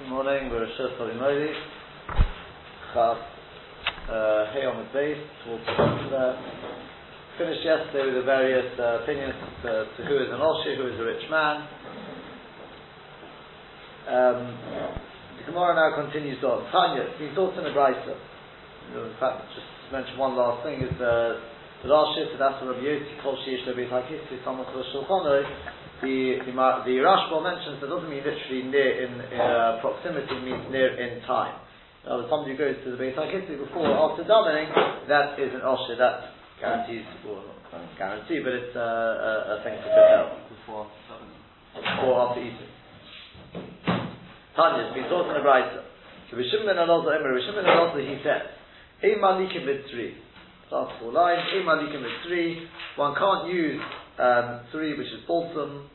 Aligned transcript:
Good 0.00 0.08
morning, 0.08 0.48
we're 0.48 0.64
Rosh 0.64 0.80
Cholimodi, 0.96 1.52
Chav, 2.96 3.20
uh, 3.20 4.48
Hey 4.48 4.64
on 4.64 4.80
the 4.80 4.88
base, 4.96 5.20
towards 5.44 5.60
the 5.68 6.40
Finished 7.36 7.60
yesterday 7.60 8.08
with 8.08 8.16
the 8.16 8.24
various 8.24 8.64
uh, 8.80 9.04
opinions 9.04 9.36
to, 9.60 9.92
to 9.92 10.00
who 10.08 10.16
is 10.16 10.32
an 10.32 10.40
Oshi, 10.40 10.72
who 10.80 10.88
is 10.88 10.96
a 10.96 11.04
rich 11.04 11.20
man. 11.28 11.68
Um, 14.08 14.40
the 15.36 15.52
Gemara 15.52 15.76
now 15.76 15.92
continues 15.92 16.40
on. 16.48 16.64
Tanya, 16.72 17.04
been 17.20 17.36
taught 17.36 17.60
in 17.60 17.64
the 17.68 17.76
Brisa. 17.76 18.16
In 18.96 19.12
fact, 19.20 19.52
just 19.52 19.68
to 19.68 19.92
mention 19.92 20.16
one 20.16 20.32
last 20.32 20.64
thing 20.64 20.80
is 20.80 20.96
uh, 20.96 21.44
the 21.84 21.92
last 21.92 22.16
shift 22.16 22.40
that 22.40 22.56
after 22.56 22.72
Rabbi 22.72 22.88
Yossi, 22.88 23.20
Kol 23.20 23.36
Sheish 23.44 23.68
Lebi 23.68 23.84
Takisi, 23.84 24.40
Tamach 24.48 24.72
Shulchanoi, 24.72 25.44
the 26.02 26.40
the, 26.44 26.52
the 26.52 26.96
Rashba 27.04 27.38
mentions 27.44 27.80
that 27.80 27.88
doesn't 27.88 28.08
mean 28.08 28.24
literally 28.24 28.62
near 28.68 29.04
in, 29.04 29.12
in 29.20 29.40
uh, 29.40 29.78
proximity, 29.80 30.34
means 30.44 30.64
near 30.72 30.96
in 30.96 31.20
time. 31.24 31.60
Now, 32.04 32.24
if 32.24 32.32
somebody 32.32 32.56
goes 32.56 32.80
to 32.84 32.92
the 32.92 32.96
Beit 32.96 33.16
HaKitzi 33.16 33.60
before 33.60 33.84
or 33.84 34.12
after 34.12 34.24
davening, 34.24 34.72
that 35.08 35.36
is 35.36 35.52
an 35.52 35.60
Osher, 35.60 36.00
that 36.00 36.32
guarantees, 36.60 37.04
or 37.28 37.44
not 37.44 37.60
guarantee, 37.98 38.40
but 38.40 38.52
it's 38.56 38.74
uh, 38.74 38.80
a, 38.80 39.32
a 39.60 39.64
thing 39.64 39.76
to 39.76 39.88
tell. 39.92 40.26
Before 40.48 40.88
Before 41.76 42.14
after 42.28 42.40
eating. 42.40 42.72
Tanya, 44.56 44.92
been 44.94 45.04
taught 45.12 45.28
in 45.28 45.36
the 45.36 45.44
Brisa. 45.44 45.84
So 46.30 46.36
Rishim 46.36 46.64
ben 46.64 46.76
Elazar, 46.76 47.20
Emir, 47.20 47.36
Rishim 47.36 47.54
ben 47.54 47.64
Elazar, 47.64 48.00
he 48.00 48.16
says, 48.24 48.48
Ein 49.04 49.20
malikim 49.20 49.68
three. 49.90 50.16
Last 50.72 51.00
four 51.00 51.12
lines, 51.12 51.42
Ein 51.54 51.64
malikim 51.64 52.02
three. 52.26 52.66
One 52.96 53.14
can't 53.14 53.52
use 53.52 53.80
um, 54.20 54.60
which 54.72 55.08
is 55.08 55.24
balsam, 55.26 55.88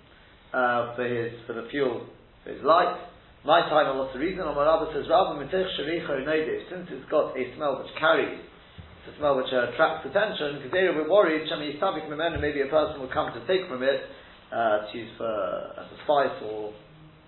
uh, 0.53 0.95
for 0.95 1.05
his 1.05 1.33
for 1.45 1.53
the 1.53 1.67
fuel 1.69 2.07
for 2.43 2.49
his 2.51 2.63
light. 2.63 2.97
My 3.45 3.61
time, 3.69 3.93
what's 4.01 4.09
the 4.13 4.17
reason? 4.17 4.41
Omar 4.41 4.65
Rabba 4.65 4.89
says, 4.89 5.05
Rabba 5.05 5.37
mitech 5.37 5.69
since 5.77 6.89
it's 6.89 7.05
got 7.13 7.37
a 7.37 7.43
smell 7.53 7.77
which 7.77 7.93
carries, 8.01 8.41
it's 8.41 9.13
a 9.13 9.17
smell 9.21 9.37
which 9.37 9.53
attracts 9.53 10.01
attention, 10.01 10.57
because 10.57 10.73
they 10.73 10.89
were 10.89 11.05
worried, 11.05 11.45
Shami 11.45 11.77
Yistavik 11.77 12.09
Memenu, 12.09 12.41
maybe 12.41 12.65
a 12.65 12.71
person 12.73 12.97
will 12.97 13.13
come 13.13 13.29
to 13.37 13.41
take 13.45 13.69
from 13.69 13.85
it, 13.85 14.01
uh, 14.49 14.89
to 14.89 14.97
use 14.97 15.13
for, 15.21 15.29
as 15.77 15.85
a 15.93 15.97
spice 16.09 16.41
or 16.41 16.73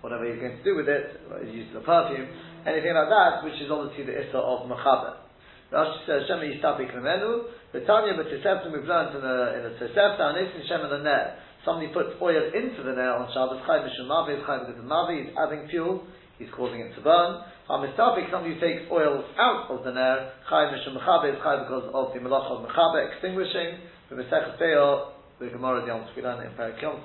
whatever 0.02 0.26
he's 0.26 0.42
going 0.42 0.58
to 0.58 0.64
do 0.66 0.74
with 0.74 0.90
it, 0.90 1.22
use 1.54 1.70
the 1.70 1.86
perfume, 1.86 2.26
anything 2.66 2.98
like 2.98 3.10
that, 3.14 3.46
which 3.46 3.54
is 3.62 3.70
obviously 3.70 4.02
the 4.02 4.18
issa 4.18 4.42
of 4.42 4.66
Mechaber. 4.66 5.22
Rashi 5.70 6.02
says, 6.02 6.26
Shema 6.26 6.50
Yistabik 6.50 6.90
Memenu, 6.98 7.46
the 7.72 7.80
Tanya, 7.84 8.16
but 8.16 8.32
Tosefta, 8.32 8.72
we've 8.72 8.88
learned 8.88 9.16
in 9.16 9.20
the, 9.20 9.38
in 9.60 9.62
the 9.68 9.74
Tosefta, 9.76 10.32
and 10.32 10.36
Isin 10.40 10.64
Shem 10.68 10.80
and 10.88 11.04
the 11.04 11.04
somebody 11.64 11.92
puts 11.92 12.16
oil 12.22 12.48
into 12.56 12.80
the 12.80 12.96
nail 12.96 13.20
on 13.20 13.28
Shabbos, 13.28 13.60
Chai 13.68 13.84
Mishum 13.84 14.08
Mavi, 14.08 14.40
Chai 14.46 14.64
because 14.64 14.80
of 14.80 14.88
Mavi, 14.88 15.28
he's 15.28 15.36
adding 15.36 15.68
fuel, 15.68 16.00
he's 16.38 16.48
causing 16.56 16.80
it 16.80 16.94
to 16.96 17.02
burn. 17.04 17.44
Hamistafik, 17.68 18.32
somebody 18.32 18.56
takes 18.56 18.88
oil 18.90 19.20
out 19.36 19.68
of 19.68 19.84
the 19.84 19.92
nail, 19.92 20.32
Chai 20.48 20.72
is 20.72 20.80
Chai 20.88 21.26
because 21.28 21.92
of 21.92 22.14
the 22.16 22.20
Melach 22.24 22.48
of 22.48 22.64
Mechabe, 22.64 23.12
extinguishing. 23.12 23.84
The 24.08 24.16
Mesech 24.16 24.58
Be'o, 24.58 25.12
the 25.38 25.48
Gemara 25.52 25.86
Yom 25.86 26.08
Tfilan 26.08 26.40
in 26.48 26.56
Parak 26.56 26.80
Yom 26.80 27.04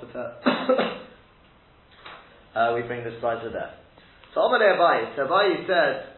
uh, 2.56 2.72
we 2.74 2.80
bring 2.88 3.04
this 3.04 3.20
slide 3.20 3.42
to 3.44 3.50
there. 3.50 3.74
So 4.32 4.40
Amalei 4.40 4.78
Abayi, 4.78 5.14
so 5.14 5.26
Abayi 5.26 5.66
said, 5.66 6.16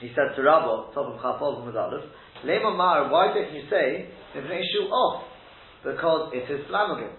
he 0.00 0.08
said 0.08 0.36
to 0.36 0.42
Rabbo, 0.42 0.92
Tov 0.92 1.14
of 1.14 1.20
Chafov 1.20 1.64
Medalef, 1.64 2.04
Lema 2.44 2.76
Mar, 2.76 3.10
why 3.10 3.32
don't 3.34 3.52
you 3.54 3.62
say, 3.70 4.08
if 4.34 4.44
an 4.44 4.50
issue 4.50 4.88
off? 4.88 5.32
because 5.84 6.30
it 6.32 6.46
is 6.46 6.62
flammable. 6.70 7.10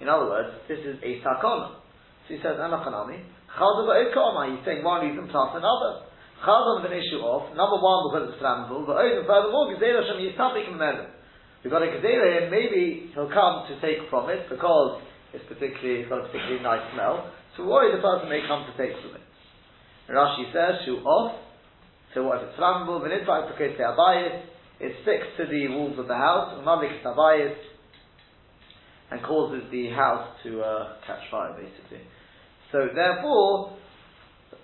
In 0.00 0.08
other 0.08 0.26
words, 0.26 0.50
this 0.70 0.78
is 0.78 0.98
a 1.02 1.10
sakona. 1.22 1.82
So 2.26 2.34
he 2.34 2.38
says, 2.38 2.58
Anachanami, 2.58 3.18
He's 3.54 4.64
saying 4.64 4.82
one 4.82 5.06
reason 5.06 5.28
plus 5.30 5.50
another. 5.54 6.10
Chazon 6.42 6.84
an 6.84 6.92
issue 6.92 7.22
of, 7.22 7.54
number 7.56 7.78
one, 7.78 8.10
because 8.10 8.24
it's 8.34 8.42
flammable, 8.42 8.86
but 8.86 8.98
even 9.06 9.24
furthermore, 9.24 9.70
Gezerah 9.72 10.04
Shem 10.04 10.18
Yistabik 10.20 10.68
Memelu. 10.68 11.06
We've 11.62 11.72
got 11.72 11.82
a 11.82 11.86
Gezerah 11.86 12.02
here, 12.02 12.48
maybe 12.50 13.10
he'll 13.14 13.30
come 13.30 13.64
to 13.70 13.80
take 13.80 14.10
from 14.10 14.28
it 14.28 14.50
because 14.50 15.00
it's 15.32 15.44
particularly, 15.48 16.02
it's 16.02 16.10
got 16.10 16.20
a 16.20 16.26
particularly 16.28 16.62
nice 16.62 16.84
smell. 16.92 17.30
So 17.56 17.64
worry 17.64 17.94
the 17.94 18.02
person 18.02 18.28
may 18.28 18.42
come 18.46 18.66
to 18.66 18.74
take 18.76 18.92
from 19.00 19.16
it. 19.16 19.24
Rashi 20.10 20.52
says, 20.52 20.84
Shu 20.84 21.00
off. 21.06 21.43
So 22.14 22.22
what 22.24 22.42
if 22.42 22.48
it's 22.48 22.58
flammable? 22.58 23.02
V'nitzvah 23.02 23.60
it's 23.60 23.80
abayis 23.80 24.42
it 24.80 24.92
sticks 25.02 25.26
to 25.38 25.46
the 25.46 25.68
walls 25.68 25.98
of 25.98 26.08
the 26.08 26.16
house, 26.16 26.58
and 29.10 29.22
causes 29.22 29.62
the 29.70 29.88
house 29.90 30.28
to 30.42 30.60
uh, 30.60 30.96
catch 31.06 31.20
fire, 31.30 31.54
basically. 31.54 32.00
So 32.72 32.88
therefore, 32.94 33.76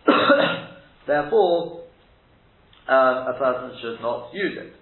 therefore, 1.06 1.84
um, 2.88 3.16
a 3.28 3.34
person 3.38 3.78
should 3.81 4.00
not 4.00 4.31
use 4.34 4.59
it. 4.59 4.72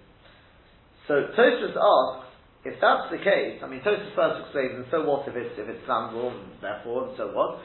So 1.07 1.13
Tosfos 1.37 1.77
asks, 1.77 2.25
if 2.65 2.81
that's 2.81 3.11
the 3.11 3.17
case, 3.17 3.61
I 3.63 3.67
mean 3.67 3.81
Tosfos 3.81 4.15
first 4.15 4.41
explains, 4.45 4.75
and 4.75 4.85
so 4.89 5.05
what 5.05 5.27
if 5.27 5.35
it's 5.35 5.57
if 5.57 5.69
it's 5.69 5.85
flammable, 5.87 6.31
and 6.33 6.57
therefore, 6.61 7.09
and 7.09 7.17
so 7.17 7.31
what? 7.33 7.59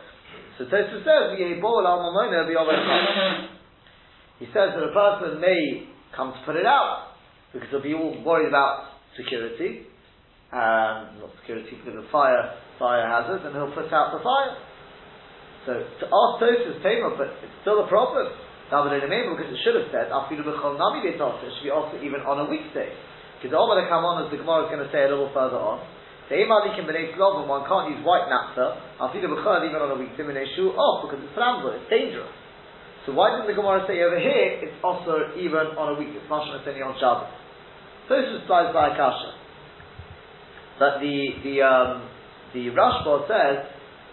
So 0.59 0.65
Tosfos 0.67 1.03
says, 1.03 1.39
he 4.39 4.47
says 4.51 4.75
that 4.75 4.83
a 4.83 4.93
person 4.93 5.41
may 5.41 5.87
come 6.17 6.33
to 6.35 6.41
put 6.47 6.57
it 6.57 6.67
out, 6.67 7.15
because 7.53 7.71
he'll 7.71 7.83
be 7.83 7.95
all 7.95 8.19
worried 8.27 8.49
about 8.49 8.99
security, 9.15 9.87
um, 10.51 11.23
not 11.23 11.31
security 11.43 11.79
because 11.79 11.99
of 11.99 12.07
fire, 12.11 12.55
fire 12.79 13.07
hazards, 13.07 13.47
and 13.47 13.55
he'll 13.55 13.75
put 13.75 13.91
out 13.95 14.15
the 14.15 14.23
fire. 14.23 14.55
So 15.67 15.73
to 15.81 16.05
ask 16.07 16.33
Tosfos 16.43 16.83
Tamer, 16.83 17.15
but 17.17 17.31
it's 17.41 17.59
still 17.63 17.83
a 17.83 17.89
problem. 17.89 18.29
Because 18.65 19.51
it 19.55 19.61
should 19.63 19.77
have 19.77 19.89
said, 19.93 20.09
it 20.11 20.27
should 20.35 20.45
be 21.63 21.71
also 21.71 21.97
even 22.01 22.21
on 22.27 22.43
a 22.43 22.47
weekday. 22.51 22.91
Because 23.39 23.53
the 23.53 23.61
Omar 23.61 23.77
come 23.87 24.03
on, 24.03 24.25
as 24.25 24.33
the 24.33 24.41
Gemara 24.41 24.67
is 24.67 24.71
going 24.73 24.83
to 24.83 24.91
say 24.91 25.05
a 25.05 25.11
little 25.13 25.31
further 25.31 25.61
on, 25.61 25.85
the 26.33 26.41
Imali 26.41 26.73
can 26.73 26.89
be 26.89 26.97
one 27.21 27.63
can't 27.69 27.93
use 27.93 28.01
white 28.03 28.27
naphtha, 28.33 28.81
even 29.15 29.79
on 29.85 29.91
a 29.93 29.99
weekday, 30.01 30.25
off 30.25 31.05
because 31.05 31.21
it's 31.21 31.37
flammable, 31.37 31.77
it's 31.77 31.87
dangerous. 31.93 32.33
So 33.07 33.13
why 33.13 33.37
didn't 33.37 33.53
the 33.53 33.57
Gemara 33.57 33.85
say 33.85 34.01
over 34.01 34.19
here 34.19 34.65
it's 34.65 34.81
also 34.81 35.37
even 35.37 35.77
on 35.77 35.95
a 35.95 35.99
weekday? 36.01 36.19
It's 36.25 36.31
not 36.31 36.49
only 36.49 36.81
on 36.81 36.97
Shabbos. 36.97 37.29
So 38.09 38.17
this 38.17 38.33
replies 38.41 38.73
by 38.73 38.97
Akasha. 38.97 39.37
But 40.81 41.01
the 41.05 41.17
the 41.45 41.55
um, 41.61 42.09
the 42.57 42.73
Rashba 42.73 43.29
says 43.29 43.69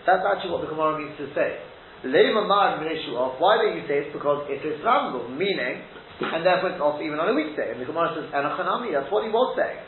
that's 0.05 0.25
actually 0.25 0.51
what 0.51 0.61
the 0.65 0.71
Gemara 0.71 0.99
means 0.99 1.15
to 1.17 1.31
say. 1.31 1.71
Why 2.01 3.53
don't 3.61 3.77
you 3.77 3.85
say 3.85 4.09
it's 4.09 4.13
because 4.13 4.49
it 4.49 4.65
is 4.65 4.81
flammable, 4.81 5.29
meaning, 5.29 5.85
and 6.17 6.41
therefore 6.41 6.73
it's 6.73 6.81
also 6.81 7.05
even 7.05 7.21
on 7.21 7.29
a 7.29 7.35
weekday. 7.37 7.69
And 7.69 7.77
the 7.77 7.85
Gemara 7.85 8.17
says, 8.17 8.25
Enochanami, 8.33 8.89
that's 8.89 9.13
what 9.13 9.21
he 9.21 9.29
was 9.29 9.53
saying. 9.53 9.85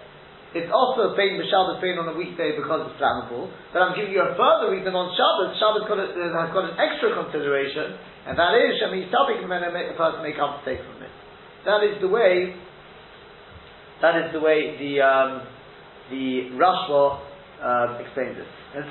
It's 0.53 0.69
also 0.69 1.17
pain 1.17 1.41
Shabbos 1.49 1.81
pain 1.81 1.97
on 1.97 2.05
a 2.05 2.13
weekday 2.13 2.53
because 2.53 2.85
it's 2.85 3.01
flammable, 3.01 3.49
but 3.73 3.81
I'm 3.81 3.97
giving 3.97 4.13
you 4.13 4.21
a 4.21 4.37
further 4.37 4.69
reason 4.69 4.93
on 4.93 5.09
Shabbos. 5.17 5.57
Shabbos 5.57 5.89
got 5.89 5.97
a, 5.97 6.05
has 6.13 6.53
got 6.53 6.69
an 6.69 6.77
extra 6.77 7.17
consideration, 7.17 7.97
and 8.25 8.39
that 8.39 8.53
is 8.55 8.79
Shemi 8.79 9.11
Sabik 9.11 9.43
a 9.43 9.97
person 9.97 10.23
may 10.23 10.33
come 10.33 10.59
to 10.59 10.63
take 10.63 10.79
from 10.79 11.03
it. 11.03 11.11
That 11.65 11.83
is 11.83 11.99
the 11.99 12.07
way 12.07 12.55
that 14.01 14.15
is 14.19 14.33
the 14.35 14.39
way 14.39 14.75
the 14.79 14.99
um, 14.99 15.47
the 16.11 16.51
Rashba 16.59 17.19
um, 17.63 17.89
explains 18.03 18.35
it. 18.35 18.51
And 18.75 18.83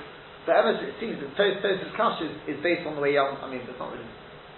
the 0.49 0.53
Emes, 0.53 0.81
it 0.83 0.97
seems 0.99 1.21
that 1.21 1.37
Tosfos 1.37 1.85
Kash 1.95 2.19
is, 2.25 2.57
is 2.57 2.59
based 2.65 2.83
on 2.89 2.97
the 2.97 3.03
way 3.05 3.15
Yalm, 3.15 3.39
I 3.45 3.47
mean, 3.47 3.63
it's 3.63 3.79
not 3.79 3.93
really 3.93 4.09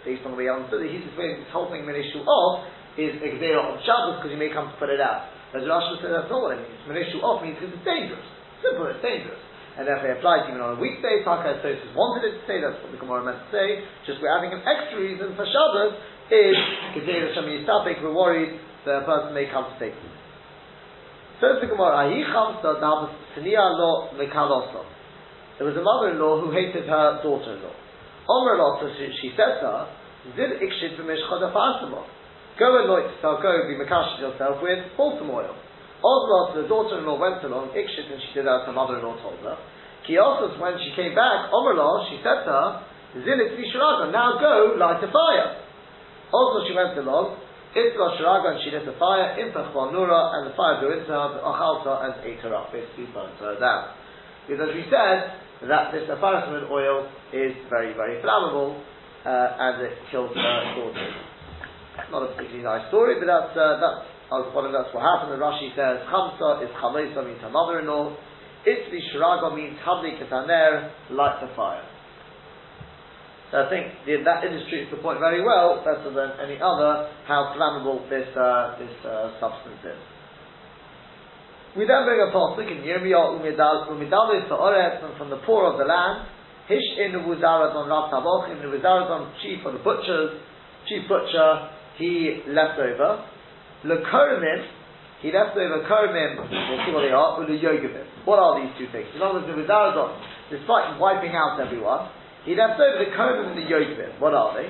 based 0.06 0.24
on 0.24 0.32
the 0.32 0.38
way 0.38 0.46
Yalm 0.46 0.70
study. 0.70 0.88
He's 0.88 1.04
explaining 1.04 1.44
this 1.44 1.52
whole 1.52 1.68
thing 1.68 1.84
Menishu 1.84 2.22
of 2.22 2.64
is 2.94 3.18
a 3.18 3.28
Gzera 3.34 3.74
of 3.74 3.82
Shabbos 3.82 4.22
because 4.22 4.30
you 4.30 4.40
may 4.40 4.54
come 4.54 4.70
to 4.70 4.76
put 4.78 4.88
it 4.88 5.02
out. 5.02 5.28
As 5.52 5.66
Rashba 5.66 6.00
said, 6.00 6.10
that's 6.14 6.30
not 6.30 6.40
what 6.40 6.56
it 6.56 6.62
means. 6.62 6.80
Menishu 6.86 7.18
of 7.20 7.42
means 7.42 7.58
because 7.58 7.74
it's 7.74 7.86
dangerous. 7.86 8.26
Simple, 8.62 8.86
it's 8.88 9.02
dangerous. 9.02 9.42
And 9.74 9.90
therefore 9.90 10.14
it 10.14 10.18
applies 10.22 10.46
even 10.46 10.62
on 10.62 10.78
a 10.78 10.80
weekday. 10.80 11.26
Taka 11.26 11.58
Tosfos 11.58 11.94
wanted 11.98 12.30
it 12.30 12.38
to 12.38 12.42
say, 12.46 12.62
that's 12.62 12.78
what 12.78 12.94
the 12.94 13.00
Gemara 13.02 13.26
meant 13.26 13.42
to 13.42 13.50
say. 13.50 13.82
Just 14.06 14.22
we're 14.22 14.30
adding 14.30 14.54
an 14.54 14.62
extra 14.62 15.02
reason 15.02 15.34
for 15.34 15.42
Shabbos 15.42 15.98
is 16.30 16.56
Gzera 16.94 17.34
Shem 17.34 17.50
Yistabik, 17.50 18.00
we're 18.00 18.14
worried 18.14 18.54
that 18.86 19.02
a 19.02 19.04
person 19.04 19.34
may 19.34 19.50
come 19.50 19.66
to 19.68 19.76
take 19.82 19.92
it. 19.92 20.14
Says 21.42 21.58
the 21.60 21.66
Gemara, 21.66 22.06
There 25.58 25.66
was 25.66 25.76
a 25.76 25.82
mother-in-law 25.82 26.34
who 26.40 26.48
hated 26.54 26.86
her 26.86 27.20
daughter-in-law. 27.20 27.76
Omer 28.24 28.56
so 28.80 28.88
she 29.20 29.34
said 29.36 29.60
to 29.60 29.66
her, 29.66 29.84
Zid 30.36 30.56
ikshit 30.62 30.96
Go 32.56 32.78
and 32.78 32.86
loit 32.88 33.10
yourself, 33.10 33.42
go 33.42 33.68
be 33.68 33.74
makashed 33.74 34.20
yourself 34.20 34.62
with 34.62 34.78
balsam 34.96 35.28
oil. 35.28 35.54
Ozlot, 36.04 36.60
the 36.60 36.68
daughter-in-law 36.68 37.16
went 37.16 37.40
along, 37.48 37.72
ikshit, 37.72 38.12
and 38.12 38.20
she 38.20 38.36
did 38.36 38.44
as 38.44 38.68
her 38.68 38.76
mother-in-law 38.76 39.16
told 39.24 39.40
her. 39.40 39.56
Kiosos, 40.04 40.60
when 40.60 40.76
she 40.84 40.92
came 40.92 41.16
back, 41.16 41.48
Omer 41.48 41.72
she 42.12 42.20
said 42.20 42.44
to 42.44 42.52
her, 42.52 42.68
Zilit 43.24 43.56
now 44.12 44.36
go 44.36 44.76
light 44.76 45.00
a 45.00 45.08
fire. 45.08 45.64
Also 46.28 46.68
she 46.68 46.76
went 46.76 46.92
along, 47.00 47.40
Itzla 47.72 48.20
Shiraga 48.20 48.54
and 48.54 48.60
she 48.60 48.70
lit 48.70 48.84
the 48.84 48.94
fire, 49.00 49.32
Impach 49.40 49.72
Nura, 49.72 50.36
and 50.36 50.52
the 50.52 50.54
fire 50.54 50.84
blew 50.84 50.92
into 50.92 51.08
her, 51.08 51.40
Achalta, 51.40 52.04
and 52.04 52.12
ate 52.28 52.38
her 52.44 52.54
up, 52.54 52.70
basically 52.70 53.08
burnt 53.16 53.40
her 53.40 53.56
down. 53.58 53.96
Because 54.46 54.76
we 54.76 54.84
said, 54.92 55.40
that 55.68 55.92
this 55.92 56.04
aparisman 56.10 56.68
oil 56.70 57.08
is 57.32 57.54
very, 57.70 57.94
very 57.94 58.20
flammable, 58.20 58.76
uh, 59.24 59.56
and 59.58 59.82
it 59.82 59.96
kills 60.10 60.30
her 60.34 60.74
daughter. 60.76 61.08
Not 62.10 62.22
a 62.22 62.26
particularly 62.34 62.64
nice 62.64 62.88
story, 62.88 63.16
but 63.18 63.26
that's 63.26 63.56
uh, 63.56 63.80
that's 63.80 64.13
one 64.30 64.64
of 64.64 64.72
that's 64.72 64.92
what 64.94 65.04
happened. 65.04 65.32
The 65.36 65.42
Rashi 65.42 65.74
says 65.76 66.04
Chamsa 66.08 66.64
is 66.64 66.70
Chaloisa 66.80 67.26
means 67.26 67.40
her 67.42 67.50
mother-in-law. 67.50 68.16
Itzvi 68.64 68.98
Shiraga 69.12 69.54
means 69.54 69.76
Hadli 69.84 70.16
Ketaner, 70.16 70.90
light 71.10 71.40
the 71.40 71.54
fire. 71.54 71.84
So 73.52 73.62
I 73.62 73.68
think 73.68 73.92
the, 74.06 74.24
that 74.24 74.42
illustrates 74.42 74.90
the 74.90 74.96
point 74.98 75.20
very 75.20 75.44
well, 75.44 75.84
better 75.84 76.10
than 76.10 76.40
any 76.40 76.56
other, 76.56 77.12
how 77.28 77.54
flammable 77.54 78.08
this 78.08 78.26
uh, 78.34 78.74
this 78.80 78.90
uh, 79.04 79.38
substance 79.38 79.84
is. 79.84 80.00
We 81.76 81.86
then 81.86 82.06
bring 82.06 82.22
a 82.22 82.30
pasuk 82.34 82.70
in 82.70 82.82
Yirmiyah 82.82 83.38
Umidal 83.38 83.90
Umidalis 83.90 84.48
Sa'oretz 84.48 85.18
from 85.18 85.28
the 85.28 85.38
poor 85.44 85.70
of 85.70 85.78
the 85.78 85.84
land. 85.84 86.26
Hish 86.66 86.96
in 86.96 87.12
Wuzaradon 87.12 87.86
Rav 87.86 88.10
Tavochim, 88.10 88.62
the 88.62 88.72
Wuzaradon 88.72 89.34
chief 89.42 89.60
of 89.66 89.74
the 89.74 89.78
butchers, 89.80 90.40
chief 90.88 91.06
butcher, 91.06 91.68
he 91.98 92.42
left 92.48 92.78
over. 92.78 93.22
Lekormim, 93.84 94.60
he 95.20 95.32
left 95.32 95.56
over 95.56 95.84
Kormim, 95.88 96.36
we'll 96.36 96.82
see 96.84 96.92
what 96.92 97.04
they 97.04 97.12
are, 97.12 97.40
with 97.40 97.48
the 97.48 97.56
Yogimim. 97.56 98.04
What 98.24 98.40
are 98.40 98.60
these 98.60 98.72
two 98.76 98.88
things? 98.92 99.08
In 99.16 99.20
other 99.20 99.40
words, 99.40 99.48
the 99.48 99.56
Wuzaradon, 99.56 100.20
despite 100.52 101.00
wiping 101.00 101.32
out 101.32 101.60
everyone, 101.60 102.08
he 102.44 102.56
left 102.56 102.80
over 102.80 103.00
the 103.00 103.12
Kormim 103.12 103.52
and 103.52 103.58
the 103.60 103.68
Yogimim. 103.68 104.20
What 104.20 104.32
are 104.32 104.52
they? 104.56 104.68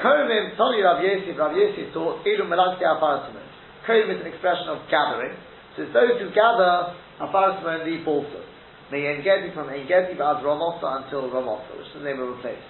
Kormim, 0.00 0.56
Tony 0.56 0.82
Rav 0.82 1.00
Yosef, 1.00 1.38
Rav 1.38 1.56
Yosef 1.56 1.92
taught, 1.94 2.24
Edu 2.24 2.44
Melagti 2.48 2.82
Afarasimin. 2.82 3.44
Kormim 3.86 4.16
is 4.16 4.20
an 4.20 4.28
expression 4.28 4.68
of 4.68 4.84
gathering. 4.90 5.36
So 5.76 5.84
it's 5.84 5.92
those 5.92 6.20
who 6.20 6.28
gather 6.34 6.96
Afarasimin 7.20 7.80
and 7.80 7.84
leap 7.88 8.06
also. 8.08 8.42
May 8.92 9.08
Engedi 9.08 9.54
from 9.54 9.70
Engedi 9.70 10.20
Ba'ad 10.20 10.44
Ramosa 10.44 11.04
until 11.04 11.30
Ramosa, 11.30 11.78
which 11.78 11.88
is 11.88 12.00
the 12.00 12.04
name 12.04 12.20
of 12.20 12.28
a 12.28 12.38
place. 12.42 12.60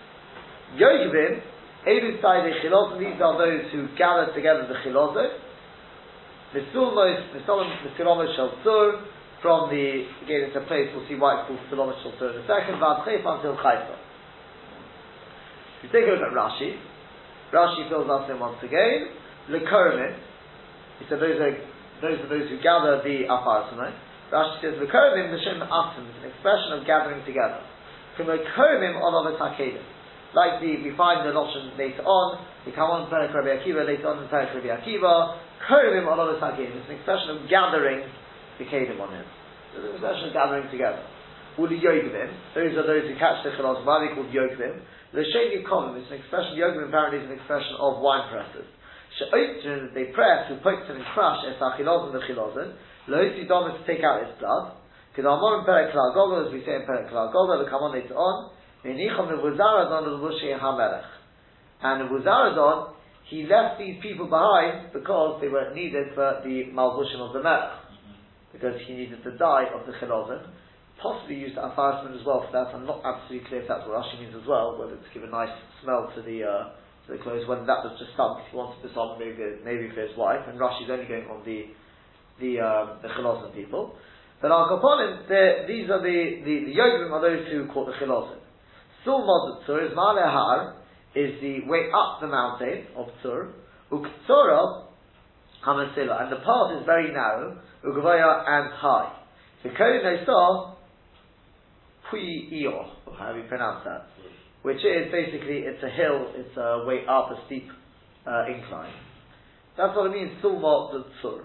Yogvim, 0.79 1.43
Edu 1.87 2.23
Side 2.23 2.46
Chilot, 2.62 2.99
these 2.99 3.19
are 3.20 3.38
those 3.38 3.73
who 3.73 3.88
gather 3.99 4.32
together 4.35 4.67
the 4.69 4.79
Chilot. 4.85 5.44
Misulmos, 6.54 7.18
Misulmos 7.34 8.36
Shel 8.36 8.54
Sur, 8.62 9.02
from 9.42 9.68
the, 9.68 10.06
again 10.22 10.48
it's 10.48 10.56
a 10.56 10.62
place, 10.70 10.88
we'll 10.94 11.06
see 11.10 11.18
why 11.18 11.42
it's 11.42 11.50
called 11.50 11.58
Misulmos 11.66 11.98
Shel 12.02 12.14
Sur 12.18 12.30
in 12.38 12.42
a 12.42 12.46
second, 12.46 12.78
Vad 12.78 13.02
Chayfa 13.02 13.26
until 13.26 13.58
Chayfa. 13.58 13.98
If 15.82 15.90
you 15.90 16.00
take 16.00 16.06
a 16.06 16.14
look 16.14 16.22
at 16.22 16.32
Rashi, 16.32 16.78
Rashi 17.52 17.90
fills 17.90 18.08
us 18.08 18.30
in 18.30 18.38
once 18.38 18.62
again, 18.62 19.10
Lekormin, 19.50 20.14
he 21.02 21.04
said 21.10 21.18
those 21.18 21.36
are, 21.42 21.58
those 22.00 22.22
are 22.22 22.30
those 22.30 22.48
who 22.48 22.62
gather 22.62 23.02
the 23.02 23.26
Afarsanai, 23.26 23.92
Rashi 24.32 24.62
says, 24.62 24.74
Rekorimim 24.78 25.34
Nashim 25.34 25.60
Asim 25.68 26.06
an 26.06 26.30
expression 26.30 26.72
of 26.78 26.86
gathering 26.86 27.24
together. 27.26 27.60
From 28.16 28.26
Rekorimim 28.26 28.98
Olavet 29.02 29.38
HaKedim. 29.38 29.82
Like 30.34 30.60
the, 30.60 30.82
we 30.82 30.90
find 30.96 31.22
the 31.22 31.32
notion 31.32 31.78
later 31.78 32.02
on, 32.02 32.42
we 32.66 32.72
come 32.72 32.90
on 32.90 33.06
in 33.06 33.08
Perek 33.10 33.30
Rabbi 33.30 33.54
Akiva, 33.54 33.86
later 33.86 34.08
on 34.08 34.22
in 34.22 34.28
Perek 34.28 34.50
Rabbi 34.50 34.66
Akiva, 34.66 35.38
Korimim 35.69 36.05
Olavet 36.05 36.40
HaKedim. 36.40 36.76
It's 36.76 36.88
an 36.88 36.96
expression 36.96 37.31
of 37.37 37.49
gathering 37.49 38.05
the 38.58 38.64
Kedim 38.64 39.00
on 39.00 39.12
him. 39.12 39.26
It's 39.75 39.84
an 39.84 39.93
expression 39.96 40.28
of 40.28 40.32
gathering 40.34 40.70
together. 40.70 41.02
Uli 41.56 41.78
Yogvim, 41.78 42.31
those 42.55 42.75
are 42.75 42.87
those 42.87 43.06
who 43.06 43.14
catch 43.14 43.46
the 43.46 43.55
Chalos, 43.55 43.87
they 43.87 44.11
called 44.14 44.31
Yogvim? 44.34 44.82
The 45.14 45.22
Shem 45.22 45.55
Yikomim, 45.55 46.02
it's 46.02 46.11
an 46.11 46.19
expression, 46.19 46.58
Yogvim 46.58 46.90
apparently 46.90 47.22
is 47.22 47.31
an 47.31 47.38
expression 47.38 47.78
of 47.78 48.02
wine 48.02 48.26
presses. 48.26 48.66
She'oitrin, 49.19 49.94
they 49.94 50.11
press, 50.11 50.50
who 50.50 50.58
pokes 50.58 50.90
and 50.90 50.99
crush, 51.14 51.46
es 51.46 51.55
achilozin 51.62 52.10
the 52.10 52.26
chilozin, 52.26 52.75
Loisi 53.08 53.46
Dom 53.46 53.70
to 53.70 53.87
take 53.87 54.02
out 54.02 54.26
his 54.26 54.34
blood. 54.40 54.75
In 55.17 55.22
Perek 55.22 55.94
Gogol, 55.94 56.46
as 56.46 56.52
we 56.52 56.64
say 56.64 56.75
in 56.75 56.82
Perek 56.82 57.10
Gogol, 57.12 57.46
will 57.46 57.69
come 57.70 57.87
on 57.87 57.93
later 57.93 58.14
on. 58.14 58.50
Menichom 58.84 59.28
the 59.28 59.38
Wuzaradon 59.38 60.10
HaMelech. 60.58 61.05
And 61.82 62.00
the 62.00 62.12
Wuzaradon, 62.12 62.94
he 63.26 63.46
left 63.48 63.78
these 63.78 63.96
people 64.02 64.28
behind 64.28 64.92
because 64.92 65.40
they 65.40 65.48
were 65.48 65.72
needed 65.74 66.12
for 66.14 66.40
the 66.44 66.68
Malbushim 66.72 67.20
of 67.20 67.32
the 67.32 67.42
Melech. 67.42 67.80
Because 68.52 68.76
he 68.86 68.94
needed 68.94 69.24
to 69.24 69.36
die 69.36 69.66
of 69.74 69.86
the 69.86 69.92
Chilozin. 69.98 70.44
Possibly 71.02 71.36
used 71.36 71.56
Afarisman 71.56 72.14
as 72.18 72.24
well 72.24 72.46
for 72.46 72.52
that. 72.52 72.70
I'm 72.74 72.86
not 72.86 73.02
absolutely 73.04 73.48
clear 73.48 73.62
if 73.62 73.68
that's 73.68 73.82
what 73.88 73.98
Rashi 73.98 74.20
means 74.20 74.34
as 74.36 74.46
well, 74.46 74.78
whether 74.78 74.94
to 74.94 75.10
give 75.12 75.24
a 75.24 75.32
nice 75.32 75.52
smell 75.82 76.12
to 76.14 76.22
the 76.22 76.44
uh, 76.44 76.64
to 77.06 77.16
the 77.16 77.18
clothes, 77.18 77.48
whether 77.48 77.66
that 77.66 77.84
was 77.84 77.98
just 77.98 78.14
stunk, 78.14 78.40
he 78.48 78.56
wanted 78.56 78.80
this 78.80 78.96
on 78.96 79.18
maybe, 79.18 79.36
maybe 79.64 79.92
for 79.92 80.00
his 80.00 80.16
wife, 80.16 80.40
and 80.48 80.56
Rashi's 80.56 80.88
only 80.88 81.04
going 81.04 81.26
on 81.28 81.44
the 81.44 81.74
the 82.40 82.60
um, 82.62 83.02
the 83.02 83.52
people. 83.52 83.96
But 84.40 84.52
Al 84.52 84.68
Kaponim, 84.68 85.28
these 85.66 85.88
are 85.90 86.00
the, 86.00 86.44
the, 86.44 86.72
the 86.72 86.80
are 86.80 87.20
those 87.20 87.48
who 87.50 87.66
call 87.72 87.86
the 87.86 87.92
Chilosim. 87.92 88.40
Sul 89.04 89.24
Tzur 89.66 89.90
is 89.90 89.96
Malehar, 89.96 90.83
is 91.14 91.40
the 91.40 91.61
way 91.66 91.88
up 91.94 92.20
the 92.20 92.26
mountain 92.26 92.87
of 92.96 93.06
Tzur. 93.22 93.52
Uktsura, 93.93 94.87
Hamasila, 95.66 96.22
and 96.22 96.32
the 96.32 96.37
path 96.37 96.78
is 96.78 96.87
very 96.87 97.12
narrow, 97.12 97.58
Ugvaya 97.87 98.44
and 98.49 98.72
high. 98.75 99.12
The 99.62 99.70
Kohen 99.70 100.25
saw 100.26 100.75
Pui 102.11 102.52
Iyo, 102.52 102.84
how 103.19 103.32
do 103.32 103.38
you 103.38 103.49
pronounce 103.49 103.84
that? 103.84 104.06
Which 104.62 104.78
is 104.78 105.12
basically, 105.12 105.64
it's 105.64 105.82
a 105.82 105.90
hill, 105.90 106.32
it's 106.34 106.56
a 106.56 106.84
way 106.87 107.05
up 107.08 107.31
a 107.31 107.46
steep 107.46 107.69
uh, 108.26 108.44
incline. 108.46 108.93
That's 109.76 109.96
what 109.96 110.06
it 110.06 110.12
means, 110.12 110.43
Sulma 110.43 110.93
Tzur. 111.22 111.44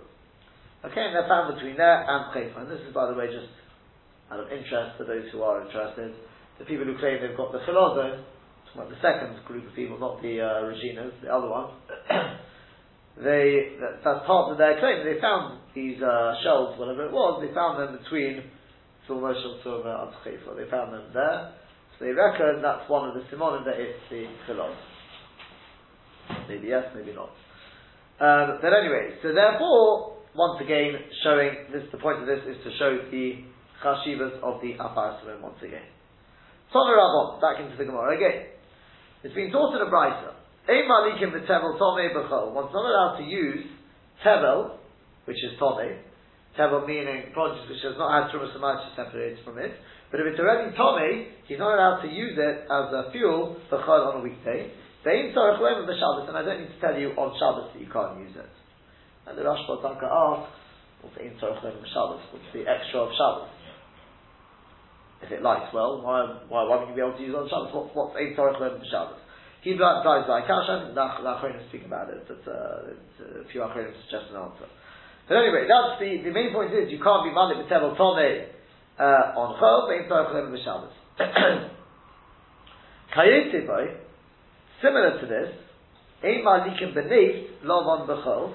Okay, 0.86 1.02
and 1.04 1.16
they're 1.16 1.28
found 1.28 1.56
between 1.56 1.76
there 1.76 2.08
and 2.08 2.32
Chayfa. 2.32 2.62
And 2.62 2.72
this 2.72 2.80
is, 2.88 2.94
by 2.94 3.08
the 3.12 3.14
way, 3.14 3.28
just 3.28 3.52
out 4.32 4.40
of 4.40 4.48
interest 4.48 4.96
for 4.98 5.04
those 5.04 5.26
who 5.32 5.44
are 5.44 5.66
interested. 5.66 6.14
The 6.58 6.66
people 6.66 6.86
who 6.86 6.98
claim 6.98 7.20
they've 7.20 7.36
got 7.36 7.52
the 7.52 7.60
Chilozo, 7.60 8.24
about 8.74 8.90
the 8.90 9.00
second 9.02 9.44
group 9.46 9.68
of 9.68 9.76
people, 9.76 10.00
not 10.00 10.22
the 10.22 10.42
uh, 10.42 10.64
Reginas, 10.68 11.12
the 11.22 11.34
other 11.34 11.50
one, 11.50 11.72
they, 13.18 13.76
that, 13.80 14.04
that's 14.04 14.26
part 14.26 14.52
of 14.52 14.58
their 14.58 14.80
claim. 14.80 15.06
They 15.06 15.20
found 15.20 15.60
these 15.74 16.02
uh, 16.02 16.36
shells, 16.44 16.78
whatever 16.80 17.06
it 17.06 17.12
was, 17.12 17.44
they 17.46 17.54
found 17.54 17.80
them 17.80 17.98
between 18.02 18.44
Tzurma 19.08 19.34
and 19.34 20.14
Chayfa. 20.22 20.56
They 20.56 20.70
found 20.70 20.94
them 20.94 21.10
there. 21.14 21.54
So 21.98 22.06
they 22.06 22.12
reckon 22.12 22.62
that's 22.62 22.90
one 22.90 23.10
of 23.10 23.16
the 23.16 23.22
simonim 23.28 23.66
that 23.66 23.76
it's 23.76 24.00
the 24.10 24.26
Chiloz. 24.48 24.76
Maybe 26.48 26.68
yes, 26.68 26.86
maybe 26.96 27.14
not. 27.14 27.34
Um, 28.20 28.60
but 28.62 28.72
anyway, 28.74 29.16
so 29.24 29.34
therefore, 29.34 30.18
once 30.36 30.62
again, 30.62 30.94
showing 31.24 31.52
this, 31.74 31.84
the 31.92 31.98
point 31.98 32.22
of 32.22 32.28
this 32.28 32.40
is 32.46 32.58
to 32.64 32.70
show 32.78 33.00
the 33.10 33.44
chashivas 33.84 34.38
of 34.44 34.62
the 34.62 34.76
aparasimin 34.78 35.42
once 35.42 35.58
again. 35.64 35.88
Tomer 36.74 36.96
Rabon, 36.96 37.42
back 37.42 37.64
into 37.64 37.76
the 37.78 37.86
Gemara 37.86 38.16
again. 38.16 38.59
It's 39.22 39.36
been 39.36 39.52
taught 39.52 39.76
in 39.76 39.84
a 39.84 39.92
brisa. 39.92 40.32
Ein 40.72 40.88
malikim 40.88 41.36
v'tevel 41.36 41.76
tomei 41.76 42.08
b'chol. 42.16 42.54
One's 42.56 42.72
not 42.72 42.88
allowed 42.88 43.18
to 43.20 43.26
use 43.28 43.68
tevel, 44.24 44.80
which 45.26 45.44
is 45.44 45.60
tomei. 45.60 46.00
Tevel 46.58 46.88
meaning 46.88 47.34
produce 47.34 47.68
which 47.68 47.84
has 47.84 47.98
not 47.98 48.16
had 48.16 48.32
trumas 48.32 48.56
much 48.62 48.80
separated 48.96 49.44
from 49.44 49.58
it. 49.58 49.76
But 50.10 50.22
if 50.22 50.28
it's 50.32 50.40
already 50.40 50.72
tomei, 50.72 51.36
he's 51.48 51.60
not 51.60 51.76
allowed 51.76 52.02
to 52.04 52.08
use 52.08 52.40
it 52.40 52.64
as 52.64 52.86
a 52.96 53.12
fuel 53.12 53.58
b'chol 53.70 54.16
on 54.16 54.22
a 54.22 54.24
weekday. 54.24 54.72
Ve'im 55.06 55.36
tzorach 55.36 55.60
leim 55.60 55.84
Shabbos, 55.84 56.28
and 56.30 56.38
I 56.38 56.44
don't 56.44 56.62
need 56.62 56.72
to 56.72 56.80
tell 56.80 56.96
you 56.98 57.12
on 57.20 57.36
Shabbos 57.36 57.76
that 57.76 57.80
you 57.84 57.92
can't 57.92 58.20
use 58.24 58.36
it. 58.40 58.52
And 59.28 59.38
the 59.38 59.44
Rosh 59.44 59.68
Tanka 59.68 60.08
asks, 60.08 60.56
what's 61.02 61.16
the 61.20 61.28
Intorach 61.28 61.60
Shabbos? 61.60 62.24
What's 62.32 62.50
the 62.56 62.64
extra 62.64 63.04
of 63.04 63.12
Shabbos? 63.12 63.52
If 65.22 65.32
it 65.32 65.42
lights 65.42 65.74
well, 65.74 66.02
why, 66.02 66.40
why, 66.48 66.64
why 66.64 66.80
wouldn't 66.80 66.96
you 66.96 66.96
be 66.96 67.02
able 67.04 67.18
to 67.18 67.24
use 67.24 67.36
it 67.36 67.38
on 67.38 67.50
Shabbos? 67.52 67.76
What, 67.76 67.96
what's 67.96 68.16
Intorach 68.16 68.60
Shabbos? 68.88 69.20
He 69.62 69.76
dies 69.76 70.26
by 70.28 70.48
Kashan, 70.48 70.96
the 70.96 71.02
Achronim 71.02 71.68
speak 71.68 71.86
about 71.86 72.10
it, 72.10 72.24
but 72.24 72.40
uh, 72.48 73.44
a 73.44 73.48
few 73.52 73.60
Achronim 73.60 73.92
suggest 74.08 74.32
an 74.32 74.40
answer. 74.40 74.68
But 75.28 75.36
anyway, 75.36 75.68
that's 75.68 76.00
the, 76.00 76.24
the 76.24 76.32
main 76.32 76.54
point 76.54 76.72
is 76.74 76.90
you 76.90 77.04
can't 77.04 77.28
be 77.28 77.36
Malik 77.36 77.68
B'Tevel 77.68 78.00
Tomei 78.00 78.48
uh, 78.98 79.36
on 79.36 79.60
Chol, 79.60 79.92
but 79.92 80.00
Intorach 80.00 80.32
Lem 80.34 80.56
Shabbos. 80.64 80.96
Kayetibay, 83.16 84.00
similar 84.82 85.20
to 85.20 85.28
this, 85.28 85.52
Ein 86.24 86.44
Malikim 86.48 86.96
B'Neif, 86.96 87.64
Lov 87.64 87.86
on 87.86 88.08
B'Chol, 88.08 88.54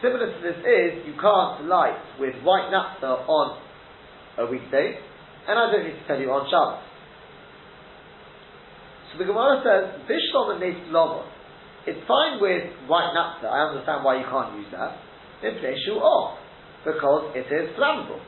Similar 0.00 0.32
to 0.32 0.40
this 0.40 0.56
is, 0.64 1.04
you 1.04 1.12
can't 1.20 1.68
light 1.68 2.00
with 2.18 2.32
white 2.40 2.72
naphtha 2.72 3.20
on 3.28 3.60
a 4.40 4.46
weekday, 4.48 4.96
and 5.46 5.58
I 5.58 5.68
don't 5.68 5.84
need 5.84 6.00
to 6.00 6.06
tell 6.08 6.16
you 6.16 6.32
on 6.32 6.48
Shabbos. 6.48 6.80
So 9.12 9.18
the 9.20 9.28
Gemara 9.28 9.60
says, 9.60 10.00
Bishlom 10.08 10.56
and 10.56 10.60
Nes 10.64 10.80
It's 11.84 12.00
fine 12.08 12.40
with 12.40 12.64
white 12.88 13.12
naphtha, 13.12 13.52
I 13.52 13.68
understand 13.68 14.00
why 14.00 14.16
you 14.16 14.24
can't 14.24 14.56
use 14.56 14.72
that. 14.72 14.96
In 15.44 15.60
place 15.60 15.84
you 15.84 16.00
off, 16.00 16.40
because 16.84 17.36
it 17.36 17.48
is 17.52 17.76
flammable. 17.76 18.24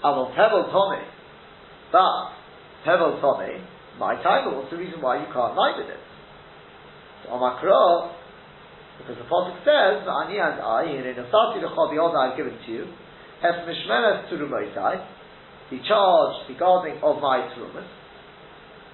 Avon 0.00 0.32
Tevel 0.32 0.72
Tommy. 0.72 1.04
But, 1.92 2.32
Tevel 2.88 3.20
Tommy, 3.20 3.60
my 3.98 4.16
time, 4.22 4.54
what's 4.56 4.70
the 4.70 4.76
reason 4.80 5.00
why 5.02 5.20
you 5.20 5.28
can't 5.28 5.52
light 5.56 5.76
with 5.76 5.92
it? 5.92 6.00
So, 7.24 7.36
on 7.36 7.44
Omakro, 7.44 8.15
because 8.98 9.16
the 9.16 9.28
Pasuk 9.28 9.60
says, 9.62 10.06
Ani 10.08 10.40
as 10.40 10.58
I, 10.58 10.84
in 10.88 11.04
Asati 11.04 11.62
Lecha 11.62 11.84
Biyod 11.92 12.16
I've 12.16 12.36
given 12.36 12.56
to 12.66 12.72
you, 12.72 12.84
Es 13.42 13.54
Mishmeres 13.68 14.28
Turumotai, 14.32 15.04
the 15.70 15.78
charge, 15.86 16.48
the 16.48 16.54
guarding 16.58 16.96
of 17.02 17.20
my 17.20 17.48
Turumas. 17.54 17.86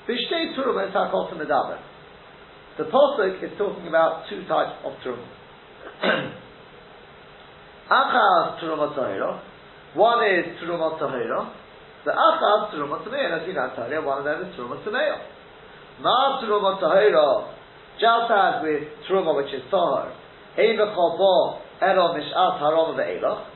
Bishtei 0.08 0.56
Truma 0.58 0.88
is 0.88 0.94
Hakol 0.94 1.30
Medaber. 1.38 1.78
The 2.76 2.84
Pasuk 2.84 3.44
is 3.44 3.56
talking 3.56 3.86
about 3.86 4.24
two 4.28 4.42
types 4.48 4.82
of 4.84 4.92
Truma. 5.04 5.26
Achaz 7.90 8.58
Truma 8.60 8.96
Tahira. 8.96 9.40
One 9.94 10.24
is 10.26 10.58
Truma 10.58 10.98
Tahira. 10.98 11.52
The 12.04 12.10
Achaz 12.10 12.74
Truma 12.74 13.06
Tameya. 13.06 13.42
As 13.42 13.46
you 13.46 13.54
know, 13.54 13.70
Tahira, 13.78 14.04
one 14.04 14.18
of 14.18 14.24
them 14.24 14.48
is 14.48 14.56
Truma 14.56 14.82
Tameya. 14.82 15.18
Ma 16.00 16.42
Truma 16.42 16.80
Tahira. 16.82 17.61
Just 18.02 18.34
as 18.34 18.66
with 18.66 18.82
Truma, 19.06 19.30
which 19.38 19.54
is 19.54 19.62
Tahir. 19.70 20.10
Ein 20.58 20.74
V'chol 20.74 21.62
Elo 21.78 22.18
Mish'at 22.18 22.58
Harom 22.58 22.98
Ve'elach. 22.98 23.46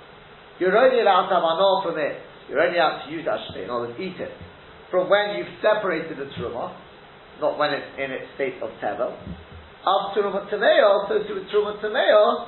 You're 0.61 0.79
only 0.79 1.01
allowed 1.03 1.27
to 1.29 1.35
have 1.35 1.43
anor 1.43 1.83
from 1.83 1.99
it. 1.99 2.15
You're 2.49 2.63
only 2.63 2.79
allowed 2.79 3.07
to 3.07 3.11
use 3.11 3.27
Ashtay, 3.27 3.65
in 3.65 3.71
other 3.71 3.91
words, 3.91 3.99
eat 3.99 4.23
it 4.23 4.31
from 4.91 5.11
when 5.11 5.37
you've 5.37 5.51
separated 5.61 6.17
the 6.17 6.31
truma, 6.39 6.75
not 7.41 7.59
when 7.59 7.75
it's 7.75 7.87
in 7.99 8.11
its 8.13 8.25
state 8.35 8.55
of 8.63 8.71
tevel. 8.83 9.13
Af 9.83 10.15
truma 10.15 10.49
tameo, 10.51 11.09
so 11.09 11.19
to 11.19 11.45
truma 11.51 11.77
tameo, 11.83 12.47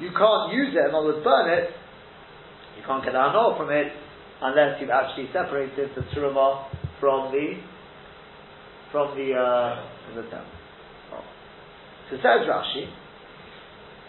You 0.00 0.10
can't 0.12 0.52
use 0.52 0.74
it, 0.74 0.88
in 0.88 0.94
other 0.94 1.06
words, 1.06 1.24
burn 1.24 1.50
it. 1.58 1.70
You 2.76 2.82
can't 2.86 3.04
get 3.04 3.14
anor 3.14 3.56
from 3.56 3.70
it 3.70 3.92
unless 4.40 4.80
you've 4.80 4.90
actually 4.90 5.28
separated 5.32 5.90
the 5.96 6.02
truma 6.14 6.66
from 7.00 7.32
the 7.32 7.56
from 8.92 9.16
the 9.16 9.34
uh, 9.34 10.14
the 10.14 10.22
tevel. 10.22 10.44
Oh. 11.12 11.24
So 12.10 12.16
says 12.16 12.48
Rashi, 12.48 12.88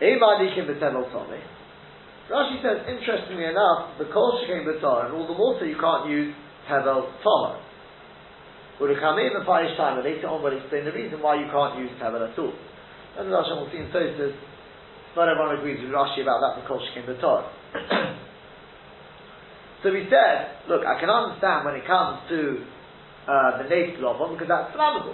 Eimadikim 0.02 0.68
b'tevel 0.68 1.12
tomei. 1.12 1.42
Rashi 2.30 2.62
says, 2.62 2.86
interestingly 2.88 3.46
enough, 3.46 3.98
the 3.98 4.06
kol 4.14 4.40
shekein 4.46 4.64
b'tar, 4.64 5.08
and 5.08 5.16
all 5.16 5.28
the 5.28 5.34
water 5.34 5.66
you 5.66 5.76
can't 5.80 6.10
use 6.10 6.34
tevel 6.70 7.12
tahar. 7.24 7.58
in 8.80 9.34
the 9.34 9.44
Parish 9.46 9.76
time, 9.76 9.98
and 9.98 10.06
later 10.06 10.28
on 10.28 10.44
will 10.44 10.56
explain 10.56 10.86
the 10.86 10.94
reason 10.94 11.22
why 11.22 11.36
you 11.36 11.48
can't 11.52 11.80
use 11.80 11.92
tevel 12.00 12.22
at 12.22 12.38
all. 12.38 12.54
And 13.18 13.30
Rashi 13.30 13.52
will 13.58 13.70
see 13.72 13.80
in 13.80 13.90
Tosis, 13.92 14.36
not 15.16 15.28
everyone 15.28 15.58
agrees 15.58 15.82
with 15.82 15.92
Rashi 15.92 16.22
about 16.22 16.40
that, 16.40 16.62
the 16.62 16.68
kol 16.68 16.80
shekein 16.80 17.10
b'tar. 17.10 17.50
so 19.84 19.92
we 19.92 20.08
said, 20.08 20.70
look, 20.70 20.86
I 20.86 21.00
can 21.00 21.10
understand 21.10 21.66
when 21.66 21.76
it 21.76 21.86
comes 21.86 22.30
to 22.30 22.64
uh, 23.30 23.62
the 23.62 23.70
native 23.70 24.02
lovam, 24.02 24.34
because 24.34 24.50
that's 24.50 24.74
flammable. 24.74 25.14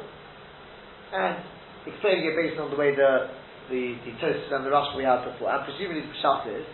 And 1.11 1.43
explaining 1.83 2.31
it 2.31 2.35
based 2.39 2.55
on 2.55 2.71
the 2.71 2.79
way 2.79 2.95
the 2.95 3.43
the, 3.69 3.97
the 4.05 4.13
Tosis 4.21 4.53
and 4.53 4.65
the 4.65 4.69
Rashi 4.69 4.97
we 4.97 5.03
had 5.03 5.25
before, 5.25 5.49
and 5.49 5.65
presumably 5.65 6.05
the 6.05 6.13
Pshat 6.21 6.45
is, 6.53 6.65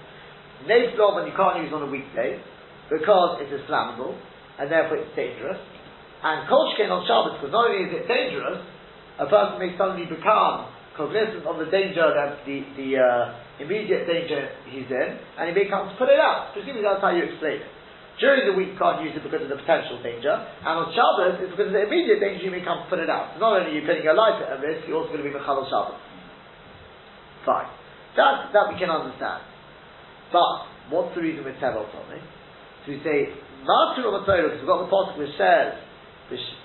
Nate 0.67 0.93
and 0.93 1.25
you 1.27 1.36
can't 1.36 1.57
use 1.63 1.71
on 1.74 1.81
a 1.81 1.89
weekday 1.89 2.38
because 2.91 3.41
it 3.41 3.50
is 3.50 3.63
flammable 3.65 4.13
and 4.60 4.69
therefore 4.69 4.98
it's 5.01 5.15
dangerous. 5.15 5.57
And 6.21 6.45
Kolshkin 6.45 6.91
on 6.93 7.01
Shabbos, 7.10 7.41
because 7.41 7.50
not 7.50 7.71
only 7.71 7.89
is 7.89 7.93
it 7.98 8.05
dangerous, 8.05 8.62
a 9.17 9.25
person 9.25 9.57
may 9.57 9.74
suddenly 9.74 10.05
become 10.05 10.69
cognizant 10.93 11.48
of 11.50 11.57
the 11.57 11.65
danger 11.74 12.05
that 12.13 12.45
the, 12.45 12.62
the 12.77 12.89
uh, 13.01 13.63
immediate 13.63 14.05
danger 14.05 14.53
he's 14.69 14.86
in, 14.86 15.10
and 15.39 15.50
he 15.50 15.53
may 15.55 15.65
come 15.65 15.89
to 15.89 15.95
put 15.98 16.13
it 16.13 16.21
out. 16.21 16.53
Presumably 16.53 16.86
that's 16.86 17.01
how 17.01 17.10
you 17.10 17.25
explain 17.25 17.65
it. 17.65 17.71
During 18.22 18.46
the 18.46 18.54
week 18.54 18.78
you 18.78 18.80
can't 18.80 19.01
use 19.01 19.18
it 19.18 19.25
because 19.25 19.42
of 19.42 19.50
the 19.50 19.58
potential 19.58 19.98
danger, 20.06 20.30
and 20.30 20.74
on 20.78 20.94
Shabbos 20.94 21.42
it's 21.42 21.50
because 21.50 21.74
of 21.74 21.75
the 21.75 21.90
immediate 21.90 22.22
danger 22.22 22.46
you 22.46 22.54
may 22.54 22.62
come 22.62 22.86
to 22.86 22.88
put 22.88 23.01
it 23.01 23.10
out. 23.10 23.34
So 23.34 23.42
not 23.42 23.58
only 23.58 23.74
are 23.74 23.78
you 23.82 23.84
putting 23.84 24.06
your 24.06 24.13
life 24.13 24.38
at 24.38 24.62
risk, 24.62 24.86
you're 24.86 25.01
also 25.01 25.18
going 25.18 25.25
to 25.25 25.28
be 25.28 25.34
Mechal 25.34 25.66
Shabbos. 25.66 25.98
Fine. 27.42 27.74
That, 28.22 28.54
that 28.54 28.70
we 28.70 28.78
can 28.78 28.94
understand. 28.94 29.42
But 30.30 30.70
what's 30.94 31.18
the 31.18 31.25
reason 31.25 31.42
with 31.42 31.58
Tevel 31.58 31.90
Tomei? 31.90 32.22
So 32.86 32.94
we 32.94 33.01
say 33.01 33.34
Master 33.66 34.06
of 34.06 34.22
because 34.22 34.58
we've 34.58 34.70
got 34.70 34.86
the 34.86 34.90
pasuk 34.90 35.18
which 35.18 35.34
says 35.38 35.78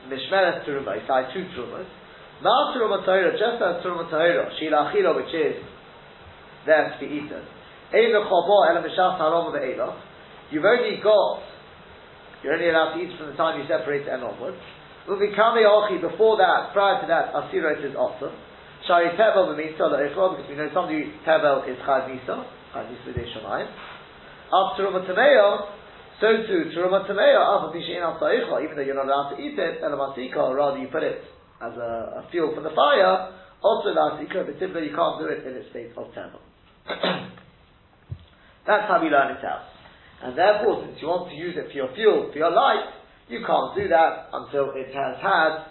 Mishmeret 0.09 0.65
Turuma, 0.65 1.01
it's 1.01 1.09
like 1.09 1.33
two 1.33 1.45
Turumas. 1.57 1.89
Master 2.45 2.85
of 2.85 3.01
just 3.33 3.59
as 3.65 3.81
Turuma 3.85 4.09
Torah, 4.09 4.53
Shila 4.61 4.93
Achila, 4.93 5.17
which 5.17 5.33
is 5.33 5.57
there 6.65 6.93
to 6.93 6.97
be 7.01 7.07
eaten. 7.17 7.43
You've 10.51 10.65
only 10.65 11.03
got, 11.03 11.43
you're 12.43 12.55
only 12.55 12.71
allowed 12.71 12.95
to 12.95 13.03
eat 13.03 13.19
from 13.19 13.29
the 13.31 13.37
time 13.37 13.61
you 13.61 13.67
separate 13.67 14.07
and 14.07 14.23
onwards. 14.23 14.63
Before 15.07 16.37
that, 16.39 16.71
prior 16.73 17.01
to 17.03 17.07
that, 17.07 17.35
Asira 17.35 17.79
is 17.79 17.95
awesome. 17.95 18.35
Shari 18.87 19.11
Tevel 19.19 19.57
means 19.57 19.75
because 19.75 20.47
we 20.49 20.55
know 20.55 20.71
somebody 20.75 21.13
Tevel 21.27 21.67
is 21.67 21.77
Chad 21.87 22.11
Nisa. 22.11 22.47
After 24.47 24.87
Rumatameo, 24.87 25.67
so 26.21 26.29
too, 26.47 26.71
to 26.71 26.77
Rumatameo, 26.79 27.75
even 28.63 28.77
though 28.77 28.83
you're 28.83 28.95
not 28.95 29.07
allowed 29.07 29.35
to 29.35 29.43
eat 29.43 29.59
it, 29.59 29.83
Elamasika, 29.83 30.55
rather 30.55 30.79
you 30.79 30.89
put 30.89 31.03
it 31.03 31.23
as 31.61 31.73
a, 31.77 32.25
a, 32.25 32.29
fuel 32.31 32.55
for 32.55 32.63
the 32.63 32.71
fire, 32.71 33.33
also 33.63 33.89
Lasika, 33.89 34.47
but 34.47 34.59
typically 34.59 34.89
you 34.89 34.95
can't 34.95 35.19
do 35.19 35.27
it 35.27 35.47
in 35.47 35.57
its 35.57 35.71
state 35.71 35.91
of 35.97 36.13
temple. 36.15 36.41
That's 38.67 38.89
how 38.89 39.01
we 39.03 39.09
learn 39.09 39.37
it 39.37 39.45
out. 39.45 39.76
And 40.23 40.37
therefore, 40.37 40.87
since 40.87 40.99
you 41.01 41.09
want 41.09 41.31
to 41.31 41.37
use 41.37 41.57
it 41.57 41.69
for 41.69 41.77
your 41.77 41.93
fuel, 41.95 42.31
for 42.33 42.39
your 42.39 42.53
light, 42.53 42.89
you 43.29 43.45
can't 43.45 43.77
do 43.77 43.89
that 43.89 44.31
until 44.33 44.73
it 44.73 44.95
has 44.95 45.21
had 45.21 45.69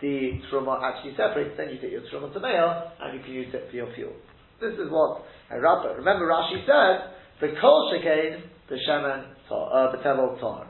the 0.00 0.40
truma 0.50 0.82
actually 0.82 1.16
separated. 1.16 1.56
Then 1.56 1.70
you 1.70 1.80
take 1.80 1.92
your 1.92 2.02
truma 2.12 2.32
to 2.32 2.40
and 2.42 3.18
you 3.18 3.24
can 3.24 3.32
use 3.32 3.54
it 3.54 3.68
for 3.70 3.76
your 3.76 3.92
fuel. 3.94 4.12
This 4.60 4.74
is 4.74 4.90
what 4.90 5.22
and 5.50 5.62
remember 5.62 6.26
Rashi 6.26 6.66
said 6.66 7.14
the 7.40 7.54
kol 7.60 7.92
shekain 7.94 8.42
the 8.68 8.76
shemen 8.86 9.24
uh, 9.50 9.96
betevel 9.96 10.38
tar. 10.40 10.66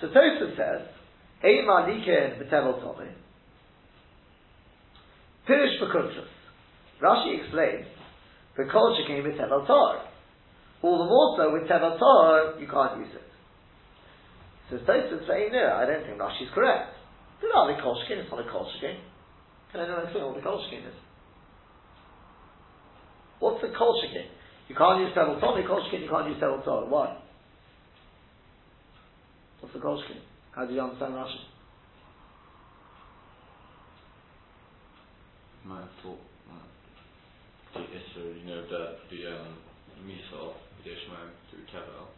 So 0.00 0.08
Tosfos 0.08 0.56
says 0.56 0.86
ein 1.42 1.64
malikin 1.66 2.38
betevel 2.38 2.80
tomi. 2.80 3.10
Pirish 5.48 5.80
b'kuntrus. 5.82 6.28
Rashi 7.02 7.40
explains 7.40 7.86
the 8.56 8.64
kol 8.70 8.96
shekain 9.00 9.24
betevel 9.24 9.66
tar. 9.66 10.02
All 10.82 10.98
the 10.98 11.08
more 11.08 11.36
so 11.36 11.52
with 11.52 11.68
tevel 11.68 11.98
tar 11.98 12.60
you 12.60 12.68
can't 12.68 12.98
use 13.00 13.14
it. 13.14 13.28
So 14.70 14.76
Tosfos 14.82 15.26
saying 15.26 15.52
no, 15.52 15.72
I 15.72 15.86
don't 15.86 16.04
think 16.04 16.18
Rashi's 16.18 16.52
correct. 16.54 16.94
It's 17.40 17.52
not 17.52 17.70
a 17.70 17.80
kol 17.82 17.96
shekain. 18.02 18.22
It's 18.22 18.30
not 18.30 18.46
a 18.46 18.50
kol 18.50 18.68
shekain. 18.76 18.98
Can 19.72 19.80
anyone 19.80 20.04
explain 20.04 20.26
what 20.26 20.36
the 20.36 20.42
kol 20.42 20.58
shekain 20.66 20.86
is? 20.86 20.98
What's 23.38 23.60
the 23.62 23.68
kol 23.76 24.00
shekin? 24.02 24.26
You 24.68 24.74
can't 24.74 25.00
use 25.00 25.12
tevel 25.14 25.40
toni, 25.40 25.66
kol 25.66 25.84
shekin, 25.86 26.02
you 26.02 26.10
can't 26.10 26.28
use 26.28 26.40
tevel 26.42 26.64
toni. 26.64 26.88
Why? 26.88 27.16
What's 29.60 29.74
the 29.74 29.80
kol 29.80 30.02
shekin? 30.02 30.22
How 30.52 30.64
do 30.64 30.72
you 30.72 30.80
understand 30.80 31.12
Rashi? 31.14 31.36
My 35.66 35.82
thought, 36.02 36.18
the 37.74 37.82
issue, 37.82 38.38
you 38.40 38.46
know, 38.46 38.62
that 38.62 38.96
the 39.10 39.36
um, 39.36 39.56
misal, 40.04 40.58
the 40.84 40.92
Ishmael 40.92 41.32
through 41.48 41.64
tevel, 41.72 42.12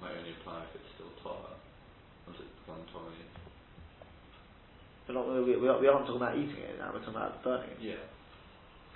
might 0.00 0.18
only 0.18 0.34
apply 0.40 0.66
if 0.68 0.76
it's 0.76 0.90
still 0.98 1.12
Torah. 1.22 1.56
Once 2.26 2.38
it 2.42 2.50
becomes 2.62 2.84
Torah. 2.92 3.14
But 5.06 5.12
not, 5.18 5.26
we, 5.26 5.56
we, 5.56 5.66
we 5.66 5.88
aren't 5.88 6.06
talking 6.06 6.22
about 6.22 6.38
eating 6.38 6.62
it 6.62 6.78
now, 6.78 6.92
we're 6.92 7.02
talking 7.02 7.18
about 7.18 7.42
burning 7.42 7.70
it. 7.74 7.80
Yeah. 7.80 8.02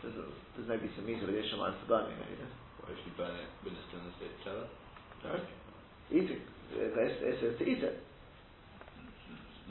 There's, 0.03 0.15
there's 0.55 0.69
maybe 0.69 0.93
some 0.95 1.07
meat 1.09 1.23
of 1.23 1.27
the 1.27 1.39
Ishmael 1.39 1.75
for 1.83 1.89
burning 1.89 2.19
maybe. 2.21 2.47
Or 2.85 2.93
if 2.95 3.01
you 3.03 3.13
burn 3.17 3.35
it 3.35 3.51
when 3.65 3.75
it's 3.75 3.83
still 3.91 4.05
in 4.05 4.13
the 4.13 4.15
state 4.21 4.35
of 4.35 4.41
teller? 4.45 4.69
No. 5.25 5.33
Eating. 6.13 6.43
It, 6.77 6.95
it 6.95 7.37
says 7.43 7.59
to 7.59 7.65
eat 7.67 7.83
it. 7.83 8.03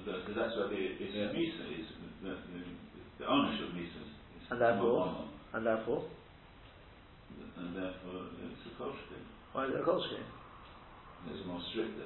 That's, 0.04 0.28
that's 0.28 0.54
what 0.60 0.70
the, 0.70 0.78
it's 0.78 1.16
yeah. 1.16 1.32
Misa 1.32 1.64
is. 1.72 1.88
The, 2.22 2.36
the, 2.36 2.62
the 3.24 3.26
ownership 3.26 3.72
of 3.72 3.76
Misa 3.80 4.00
is. 4.04 4.12
And 4.52 4.60
therefore? 4.60 5.32
And 5.54 5.66
therefore? 5.66 6.04
And 7.58 7.76
therefore 7.76 8.30
it's 8.44 8.64
a 8.68 8.74
kosher. 8.78 9.22
Why 9.54 9.66
is 9.66 9.72
it 9.72 9.82
a 9.82 9.86
kosher? 9.86 10.24
It's 11.32 11.46
more 11.48 11.62
strict. 11.72 11.98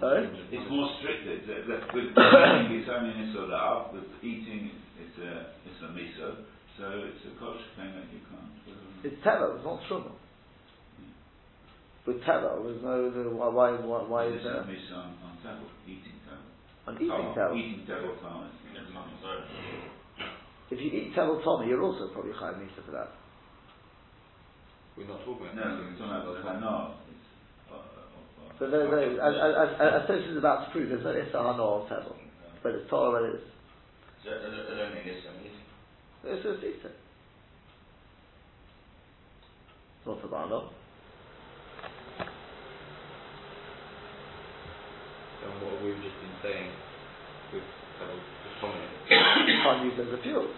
Sorry? 0.00 0.24
It's 0.50 0.70
more 0.70 0.88
strict. 0.98 1.28
It's, 1.28 1.44
uh, 1.44 1.84
with 1.94 2.08
eating, 2.08 2.80
it's 2.80 2.88
only 2.88 3.12
in 3.12 3.34
Isra, 3.36 3.92
with 3.92 4.08
eating, 4.22 4.70
it's 4.96 5.18
a, 5.20 5.52
it's 5.68 5.80
a 5.84 5.92
miso, 5.92 6.48
so 6.80 6.84
it's 7.04 7.20
a 7.28 7.32
kosher 7.36 7.68
thing 7.76 7.92
that 7.92 8.08
you 8.08 8.24
can't. 8.32 8.48
It's 9.04 9.20
tevel, 9.20 9.56
it's 9.56 9.64
not 9.64 9.80
truma. 9.84 10.12
With 12.06 12.24
tevel, 12.24 12.64
there's 12.64 12.82
no, 12.82 13.10
the, 13.12 13.28
why, 13.28 13.48
why, 13.48 13.70
why, 13.76 14.00
why 14.08 14.26
is 14.32 14.42
there? 14.42 14.64
miso 14.64 14.96
on, 14.96 15.12
on 15.20 15.36
tevel, 15.44 15.68
eating 15.84 16.16
tevel. 16.24 16.48
On 16.88 16.96
eating 16.96 17.28
tevel? 17.36 17.52
Eating 17.52 17.84
tevel 17.84 18.16
farmers. 20.68 20.84
If 20.84 20.92
you 20.92 21.00
eat 21.00 21.14
tevel 21.14 21.42
tommy, 21.44 21.68
you're 21.68 21.82
also 21.82 22.08
probably 22.12 22.32
chayav 22.32 22.58
misa 22.60 22.84
for 22.84 22.92
that. 22.92 23.08
We're 24.96 25.06
not 25.06 25.24
talking 25.24 25.46
about. 25.46 25.56
No, 25.56 25.84
we're 25.84 25.96
talking 25.96 26.42
about 26.42 26.60
no. 26.60 26.94
So 28.58 28.64
uh, 28.64 28.68
uh, 28.68 28.70
there, 28.70 28.90
there, 28.90 29.20
as, 29.22 29.34
as, 29.38 30.04
as, 30.04 30.10
as 30.10 30.30
is 30.30 30.36
about 30.36 30.66
to 30.66 30.70
prove, 30.72 30.88
there's 30.88 31.04
no 31.04 31.10
Issa 31.10 31.38
Hano 31.38 31.82
on 31.82 31.88
Tevel. 31.88 32.16
But 32.62 32.74
it's 32.74 32.90
Torah, 32.90 33.20
but 33.20 33.22
it's. 33.34 33.44
So, 34.24 34.30
I 34.30 34.42
don't 34.76 34.92
think 34.92 35.06
it's 35.06 35.26
amazing. 35.26 35.62
It's 36.24 36.42
just 36.42 36.58
Issa. 36.58 36.90
It's 39.98 40.06
not 40.06 40.20
for 40.20 40.28
Bano. 40.28 40.70
saying 46.42 46.70
with 47.52 47.62
Tevel 47.98 48.18
you 48.62 49.56
can't 49.62 49.84
use 49.84 49.94
it 49.98 50.08
as 50.08 50.18
a 50.18 50.22
fuel. 50.22 50.48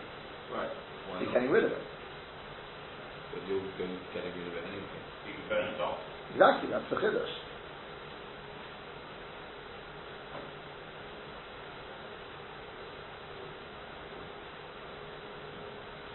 Right. 0.52 0.70
Why 1.10 1.20
You're 1.20 1.26
not? 1.28 1.34
getting 1.34 1.50
rid 1.50 1.64
of 1.64 1.72
it. 1.72 1.84
But 3.34 3.42
you're 3.46 3.60
going 3.76 3.94
getting 4.14 4.32
rid 4.34 4.46
of 4.48 4.54
it 4.56 4.64
anyway. 4.64 5.00
You 5.28 5.32
can 5.36 5.44
burn 5.48 5.66
it 5.74 5.80
off. 5.80 5.98
Exactly, 6.32 6.70
that's 6.70 6.88
the 6.90 6.96
chiddush. 6.96 7.34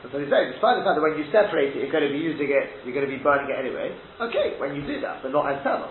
That's 0.01 0.13
what 0.13 0.21
he's 0.21 0.29
saying. 0.29 0.53
Despite 0.53 0.77
the 0.77 0.85
fact 0.85 1.01
that 1.01 1.05
when 1.05 1.17
you 1.17 1.25
separate 1.33 1.73
it, 1.73 1.81
you're 1.81 1.91
going 1.91 2.05
to 2.05 2.13
be 2.13 2.21
using 2.21 2.45
it, 2.53 2.85
you're 2.85 2.93
going 2.93 3.09
to 3.09 3.11
be 3.11 3.17
burning 3.21 3.49
it 3.49 3.57
anyway. 3.57 3.89
Okay, 4.21 4.53
when 4.61 4.75
you 4.77 4.85
do 4.85 5.01
that, 5.01 5.23
but 5.25 5.33
not 5.33 5.49
as 5.49 5.63
thermal. 5.65 5.89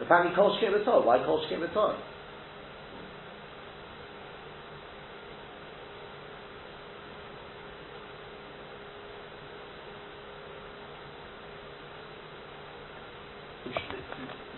The 0.00 0.06
family 0.08 0.32
kol 0.34 0.56
shkim 0.56 0.72
at 0.72 0.88
all. 0.88 1.04
Why 1.04 1.18
kol 1.20 1.44
shkim 1.44 1.60
at 1.68 1.76
all? 1.76 1.94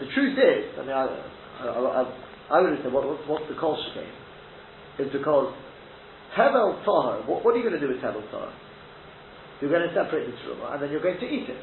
The 0.00 0.06
I 0.92 2.04
I, 2.50 2.60
would 2.60 2.72
have 2.72 2.82
said, 2.82 2.92
what, 2.92 3.06
what's, 3.06 3.22
what's 3.26 3.48
the 3.48 3.56
kol 3.58 3.76
shkim? 3.76 4.06
Is 4.98 5.12
because 5.12 5.54
Tevel 6.36 6.84
Tahar, 6.84 7.22
what, 7.26 7.44
what 7.44 7.54
are 7.54 7.58
you 7.58 7.64
going 7.64 7.78
to 7.78 7.80
do 7.80 7.88
with 7.88 8.02
Tevel 8.02 8.22
Tahar? 8.30 8.52
You're 9.60 9.70
going 9.70 9.88
to 9.88 9.94
separate 9.94 10.26
the 10.26 10.36
truma 10.44 10.74
and 10.74 10.82
then 10.82 10.90
you're 10.90 11.02
going 11.02 11.18
to 11.18 11.26
eat 11.26 11.48
it. 11.48 11.62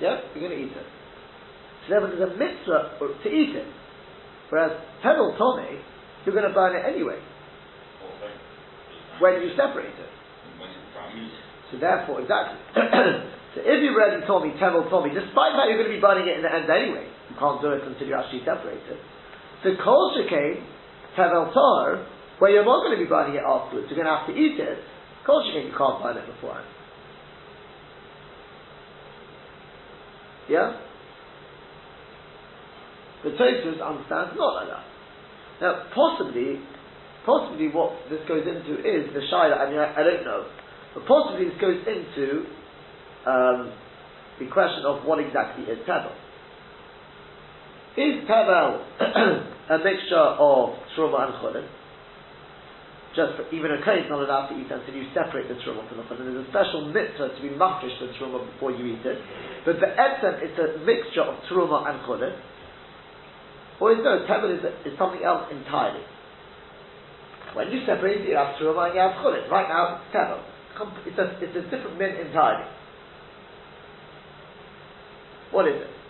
Yeah? 0.00 0.20
You're 0.34 0.48
going 0.48 0.58
to 0.58 0.64
eat 0.64 0.72
it. 0.72 0.86
So 1.84 1.90
therefore 1.90 2.08
there's 2.16 2.32
a 2.32 2.36
mitzvah 2.36 2.98
to 2.98 3.28
eat 3.28 3.54
it. 3.54 3.68
Whereas 4.48 4.72
Tevel 5.04 5.36
Tomei, 5.38 5.80
you're 6.24 6.34
going 6.34 6.48
to 6.48 6.54
burn 6.54 6.76
it 6.76 6.84
anyway 6.88 7.20
when 9.20 9.42
you 9.42 9.50
separate 9.54 9.92
it. 9.92 10.10
when 10.58 10.70
you 10.72 10.82
try 10.96 11.10
and 11.10 11.20
use 11.20 11.30
it. 11.30 11.44
So 11.70 11.78
therefore, 11.78 12.20
exactly. 12.20 12.58
so 13.54 13.58
if 13.60 13.78
you 13.84 13.92
already 13.92 14.24
told 14.26 14.44
me 14.44 14.56
Tevel 14.56 14.88
Tomei, 14.88 15.12
despite 15.12 15.52
that 15.56 15.68
you're 15.68 15.78
going 15.78 15.92
to 15.92 15.96
be 15.96 16.00
burning 16.00 16.28
it 16.28 16.36
in 16.36 16.42
the 16.42 16.52
end 16.52 16.68
anyway, 16.68 17.11
you 17.32 17.38
can't 17.40 17.60
do 17.64 17.72
it 17.72 17.82
until 17.88 18.06
you 18.06 18.14
actually 18.14 18.44
separate 18.44 18.84
it. 18.84 19.00
So 19.64 19.72
Kol 19.82 20.12
Shekain, 20.12 20.60
Tevel 21.16 21.52
Tar, 21.52 22.06
where 22.38 22.50
you're 22.50 22.64
not 22.64 22.84
going 22.84 22.98
to 22.98 23.02
be 23.02 23.08
burning 23.08 23.36
it 23.36 23.44
afterwards, 23.46 23.88
you're 23.88 23.96
going 23.96 24.10
to 24.10 24.16
have 24.16 24.28
to 24.28 24.36
eat 24.36 24.60
it. 24.60 24.78
Kol 25.24 25.40
Shekain, 25.48 25.72
you 25.72 25.74
can't 25.76 26.02
burn 26.02 26.16
it 26.18 26.26
beforehand. 26.28 26.68
Yeah? 30.48 30.76
The 33.24 33.30
Tosfos 33.30 33.78
understands 33.80 34.34
not 34.36 34.54
like 34.58 34.68
that. 34.68 34.84
Now, 35.62 35.86
possibly, 35.94 36.58
possibly 37.24 37.68
what 37.68 37.94
this 38.10 38.20
goes 38.26 38.42
into 38.42 38.82
is 38.82 39.14
the 39.14 39.22
Shaila, 39.30 39.62
I 39.62 39.70
mean, 39.70 39.78
I, 39.78 39.94
I 39.94 40.02
don't 40.02 40.24
know, 40.24 40.44
but 40.94 41.06
possibly 41.06 41.46
this 41.46 41.54
goes 41.60 41.78
into 41.86 42.44
um, 43.24 43.72
the 44.40 44.50
question 44.50 44.82
of 44.84 45.06
what 45.06 45.20
exactly 45.20 45.64
is 45.64 45.78
Tevel. 45.86 46.10
Is 47.96 48.24
Tevel 48.24 48.80
a 49.70 49.78
mixture 49.84 50.16
of 50.16 50.80
Truma 50.96 51.28
and 51.28 51.34
Chulin? 51.44 51.68
Just 53.12 53.36
even 53.52 53.68
a 53.76 53.84
case 53.84 54.08
not 54.08 54.24
allowed 54.24 54.48
to 54.48 54.56
eat 54.56 54.72
until 54.72 54.94
you 54.96 55.04
separate 55.12 55.48
the 55.48 55.60
Truma 55.60 55.84
from 55.88 55.98
the 56.00 56.04
Chulin. 56.08 56.32
There's 56.32 56.46
a 56.46 56.50
special 56.50 56.88
mitzvah 56.88 57.36
to 57.36 57.40
be 57.44 57.52
mafresh 57.52 57.92
the 58.00 58.08
Truma 58.16 58.40
before 58.52 58.72
you 58.72 58.96
eat 58.96 59.04
it. 59.04 59.18
But 59.66 59.76
the 59.80 59.92
Etzem 59.92 60.40
is 60.40 60.56
a 60.56 60.80
mixture 60.88 61.20
of 61.20 61.36
Truma 61.52 61.84
and 61.92 62.00
Chulin. 62.08 62.32
Or 63.80 63.92
is 63.92 63.98
no, 64.02 64.24
Tevel 64.24 64.56
is, 64.56 64.64
is 64.86 64.96
something 64.96 65.22
else 65.22 65.52
entirely. 65.52 66.00
When 67.52 67.70
you 67.70 67.84
separate 67.84 68.22
it, 68.22 68.28
you 68.28 68.36
have 68.36 68.56
Truma 68.56 68.86
and 68.88 68.94
you 68.94 69.00
have 69.00 69.20
Chulin. 69.20 69.50
Right 69.50 69.68
now, 69.68 70.00
it's. 70.08 70.16
Com- 70.78 70.96
It's 71.04 71.18
a, 71.18 71.36
it's 71.44 71.52
a 71.54 71.62
different 71.68 71.98
mint 71.98 72.18
entirely. 72.18 72.64
What 75.50 75.68
is 75.68 75.76
it? 75.76 76.01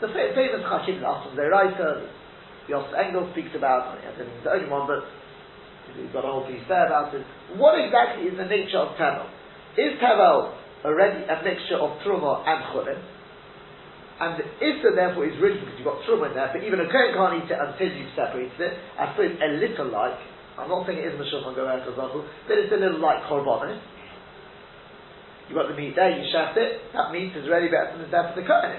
The 0.00 0.08
fa- 0.08 0.30
famous 0.34 0.62
Chashim 0.62 1.02
Asum 1.02 1.34
Zeraita, 1.34 2.06
Yos 2.68 2.86
Engel 2.94 3.28
speaks 3.32 3.50
about, 3.56 3.98
I 3.98 4.14
think 4.14 4.30
he's 4.30 4.44
the 4.44 4.52
only 4.54 4.70
one, 4.70 4.86
but 4.86 5.02
he's 5.96 6.12
got 6.12 6.22
a 6.22 6.30
whole 6.30 6.46
piece 6.46 6.62
there 6.68 6.86
about 6.86 7.14
it. 7.14 7.26
What 7.56 7.74
exactly 7.80 8.30
is 8.30 8.36
the 8.38 8.46
nature 8.46 8.78
of 8.78 8.94
Tevel? 8.94 9.26
Is 9.74 9.98
Tevel 9.98 10.54
already 10.84 11.24
a 11.26 11.42
mixture 11.42 11.82
of 11.82 11.98
Truma 12.06 12.46
and 12.46 12.60
Chulin? 12.70 13.00
And 14.20 14.34
the 14.38 14.46
Issa 14.58 14.94
therefore 14.94 15.26
is 15.26 15.38
rich 15.42 15.58
because 15.58 15.74
you've 15.78 15.86
got 15.86 16.02
Truma 16.06 16.30
in 16.30 16.34
there, 16.34 16.50
but 16.52 16.62
even 16.62 16.78
a 16.78 16.86
Kohen 16.90 17.14
can't 17.14 17.34
eat 17.42 17.50
it 17.50 17.58
until 17.58 17.90
you've 17.90 18.14
separated 18.14 18.58
it. 18.58 18.74
I 18.98 19.14
suppose 19.14 19.34
a 19.34 19.50
little 19.58 19.90
like, 19.90 20.18
I'm 20.58 20.68
not 20.70 20.86
saying 20.86 20.98
it 20.98 21.10
is 21.10 21.18
Meshulchan 21.18 21.54
Goer 21.54 21.82
Kazachu, 21.86 22.22
but 22.46 22.54
it's 22.58 22.70
a 22.74 22.78
little 22.78 22.98
like 22.98 23.22
Korbanis. 23.26 23.78
You've 25.48 25.56
got 25.56 25.70
the 25.70 25.78
meat 25.78 25.94
there, 25.96 26.12
you 26.12 26.26
shaft 26.30 26.58
it, 26.58 26.82
that 26.92 27.10
meat 27.10 27.32
is 27.34 27.48
really 27.48 27.70
better 27.72 27.94
than 27.94 28.04
the 28.04 28.12
death 28.12 28.36
of 28.36 28.36
the 28.36 28.46
Kohen. 28.46 28.78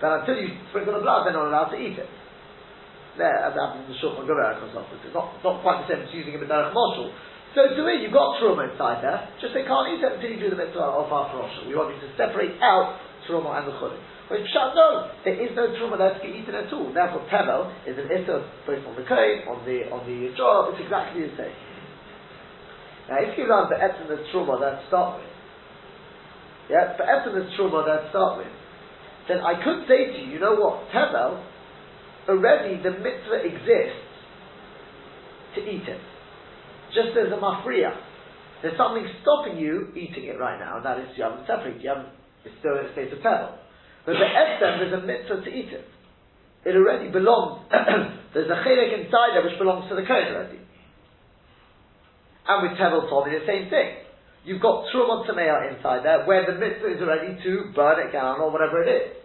Then 0.00 0.10
until 0.22 0.36
you 0.38 0.54
sprinkle 0.70 0.94
the 0.94 1.04
blood, 1.04 1.26
they're 1.26 1.36
not 1.36 1.50
allowed 1.50 1.70
to 1.74 1.78
eat 1.78 1.98
it. 1.98 2.10
There, 3.14 3.30
as 3.30 3.54
happens 3.54 3.86
in 3.86 3.94
the 3.94 3.98
Shulchan 4.02 4.26
Goer 4.26 4.58
Kazachu. 4.58 4.98
It's 5.06 5.14
not, 5.14 5.38
not 5.46 5.62
quite 5.62 5.86
the 5.86 5.94
same 5.94 6.02
as 6.02 6.10
using 6.10 6.34
it 6.34 6.40
with 6.42 6.50
Derech 6.50 6.74
Moshul. 6.74 7.14
So 7.54 7.70
to 7.70 7.82
me, 7.86 8.02
you've 8.02 8.10
got 8.10 8.42
Truma 8.42 8.66
inside 8.66 9.06
there, 9.06 9.30
just 9.38 9.54
they 9.54 9.62
can't 9.62 9.86
eat 9.94 10.02
it 10.02 10.18
until 10.18 10.30
you 10.34 10.42
do 10.42 10.50
the 10.50 10.58
mitzvah 10.58 10.82
of 10.82 11.06
after 11.06 11.38
Rosh. 11.38 11.54
We 11.70 11.78
want 11.78 11.94
you 11.94 12.02
to 12.02 12.10
separate 12.18 12.58
out 12.58 12.98
Truma 13.30 13.54
and 13.54 13.70
the 13.70 13.78
Chulim. 13.78 14.02
But 14.28 14.40
Pshat, 14.48 14.72
no, 14.74 15.12
there 15.22 15.36
is 15.36 15.52
no 15.52 15.68
truma 15.76 16.00
that 16.00 16.20
can 16.20 16.32
be 16.32 16.40
eaten 16.40 16.56
at 16.56 16.72
all. 16.72 16.88
Therefore, 16.88 17.28
tevel 17.28 17.68
is 17.84 17.92
an 18.00 18.08
issa 18.08 18.40
both 18.64 18.80
on 18.88 18.96
the 18.96 19.04
kohen, 19.04 19.44
on 19.44 19.60
the 19.68 19.84
on 19.92 20.00
the 20.08 20.32
jar. 20.32 20.72
It's 20.72 20.80
exactly 20.80 21.28
the 21.28 21.36
same. 21.36 21.52
Now, 23.12 23.20
if 23.20 23.36
you 23.36 23.44
learn 23.44 23.68
the 23.68 23.76
etzim 23.76 24.08
the 24.08 24.24
truma 24.32 24.56
that 24.64 24.88
start 24.88 25.20
with, 25.20 25.28
yeah, 26.72 26.96
the 26.96 27.04
etzim 27.04 27.36
the 27.36 27.52
truma 27.52 27.84
that 27.84 28.08
start 28.08 28.40
with, 28.40 28.48
then 29.28 29.40
I 29.40 29.62
could 29.62 29.88
say 29.88 30.12
to 30.12 30.18
you, 30.18 30.34
you 30.34 30.40
know 30.40 30.54
what, 30.56 30.88
tevel 30.90 31.42
already 32.28 32.82
the 32.82 32.90
mitzvah 32.90 33.44
exists 33.44 34.08
to 35.56 35.60
eat 35.60 35.86
it, 35.86 36.00
just 36.92 37.16
as 37.16 37.32
a 37.32 37.38
mafriya. 37.40 37.94
There's 38.62 38.76
something 38.76 39.04
stopping 39.20 39.58
you 39.58 39.92
eating 39.92 40.24
it 40.24 40.40
right 40.40 40.58
now, 40.58 40.76
and 40.76 40.84
that 40.86 40.98
is 40.98 41.12
you 41.16 41.22
haven't 41.22 41.46
separated. 41.46 41.82
You 41.82 41.88
haven't. 41.90 42.08
It's 42.44 42.56
still 42.60 42.80
in 42.80 42.88
a 42.88 42.92
state 42.92 43.12
of 43.12 43.20
tevel. 43.20 43.60
But 44.06 44.16
the 44.20 44.28
etzem, 44.28 44.80
there's 44.80 44.92
a 44.92 45.04
mitzvah 45.04 45.44
to 45.44 45.50
eat 45.52 45.72
it. 45.72 45.84
It 46.64 46.76
already 46.76 47.12
belongs, 47.12 47.68
there's 48.32 48.48
a 48.48 48.58
chilek 48.64 49.04
inside 49.04 49.36
there 49.36 49.44
which 49.44 49.58
belongs 49.58 49.88
to 49.88 49.96
the 49.96 50.04
kohen 50.08 50.32
already. 50.32 50.64
And 52.48 52.68
with 52.68 52.78
Tevel 52.78 53.08
Tommy, 53.08 53.36
the 53.36 53.44
same 53.46 53.68
thing. 53.68 54.03
You've 54.44 54.60
got 54.60 54.84
Trumot 54.92 55.26
Tameah 55.26 55.74
inside 55.74 56.04
there, 56.04 56.24
where 56.26 56.44
the 56.44 56.58
mitzvah 56.58 56.94
is 56.94 57.00
ready 57.00 57.42
to 57.42 57.72
burn 57.74 58.06
it 58.06 58.12
down 58.12 58.40
or 58.40 58.50
whatever 58.50 58.82
it 58.82 58.88
is. 58.88 59.16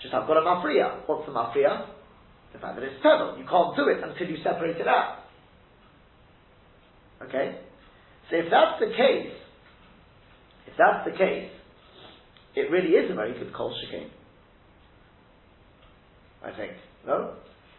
Just 0.00 0.14
I've 0.14 0.28
got 0.28 0.36
a 0.36 0.40
mafriya. 0.40 1.06
What's 1.06 1.26
the 1.26 1.32
mafriya? 1.32 1.86
The 2.52 2.58
fact 2.58 2.76
that 2.76 2.84
it's 2.84 3.02
Tevel. 3.04 3.38
You 3.38 3.44
can't 3.48 3.74
do 3.76 3.88
it 3.88 3.98
until 4.02 4.28
you 4.28 4.42
separate 4.44 4.76
it 4.76 4.86
out. 4.86 5.24
Okay? 7.22 7.58
So 8.30 8.36
if 8.36 8.46
that's 8.50 8.78
the 8.78 8.90
case, 8.96 9.32
if 10.66 10.74
that's 10.78 11.04
the 11.04 11.16
case, 11.16 11.50
it 12.54 12.70
really 12.70 12.90
is 12.90 13.10
a 13.10 13.14
very 13.14 13.32
good 13.32 13.52
kol 13.54 13.74
shekain. 13.74 14.08
I 16.44 16.56
think. 16.56 16.72
No? 17.06 17.34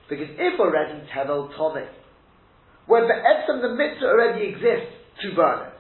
Because 0.10 0.28
if 0.30 0.60
already 0.60 1.08
tevel 1.16 1.56
tonic, 1.56 1.90
where 2.88 3.08
the 3.08 3.14
etzem, 3.14 3.62
the 3.62 3.76
mitzvah 3.76 4.06
already 4.06 4.48
exists 4.48 4.94
to 5.22 5.36
burn 5.36 5.68
it, 5.68 5.73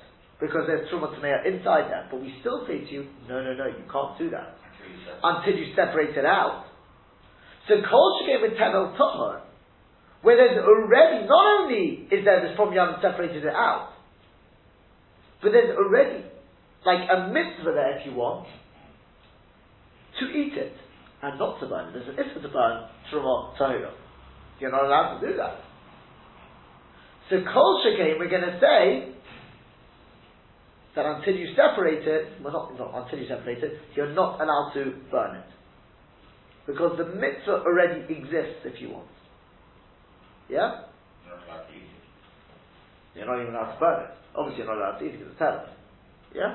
because 0.43 0.67
there's 0.67 0.91
truma 0.91 1.07
tameya 1.15 1.47
inside 1.47 1.87
that, 1.87 2.11
but 2.11 2.19
we 2.19 2.35
still 2.41 2.67
say 2.67 2.83
to 2.83 2.91
you, 2.91 3.07
no, 3.29 3.41
no, 3.41 3.55
no, 3.55 3.65
you 3.65 3.87
can't 3.87 4.19
do 4.19 4.29
that 4.29 4.59
until 5.23 5.55
you 5.55 5.71
separate 5.73 6.17
it 6.17 6.25
out. 6.25 6.65
So 7.69 7.75
kol 7.89 8.19
with 8.27 8.59
tevel 8.59 8.91
tahor, 8.99 9.39
where 10.21 10.35
there's 10.35 10.59
already, 10.59 11.25
not 11.27 11.61
only 11.61 12.07
is 12.11 12.25
there 12.25 12.41
this 12.43 12.57
problem 12.57 12.75
you 12.75 12.81
haven't 12.81 13.01
separated 13.01 13.45
it 13.45 13.55
out, 13.55 13.93
but 15.41 15.53
there's 15.53 15.77
already 15.77 16.25
like 16.85 17.07
a 17.09 17.31
mitzvah 17.31 17.71
there 17.71 17.99
if 17.99 18.05
you 18.05 18.13
want, 18.13 18.45
to 20.19 20.25
eat 20.25 20.57
it 20.57 20.73
and 21.21 21.39
not 21.39 21.61
to 21.61 21.67
burn 21.67 21.87
it. 21.87 21.93
There's 21.93 22.09
an 22.09 22.15
issa 22.15 22.41
to 22.41 22.49
burn 22.49 22.83
truma 23.09 23.55
tahira. 23.57 23.93
You're 24.59 24.71
not 24.71 24.83
allowed 24.83 25.21
to 25.21 25.27
do 25.27 25.37
that. 25.37 25.61
So 27.29 27.45
kol 27.53 27.81
shekain, 27.87 28.19
we're 28.19 28.29
going 28.29 28.41
to 28.41 28.59
say 28.59 29.12
that 30.95 31.05
until 31.05 31.35
you 31.35 31.55
separate 31.55 32.07
it, 32.07 32.41
well 32.41 32.53
not, 32.53 32.77
not 32.77 33.03
until 33.03 33.19
you 33.19 33.27
separate 33.27 33.63
it, 33.63 33.79
you're 33.95 34.13
not 34.13 34.39
allowed 34.39 34.71
to 34.75 34.93
burn 35.11 35.37
it. 35.37 35.45
Because 36.67 36.97
the 36.97 37.05
mitzvah 37.05 37.63
already 37.65 38.01
exists 38.13 38.63
if 38.63 38.81
you 38.81 38.91
want. 38.91 39.07
Yeah? 40.49 40.85
You're 41.25 41.35
not 41.35 41.47
allowed 41.47 41.67
to 41.67 41.73
eat 41.73 41.83
it. 41.83 43.17
You're 43.17 43.25
not 43.25 43.41
even 43.41 43.53
allowed 43.53 43.73
to 43.73 43.79
burn 43.79 43.99
it. 44.05 44.11
Obviously 44.35 44.63
you're 44.63 44.73
not 44.73 44.77
allowed 44.77 44.99
to 44.99 45.05
eat 45.05 45.13
it 45.15 45.19
because 45.19 45.33
it's 45.33 45.41
tevel. 45.41 45.69
Yeah? 46.33 46.53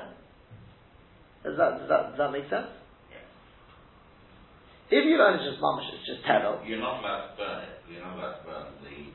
Does 1.43 1.57
that, 1.57 1.79
does 1.79 1.89
that, 1.89 2.01
does 2.11 2.17
that 2.17 2.31
make 2.31 2.49
sense? 2.49 2.67
If 4.89 5.05
you 5.05 5.21
learn 5.21 5.37
it's 5.37 5.45
just 5.45 5.61
mamash, 5.61 5.85
it's 5.93 6.01
just 6.01 6.25
tevel. 6.25 6.65
You're 6.65 6.81
not 6.81 7.05
allowed 7.05 7.29
to 7.29 7.33
burn 7.37 7.61
it, 7.61 7.77
you're 7.85 8.01
not 8.01 8.17
allowed 8.17 8.41
to 8.41 8.43
burn 8.49 8.65
the 8.81 9.13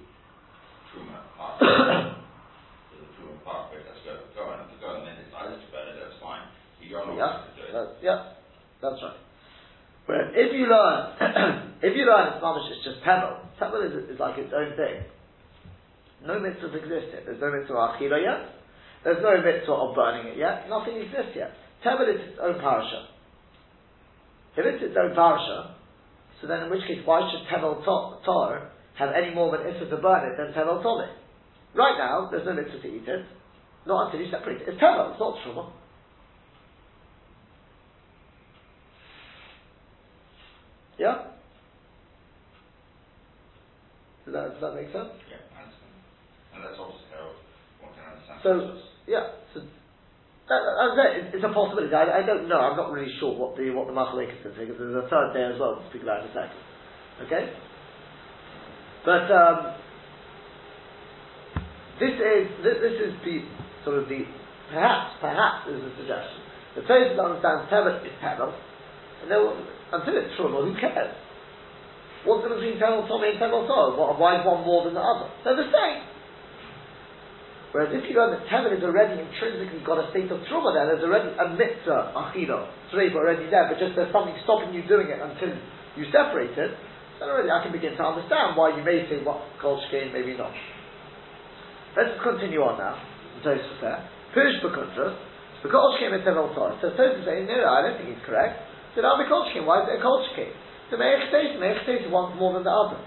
truma 0.94 1.18
part. 1.34 1.58
the 2.94 3.10
truma 3.18 3.42
part 3.42 3.74
that's 3.74 3.98
going 4.06 4.22
to 4.22 4.30
go 4.38 4.54
and 4.54 4.62
if 4.62 4.70
the 4.70 4.78
go 4.78 5.02
and 5.02 5.02
then 5.02 5.18
decides 5.18 5.58
to 5.58 5.66
burn 5.74 5.90
it, 5.90 5.98
that's 5.98 6.14
fine. 6.22 6.46
But 6.78 6.83
you're 6.83 6.83
not 6.83 6.83
Yeah, 6.94 7.02
allowed 7.02 7.44
to 7.44 7.50
do 7.56 7.62
it. 7.66 7.72
that, 7.72 7.88
yeah, 8.02 8.32
that's 8.80 9.02
right. 9.02 9.18
Whereas 10.06 10.30
if 10.36 10.52
you 10.52 10.68
learn, 10.68 11.00
if 11.82 11.96
you 11.96 12.04
learn 12.04 12.38
Islamish, 12.38 12.70
it's 12.70 12.84
just 12.84 13.00
tevel. 13.02 13.40
Tevel 13.58 13.82
is, 13.82 14.10
is 14.10 14.20
like 14.20 14.38
its 14.38 14.52
own 14.54 14.76
thing. 14.76 15.02
No 16.24 16.40
mitzvahs 16.40 16.76
exist 16.76 17.12
yet. 17.12 17.24
There's 17.26 17.40
no 17.40 17.50
mitzvah 17.50 17.96
achila 17.96 18.20
yet. 18.20 18.40
There's 19.02 19.22
no 19.22 19.40
mitzvah 19.40 19.72
of 19.72 19.94
burning 19.94 20.32
it 20.32 20.38
yet. 20.38 20.68
Nothing 20.68 20.96
exists 21.00 21.36
yet. 21.36 21.52
Tevel 21.84 22.08
is 22.08 22.20
its 22.20 22.38
own 22.40 22.60
parasha. 22.60 23.08
If 24.56 24.64
it's 24.64 24.84
its 24.84 24.96
own 24.96 25.14
parasha, 25.14 25.76
so 26.40 26.46
then 26.46 26.64
in 26.64 26.70
which 26.70 26.86
case, 26.86 27.00
why 27.04 27.28
should 27.28 27.48
Tevel 27.48 27.84
Tor 27.84 28.70
have 28.96 29.10
any 29.12 29.34
more 29.34 29.56
than 29.56 29.66
mitzvah 29.66 29.90
to 29.90 29.96
burn 29.96 30.30
it 30.30 30.36
than 30.36 30.52
Tevel 30.52 30.82
Tomit? 30.82 31.10
Right 31.74 31.98
now, 31.98 32.28
there's 32.30 32.46
no 32.46 32.54
mitzvah 32.54 32.80
to 32.80 32.88
eat 32.88 33.08
it. 33.08 33.26
Not 33.86 34.06
until 34.06 34.24
you 34.24 34.30
separate 34.30 34.62
it. 34.62 34.68
It's 34.68 34.80
Tevel, 34.80 35.12
it's 35.12 35.20
not 35.20 35.36
Truma. 35.44 35.72
Yeah? 41.04 41.36
Does 44.24 44.32
that, 44.32 44.56
does 44.56 44.62
that 44.64 44.72
make 44.72 44.88
sense? 44.88 45.12
Yeah, 45.28 45.44
I 45.52 45.68
understand. 45.68 45.92
And 46.56 46.64
that's 46.64 46.80
obviously 46.80 47.12
how 47.12 47.28
one 47.84 47.92
can 47.92 48.08
understand 48.08 48.40
So, 48.40 48.80
yeah, 49.04 49.36
so 49.52 49.60
that, 50.48 50.60
as 50.64 51.36
it's, 51.36 51.44
a 51.44 51.52
possibility. 51.52 51.92
I, 51.92 52.20
I 52.20 52.22
don't 52.24 52.48
know. 52.48 52.56
I'm 52.56 52.76
not 52.76 52.88
really 52.88 53.12
sure 53.20 53.36
what 53.36 53.56
the 53.56 53.68
what 53.72 53.84
the 53.84 53.92
Machalek 53.92 54.32
is 54.32 54.40
going 54.44 54.56
to 54.56 54.60
say 54.60 54.64
because 54.64 54.80
there's 54.80 55.04
a 55.04 55.08
third 55.08 55.32
day 55.36 55.44
as 55.44 55.60
well 55.60 55.76
to 55.76 55.84
speak 55.88 56.04
about 56.04 56.24
in 56.24 56.32
a 56.32 56.34
second. 56.36 56.60
Okay, 57.28 57.52
but 59.04 59.28
um, 59.28 59.76
this 62.00 62.16
is 62.16 62.44
this, 62.64 62.76
this 62.80 62.96
is 63.08 63.12
the 63.24 63.44
sort 63.84 64.00
of 64.00 64.08
the 64.08 64.24
perhaps 64.72 65.16
perhaps 65.20 65.68
is 65.68 65.80
a 65.80 65.92
suggestion. 66.00 66.40
The 66.76 66.82
Tosfos 66.88 67.16
understands 67.20 67.68
Tevel 67.72 68.04
is 68.04 68.16
Tevel, 68.20 68.52
and 69.22 69.30
then 69.30 69.40
until 69.92 70.14
it's 70.18 70.34
Truma, 70.34 70.64
who 70.64 70.74
cares? 70.80 71.14
What's 72.24 72.42
the 72.42 72.56
difference 72.56 72.72
between 72.72 72.80
Tevel 72.80 73.04
Tommy 73.04 73.36
and 73.36 73.38
Tevel 73.38 73.68
Torah? 73.68 74.16
Why 74.16 74.40
is 74.40 74.48
one 74.48 74.64
more 74.64 74.88
than 74.88 74.96
the 74.96 75.04
other? 75.04 75.28
They're 75.44 75.60
the 75.60 75.68
same. 75.68 76.00
Whereas 77.76 77.90
if 77.92 78.06
you 78.08 78.14
learn 78.16 78.32
that 78.32 78.46
Tevel 78.48 78.72
is 78.72 78.80
already 78.86 79.18
intrinsically 79.20 79.82
got 79.84 79.98
a 79.98 80.08
state 80.14 80.30
of 80.30 80.40
trauma 80.46 80.72
there, 80.72 80.88
there's 80.88 81.04
already 81.04 81.34
a 81.36 81.46
mitzvah, 81.52 82.16
achila, 82.16 82.70
treiba 82.94 83.18
already 83.18 83.50
there, 83.50 83.68
but 83.68 83.76
just 83.76 83.92
there's 83.98 84.14
something 84.14 84.32
stopping 84.46 84.72
you 84.72 84.86
doing 84.88 85.10
it 85.10 85.20
until 85.20 85.52
you 85.98 86.08
separate 86.08 86.56
it, 86.56 86.72
then 87.20 87.28
already 87.28 87.50
I 87.50 87.60
can 87.60 87.76
begin 87.76 87.98
to 87.98 88.04
understand 88.06 88.56
why 88.56 88.72
you 88.72 88.82
may 88.82 89.04
say 89.10 89.20
what 89.20 89.42
Shkein, 89.60 90.14
maybe 90.14 90.38
not. 90.38 90.54
Let's 91.98 92.16
continue 92.24 92.64
on 92.64 92.78
now. 92.78 92.96
Tosfos 93.44 93.80
there. 93.84 94.00
Pirish 94.32 94.64
B'Kuntras, 94.64 95.18
B'Kol 95.60 96.00
Shkein 96.00 96.16
et 96.16 96.24
Tevel. 96.24 96.54
So 96.80 96.88
Tosfos 96.96 97.20
is 97.20 97.26
saying, 97.26 97.46
no, 97.46 97.68
I 97.68 97.82
don't 97.84 98.00
think 98.00 98.16
he's 98.16 98.24
correct. 98.24 98.63
So 98.94 99.02
now 99.02 99.18
B'Kol 99.18 99.50
Shkein, 99.50 99.66
why 99.66 99.82
is 99.82 99.90
it 99.90 99.98
a 99.98 100.02
Kol 100.02 100.22
Shkein? 100.30 100.54
So 100.90 100.96
Me'ech 100.96 101.30
Teis, 101.30 102.06
wants 102.10 102.38
more 102.38 102.54
than 102.54 102.62
the 102.62 102.70
other. 102.70 103.02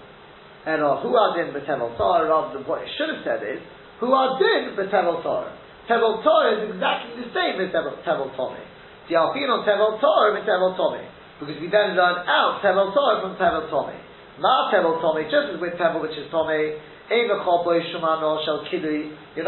And 0.68 0.84
uh, 0.84 1.00
who 1.00 1.16
are 1.16 1.32
in 1.40 1.56
B'Tevel 1.56 1.96
Torah, 1.96 2.28
rather 2.28 2.60
than 2.60 2.68
what 2.68 2.84
it 2.84 2.90
should 3.00 3.08
have 3.08 3.24
said 3.24 3.40
is, 3.40 3.60
who 4.00 4.12
are 4.12 4.36
din 4.36 4.76
B'Tevel 4.76 5.24
Torah. 5.24 5.56
Tevel 5.88 6.20
Torah 6.20 6.60
is 6.60 6.68
exactly 6.68 7.24
the 7.24 7.32
same 7.32 7.56
as 7.64 7.72
Tevel, 7.72 7.96
tevel 8.04 8.28
Tomei. 8.36 8.60
The 9.08 9.16
Alpin 9.16 9.48
on 9.48 9.64
Tevel 9.64 9.96
Torah 9.96 10.36
and 10.36 10.44
Tevel 10.44 10.76
Tomei. 10.76 11.08
Because 11.40 11.56
we 11.56 11.72
then 11.72 11.96
learn 11.96 12.28
out 12.28 12.60
Tevel 12.60 12.92
Torah 12.92 13.24
from 13.24 13.40
Tevel 13.40 13.72
Tomei. 13.72 13.96
Ma 14.36 14.68
Tevel 14.68 15.00
Tomei, 15.00 15.24
just 15.32 15.56
as 15.56 15.60
with 15.60 15.80
Tevel 15.80 16.04
which 16.04 16.12
is 16.12 16.28
Tomei, 16.28 16.76
you're 17.08 17.24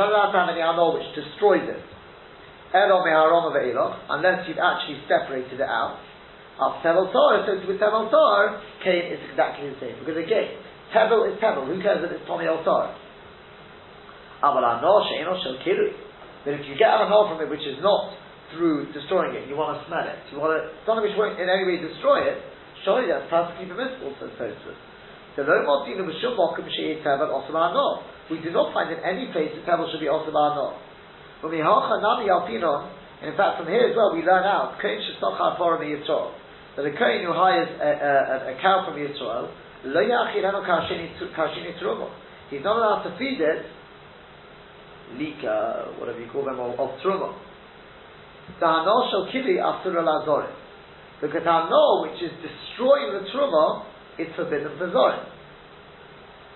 not 0.01 0.09
allowed 0.09 0.33
to 0.33 0.39
have 0.41 0.49
any 0.49 0.65
Ano 0.65 0.97
which 0.97 1.05
destroys 1.13 1.69
it. 1.69 1.85
Unless 2.73 4.49
you've 4.49 4.57
actually 4.57 4.97
separated 5.05 5.61
it 5.61 5.69
out. 5.69 5.99
Of 6.59 6.83
Tevel 6.83 7.13
Torah, 7.13 7.47
so 7.47 7.69
with 7.69 7.79
Tevel 7.79 8.11
Torah, 8.11 8.61
Cain 8.85 9.13
is 9.13 9.21
exactly 9.31 9.71
the 9.71 9.77
same. 9.81 9.99
Because 10.01 10.17
again, 10.19 10.49
Tevel 10.91 11.31
is 11.31 11.39
Tevel, 11.39 11.67
who 11.71 11.81
cares 11.81 12.03
that 12.03 12.11
it's 12.11 12.27
Tomei 12.27 12.51
or 12.51 12.65
Torah? 12.65 12.97
But 14.41 14.65
if 16.57 16.65
you 16.65 16.73
get 16.81 16.97
an 16.97 17.13
Ano 17.13 17.29
from 17.29 17.45
it 17.45 17.53
which 17.53 17.69
is 17.69 17.77
not 17.85 18.17
through 18.57 18.89
destroying 18.97 19.37
it, 19.37 19.45
you 19.47 19.55
want 19.55 19.77
to 19.77 19.85
smell 19.85 20.09
it, 20.09 20.17
you 20.33 20.41
want 20.41 20.57
to, 20.57 20.73
something 20.89 21.05
which 21.05 21.13
won't 21.15 21.37
in 21.37 21.45
any 21.47 21.69
way 21.69 21.77
destroy 21.77 22.25
it, 22.25 22.41
surely 22.83 23.07
that's 23.07 23.29
perfectly 23.29 23.69
permissible, 23.69 24.17
says 24.17 24.33
Tosfos. 24.41 24.81
So 25.37 25.45
no 25.47 25.63
more 25.63 25.87
seen 25.87 26.01
of 26.01 26.09
a 26.09 26.15
shumbokim 26.19 26.67
she'et 26.67 27.05
tevel 27.07 27.31
osam 27.31 27.55
no. 27.55 28.03
We 28.33 28.43
do 28.43 28.51
not 28.51 28.75
find 28.75 28.91
in 28.91 28.99
any 29.05 29.31
place 29.31 29.55
that 29.55 29.63
tevel 29.63 29.87
should 29.93 30.03
be 30.03 30.11
osam 30.11 30.35
no. 30.35 30.75
From 31.39 31.53
the 31.53 31.63
nami 31.63 32.27
alpinon, 32.27 32.91
and 33.23 33.31
in 33.31 33.37
fact 33.37 33.63
from 33.63 33.69
here 33.69 33.93
as 33.93 33.95
well 33.95 34.11
we 34.17 34.25
learn 34.27 34.43
out 34.43 34.81
kohen 34.83 34.99
shestochar 34.99 35.57
for 35.57 35.79
Yisrael 35.79 36.40
that 36.81 36.89
a 36.89 36.97
kohen 36.97 37.29
who 37.29 37.33
hires 37.37 37.69
a, 37.77 37.93
a, 37.93 38.57
a, 38.57 38.63
cow 38.63 38.89
from 38.89 38.97
Yisrael 38.97 39.53
lo 39.85 40.01
yachirenu 40.01 40.65
kashini 40.65 41.77
trumo. 41.77 42.09
He's 42.49 42.65
not 42.65 42.77
allowed 42.77 43.05
to 43.05 43.19
feed 43.19 43.41
it 43.41 43.67
lika, 45.19 45.93
whatever 45.99 46.21
you 46.21 46.31
call 46.33 46.45
them, 46.45 46.59
of, 46.59 46.81
of 46.81 46.99
trumo. 47.05 47.37
The 48.59 48.67
hano 48.67 49.11
shel 49.11 49.29
kili 49.29 49.61
after 49.61 49.91
lazorim. 49.93 50.57
Because 51.21 51.43
hano, 51.43 52.03
which 52.09 52.23
is 52.23 52.33
destroying 52.41 53.13
the 53.13 53.29
truma, 53.29 53.85
it's 54.19 54.35
forbidden 54.37 54.77
for 54.77 54.89
Zorim. 54.89 55.25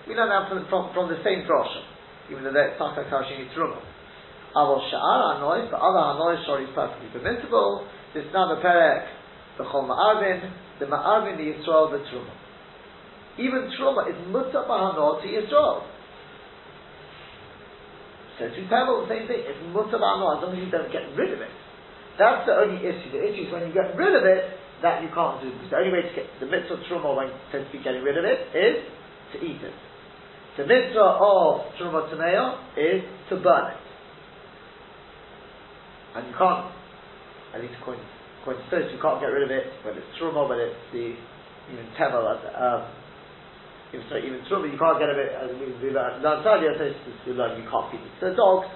We 0.06 0.14
learn 0.14 0.28
that 0.28 0.52
from, 0.52 0.68
from, 0.68 0.92
from 0.92 1.08
the 1.08 1.16
same 1.24 1.48
drosha, 1.48 1.80
even 2.30 2.44
though 2.44 2.52
that's 2.52 2.76
Taka 2.76 3.08
Kashini 3.08 3.48
Truma. 3.56 3.80
Avol 4.54 4.84
Sha'ar 4.92 5.40
Hanois, 5.40 5.70
the 5.72 5.80
other 5.80 6.02
Hanois 6.12 6.44
Shor 6.44 6.60
is 6.60 6.68
perfectly 6.74 7.08
permissible. 7.08 7.88
This 8.12 8.24
now 8.32 8.54
the 8.54 8.60
Perek, 8.60 9.08
the 9.58 9.64
Chol 9.64 9.86
Ma'arvin, 9.86 10.50
the 10.80 10.86
Ma'arvin, 10.86 11.36
the 11.36 11.46
Yisrael, 11.54 11.90
the 11.90 11.98
Truma. 12.10 12.34
Even 13.38 13.70
Truma 13.78 14.10
is 14.10 14.16
Mutta 14.30 14.66
Bahano 14.68 15.22
to 15.22 15.26
Yisrael. 15.28 15.82
So 18.38 18.48
to 18.48 18.60
Tevel, 18.66 19.06
the 19.06 19.14
same 19.14 19.28
thing, 19.28 19.42
it's 19.46 19.58
Mutta 19.72 19.98
Bahano 19.98 20.36
as 20.36 20.42
long 20.42 20.56
as 20.56 20.64
you 20.64 20.70
don't 20.70 20.90
get 20.90 21.06
rid 21.16 21.32
of 21.32 21.40
it. 21.40 21.54
That's 22.18 22.46
the 22.46 22.54
only 22.54 22.78
issue. 22.82 23.10
The 23.10 23.22
issue 23.22 23.46
is 23.46 23.52
when 23.52 23.66
you 23.66 23.74
get 23.74 23.94
rid 23.96 24.14
of 24.14 24.22
it, 24.24 24.58
that 24.82 25.02
you 25.02 25.08
can't 25.14 25.40
do. 25.40 25.50
Because 25.50 25.70
the 25.70 25.76
only 25.76 25.92
way 25.92 26.02
to 26.02 26.12
get 26.14 26.26
the 26.40 26.46
mitzvah 26.46 26.82
truma 26.90 27.16
when 27.16 27.30
to 27.52 27.66
be 27.72 27.82
getting 27.82 28.02
rid 28.02 28.18
of 28.18 28.24
it 28.24 28.52
is 28.54 28.84
to 29.32 29.36
eat 29.40 29.62
it. 29.62 29.74
The 30.58 30.66
mitzvah 30.66 31.18
of 31.18 31.74
truma 31.78 32.10
tameo 32.10 32.58
is 32.76 33.02
to 33.30 33.36
burn 33.36 33.72
it. 33.72 33.82
And 36.14 36.28
you 36.28 36.34
can't, 36.38 36.70
at 37.54 37.60
least 37.60 37.74
according, 37.80 38.04
according 38.44 38.60
to 38.60 38.70
this, 38.76 38.92
you 38.92 39.00
can't 39.00 39.24
get 39.24 39.32
rid 39.32 39.40
of 39.40 39.48
it, 39.48 39.72
whether 39.80 39.96
it's 39.96 40.12
truma, 40.20 40.44
whether 40.44 40.68
it's 40.68 40.84
the, 40.92 41.16
even 41.72 41.88
tevel, 41.96 42.28
um, 42.28 42.84
even, 43.96 44.04
sorry, 44.12 44.28
even 44.28 44.44
truma, 44.44 44.68
you 44.68 44.76
can't 44.76 45.00
get 45.00 45.08
rid 45.08 45.16
of 45.16 45.24
it, 45.24 45.32
we, 45.80 45.88
learned, 45.88 46.20
earlier, 46.20 46.76
so 46.76 46.84
we 47.24 47.32
learned 47.32 47.56
you 47.56 47.64
can't 47.64 47.88
feed 47.88 48.04
it 48.04 48.12
to 48.20 48.28
the 48.28 48.36
dogs. 48.36 48.68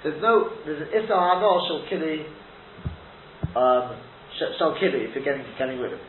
There's 0.00 0.16
no, 0.24 0.48
there's 0.64 0.80
an 0.80 0.88
issa 0.96 1.12
hano 1.12 1.60
shel 1.68 1.84
kili, 1.92 2.24
um, 3.52 4.00
shall 4.56 4.72
kill 4.80 4.96
it 4.96 5.04
if 5.04 5.12
you're 5.12 5.24
getting 5.24 5.44
getting 5.60 5.76
rid 5.76 5.92
of 5.92 6.00
it. 6.00 6.08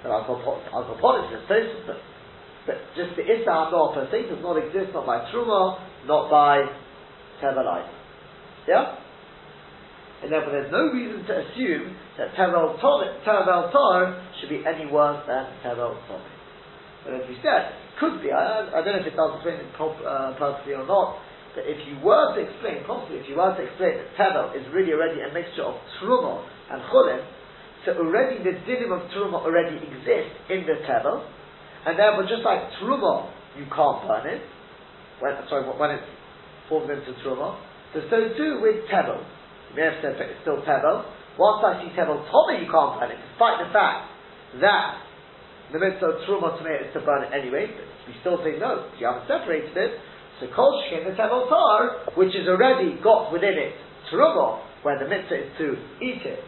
But 0.00 0.16
alcoholics 0.16 1.28
is 1.36 1.44
Tosfos, 1.44 1.84
but 1.84 2.00
but 2.66 2.82
just 2.96 3.14
the 3.14 3.22
Issa 3.22 3.46
Hador 3.46 3.94
per 3.94 4.08
se 4.10 4.28
does 4.28 4.42
not 4.42 4.58
exist, 4.58 4.90
not 4.92 5.06
by 5.06 5.22
Truma, 5.30 5.78
not 6.06 6.28
by 6.28 6.66
Tevel 7.40 7.86
Yeah? 8.66 9.05
And 10.22 10.32
therefore 10.32 10.52
there's 10.52 10.72
no 10.72 10.88
reason 10.92 11.24
to 11.28 11.32
assume 11.44 11.96
that 12.16 12.32
Tevel 12.34 12.80
Tor 12.80 14.22
should 14.40 14.48
be 14.48 14.64
any 14.64 14.90
worse 14.90 15.20
than 15.28 15.44
Tevel 15.64 15.96
Tor. 16.08 16.22
But 17.04 17.20
as 17.20 17.28
we 17.28 17.36
said, 17.44 17.76
could 18.00 18.22
be, 18.22 18.32
I, 18.32 18.66
I 18.66 18.80
don't 18.84 18.96
know 18.96 19.04
if 19.04 19.08
it 19.08 19.16
does 19.16 19.36
explain 19.36 19.60
it 19.60 19.70
uh, 19.76 20.34
perfectly 20.36 20.74
or 20.74 20.86
not, 20.86 21.20
but 21.54 21.64
if 21.64 21.80
you 21.88 21.96
were 22.04 22.36
to 22.36 22.40
explain, 22.44 22.84
possibly 22.84 23.16
if 23.20 23.28
you 23.28 23.36
were 23.36 23.52
to 23.56 23.62
explain 23.64 23.96
that 23.96 24.08
Tevel 24.16 24.52
is 24.52 24.64
really 24.72 24.92
already 24.92 25.24
a 25.24 25.32
mixture 25.32 25.64
of 25.64 25.76
Truma 25.96 26.44
and 26.72 26.82
Chulim, 26.92 27.24
so 27.84 27.96
already 27.96 28.42
the 28.42 28.60
dinim 28.68 28.92
of 28.92 29.08
Truma 29.12 29.40
already 29.40 29.80
exists 29.80 30.36
in 30.52 30.68
the 30.68 30.84
Tevel, 30.84 31.24
and 31.86 31.96
therefore 31.98 32.28
just 32.28 32.44
like 32.44 32.60
Truma, 32.82 33.30
you 33.56 33.64
can't 33.72 34.04
burn 34.04 34.26
it, 34.26 34.42
when, 35.20 35.32
sorry, 35.48 35.64
when 35.64 35.90
it 35.96 36.04
forms 36.68 36.90
into 36.90 37.16
Truma, 37.24 37.56
so 37.94 38.00
so 38.10 38.28
too 38.36 38.60
with 38.60 38.84
Tevel. 38.92 39.24
May 39.76 39.92
said 40.00 40.16
it's 40.16 40.40
still 40.40 40.64
Tevel. 40.64 41.04
Once 41.36 41.60
I 41.60 41.84
see 41.84 41.92
Tevel 41.92 42.24
Tommy, 42.32 42.64
you 42.64 42.68
can't 42.72 42.96
burn 42.96 43.12
it, 43.12 43.20
despite 43.20 43.60
the 43.60 43.68
fact 43.76 44.08
that 44.64 45.04
the 45.72 45.78
mitzvah 45.78 46.24
Truma 46.24 46.56
to 46.56 46.64
is 46.64 46.88
to 46.96 47.04
burn 47.04 47.28
it 47.28 47.30
anyway, 47.36 47.68
we 48.08 48.16
still 48.24 48.40
say 48.40 48.56
no, 48.56 48.88
you 48.96 49.04
haven't 49.04 49.28
separated 49.28 49.76
it, 49.76 50.00
so 50.40 50.48
Kol 50.56 50.72
Shkin, 50.88 51.04
the 51.04 51.12
Tevel 51.12 51.48
Tar, 51.52 52.08
which 52.16 52.32
has 52.32 52.48
already 52.48 52.96
got 53.04 53.28
within 53.28 53.52
it 53.52 53.76
Truma, 54.08 54.64
where 54.80 54.96
the 54.96 55.04
mitzvah 55.04 55.44
is 55.44 55.52
to 55.60 55.76
eat 56.00 56.24
it, 56.24 56.40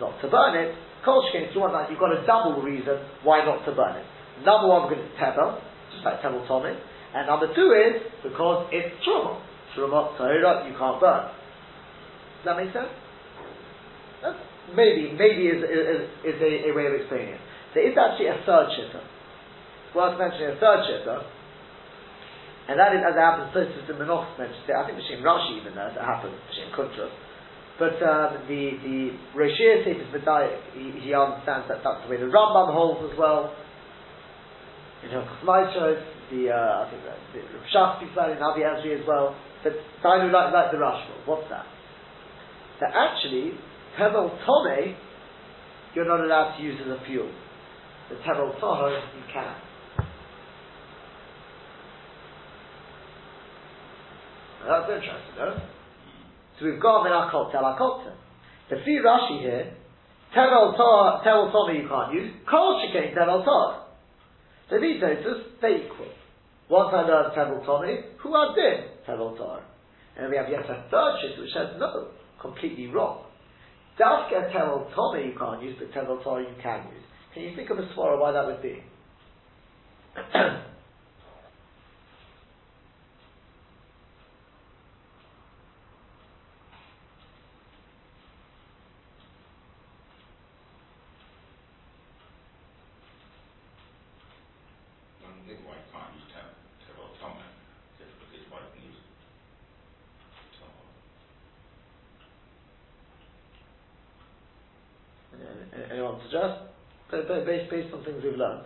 not 0.00 0.16
to 0.24 0.32
burn 0.32 0.56
it, 0.56 0.72
Kol 1.04 1.20
is 1.32 1.56
one 1.56 1.72
that 1.72 1.90
you've 1.90 2.00
got 2.00 2.12
a 2.12 2.24
double 2.24 2.62
reason 2.62 3.04
why 3.24 3.44
not 3.44 3.64
to 3.64 3.72
burn 3.72 3.96
it. 3.96 4.06
Number 4.44 4.68
one, 4.68 4.88
because 4.88 5.04
it's 5.04 5.16
Tevel, 5.20 5.60
just 5.92 6.04
like 6.04 6.20
Tevel 6.20 6.46
Tommy. 6.48 6.72
And 7.12 7.26
number 7.26 7.52
two 7.52 7.72
is 7.72 8.00
because 8.22 8.68
it's 8.72 8.96
Truma. 9.04 9.40
Truma, 9.76 10.16
Tahira, 10.16 10.68
you 10.70 10.76
can't 10.76 11.00
burn. 11.00 11.39
Does 12.40 12.46
that 12.48 12.56
make 12.56 12.72
sense? 12.72 12.88
That's 14.24 14.40
maybe, 14.72 15.12
maybe 15.12 15.48
is, 15.48 15.60
is, 15.60 16.08
is 16.24 16.38
a, 16.40 16.52
a, 16.68 16.70
way 16.72 16.88
of 16.88 16.94
explaining 16.96 17.36
it. 17.36 17.42
There 17.74 17.84
is 17.84 17.96
actually 17.96 18.32
a 18.32 18.40
third 18.48 18.72
shitta. 18.72 19.00
It's 19.00 19.94
worth 19.94 20.16
mentioning 20.18 20.56
a 20.56 20.58
third 20.60 20.88
shitta. 20.88 21.24
And 22.68 22.78
that 22.78 22.94
is, 22.94 23.02
as 23.02 23.18
it 23.18 23.20
happens, 23.20 23.50
Tosus 23.50 23.88
and 23.90 23.98
Menoch 23.98 24.30
mentions 24.38 24.62
it. 24.68 24.76
I 24.76 24.86
think 24.86 24.96
Machine 24.96 25.26
Rashi 25.26 25.58
even 25.58 25.74
knows 25.74 25.90
it 25.92 26.06
happens, 26.06 26.38
Machine 26.48 26.70
Kuntra. 26.70 27.10
But 27.80 27.96
um, 28.04 28.44
the 28.46 28.76
the 28.84 28.98
Roshir 29.34 29.82
Sefer 29.82 30.20
he, 30.76 30.92
he 31.00 31.10
understands 31.16 31.66
that 31.66 31.80
that's 31.82 32.04
the 32.04 32.08
way 32.12 32.20
the 32.20 32.28
Rambam 32.28 32.76
holds 32.76 33.10
as 33.10 33.18
well. 33.18 33.56
In 35.02 35.08
Hilchos 35.08 35.40
Maisros, 35.42 35.98
the 36.30 36.52
uh, 36.52 36.84
I 36.84 36.90
think 36.92 37.02
that 37.08 37.18
the 37.32 37.40
Rav 37.56 37.96
speaks 37.96 38.12
about 38.12 38.30
it 38.30 38.36
in 38.36 38.42
Avi 38.44 38.60
Ezri 38.60 39.00
as 39.00 39.06
well. 39.08 39.34
But 39.64 39.72
Dainu 40.04 40.30
like 40.30 40.52
like 40.52 40.70
the 40.70 40.76
Rashba. 40.76 41.26
What's 41.26 41.48
that? 41.48 41.64
That 42.80 42.90
actually 42.94 43.52
Tevel 43.98 44.30
Tome 44.44 44.96
you're 45.94 46.06
not 46.06 46.20
allowed 46.20 46.56
to 46.56 46.62
use 46.62 46.80
as 46.80 46.88
a 46.88 47.04
fuel. 47.06 47.30
The 48.08 48.16
Tevel 48.16 48.58
Toho 48.60 48.90
you 48.90 49.22
can. 49.32 49.54
That's 54.66 54.90
interesting, 54.90 55.36
no? 55.36 55.60
So 56.58 56.66
we've 56.66 56.80
got 56.80 57.06
Menachot 57.06 57.52
Telakota. 57.52 58.12
The 58.68 58.76
Fi 58.84 59.00
Rashi 59.02 59.40
here, 59.40 59.74
Tevel 60.36 60.76
Torah 60.76 61.74
you 61.74 61.88
can't 61.88 62.14
use, 62.14 62.32
Kol 62.48 62.80
Shekain 62.80 63.16
Tevel 63.16 63.44
Torah. 63.44 63.86
So 64.68 64.80
these 64.80 65.00
notices, 65.00 65.46
they 65.60 65.86
equal. 65.86 66.06
Once 66.68 66.94
I 66.94 67.02
learned 67.02 67.32
Tevel 67.32 67.64
Torah, 67.64 68.02
who 68.18 68.34
are 68.34 68.54
din 68.54 68.84
Tevel 69.08 69.36
Torah? 69.36 69.64
And 70.16 70.30
we 70.30 70.36
have 70.36 70.48
yet 70.48 70.60
a 70.60 70.84
third 70.90 71.16
shit 71.20 71.40
which 71.40 71.50
says 71.52 71.74
no, 71.78 72.08
completely 72.40 72.86
wrong. 72.88 73.24
Dafka 73.98 74.50
Tevel 74.52 74.94
Torah 74.94 75.24
you 75.24 75.34
can't 75.38 75.62
use, 75.62 75.76
but 75.78 75.92
Tevel 75.92 76.22
Torah 76.22 76.42
you 76.42 76.54
can 76.62 76.86
use. 76.92 77.04
Can 77.34 77.42
you 77.42 77.54
think 77.54 77.70
of 77.70 77.78
a 77.78 77.82
swara 77.94 78.18
why 78.18 78.32
that 78.32 78.46
would 78.46 78.62
be? 78.62 78.82
based, 107.50 107.66
based 107.66 107.90
on 107.92 108.04
things 108.06 108.22
we've 108.22 108.38
learned. 108.38 108.62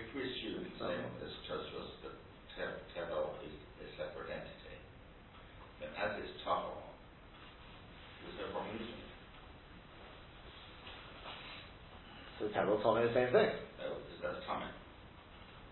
If 0.00 0.08
we 0.16 0.24
assume 0.24 0.64
the 0.64 0.72
same 0.80 1.04
as 1.20 1.32
Tosfos 1.44 2.00
that 2.00 2.16
Tevel 2.96 3.36
is 3.44 3.52
a 3.76 3.86
separate 4.00 4.32
entity, 4.32 4.76
then 5.84 5.92
as 6.00 6.16
is 6.24 6.32
Tahor, 6.40 6.80
there's 8.24 8.40
no 8.40 8.46
problem 8.56 8.72
using 8.80 9.04
it. 9.04 9.12
So 12.40 12.48
Tevel 12.56 12.80
told 12.80 13.04
me 13.04 13.04
the 13.04 13.12
same 13.12 13.28
thing. 13.36 13.52
No, 13.84 14.00
because 14.00 14.20
that's 14.22 14.40
Tamil. 14.48 14.72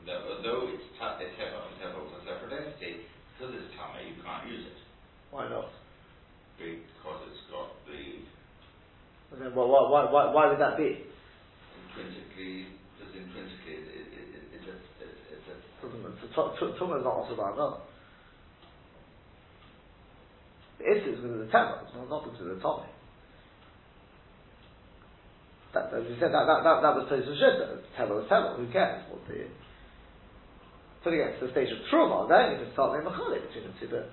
Though 0.05 0.69
it's 0.69 0.85
Tevel 1.01 1.65
and 1.65 1.77
Tevel 1.81 2.13
is 2.13 2.13
a 2.13 2.29
separate 2.29 2.53
entity, 2.61 3.09
because 3.33 3.57
it's 3.57 3.73
tummy, 3.75 4.13
you 4.13 4.23
can't 4.23 4.47
use 4.47 4.67
it. 4.69 4.79
Why 5.33 5.49
not? 5.49 5.73
Because 6.61 7.21
it's 7.33 7.49
got 7.49 7.73
the. 7.89 8.21
And 9.33 9.41
then, 9.41 9.57
well, 9.57 9.67
why, 9.67 9.89
why, 9.89 10.13
why, 10.13 10.29
why 10.29 10.45
would 10.53 10.61
that 10.61 10.77
be? 10.77 11.09
Intrinsically, 11.89 12.69
because 12.95 13.17
intrinsically, 13.17 13.81
it, 13.81 13.89
it, 13.89 14.29
it, 14.29 14.45
it's 14.61 14.69
a. 14.69 14.77
It's 15.33 15.49
a 15.49 15.57
Tumah 15.83 17.01
is 17.01 17.05
not 17.05 17.17
also 17.17 17.33
about 17.35 17.57
no. 17.57 17.81
The 20.79 20.85
issue 20.85 21.17
is 21.17 21.25
of 21.25 21.41
the 21.41 21.49
temple, 21.49 21.81
it's 21.89 21.97
not, 21.97 22.11
not 22.11 22.29
of 22.29 22.37
the 22.37 22.61
tummy. 22.61 22.93
That, 25.73 25.89
as 25.97 26.05
you 26.05 26.17
said, 26.21 26.29
that, 26.37 26.45
that, 26.45 26.61
that, 26.63 26.77
that 26.85 26.93
was 26.93 27.09
Tosus 27.09 27.41
Shita. 27.41 27.81
Tevel 27.97 28.23
is 28.23 28.29
Tevel, 28.29 28.61
who 28.61 28.71
cares 28.71 29.03
what 29.09 29.27
the 29.27 29.49
putting 31.03 31.21
it 31.21 31.39
to 31.41 31.47
the 31.47 31.53
stage 31.53 31.71
of 31.73 31.79
trauma, 31.91 32.31
then 32.31 32.55
you 32.55 32.65
can 32.65 32.73
start 32.73 32.95
making 32.95 33.11
machalik 33.11 33.43
between 33.51 33.67
the 33.67 33.75
two. 33.81 33.91
But 33.91 34.07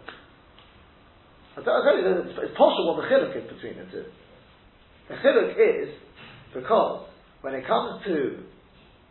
I 1.67 1.79
it's, 1.95 2.37
it's 2.37 2.57
possible 2.57 2.95
what 2.95 3.01
the 3.03 3.09
chiluk 3.09 3.35
is 3.35 3.49
between 3.51 3.77
the 3.77 3.91
two. 3.91 4.05
The 5.09 5.15
chiluk 5.15 5.55
is 5.57 5.89
because 6.53 7.07
when 7.41 7.53
it 7.53 7.65
comes 7.67 8.03
to 8.05 8.43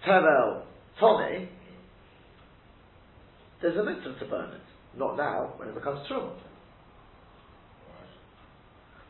tevel 0.07 0.63
tome, 1.01 1.49
there's 3.61 3.77
a 3.77 3.85
mitzvah 3.85 4.19
to 4.19 4.27
burn 4.27 4.55
it. 4.55 4.61
Not 4.97 5.17
now, 5.17 5.55
when 5.57 5.69
it 5.69 5.75
becomes 5.75 6.07
true. 6.09 6.31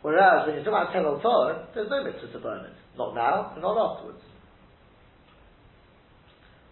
Whereas 0.03 0.47
when 0.47 0.57
you 0.57 0.65
talk 0.65 0.91
about 0.91 0.95
tevel 0.95 1.21
Torah, 1.21 1.69
there's 1.75 1.91
no 1.91 2.05
mitzvah 2.05 2.33
to 2.33 2.39
burn 2.39 2.65
it. 2.65 2.77
Not 2.97 3.15
now, 3.15 3.53
and 3.55 3.63
not 3.63 3.77
afterwards. 3.77 4.23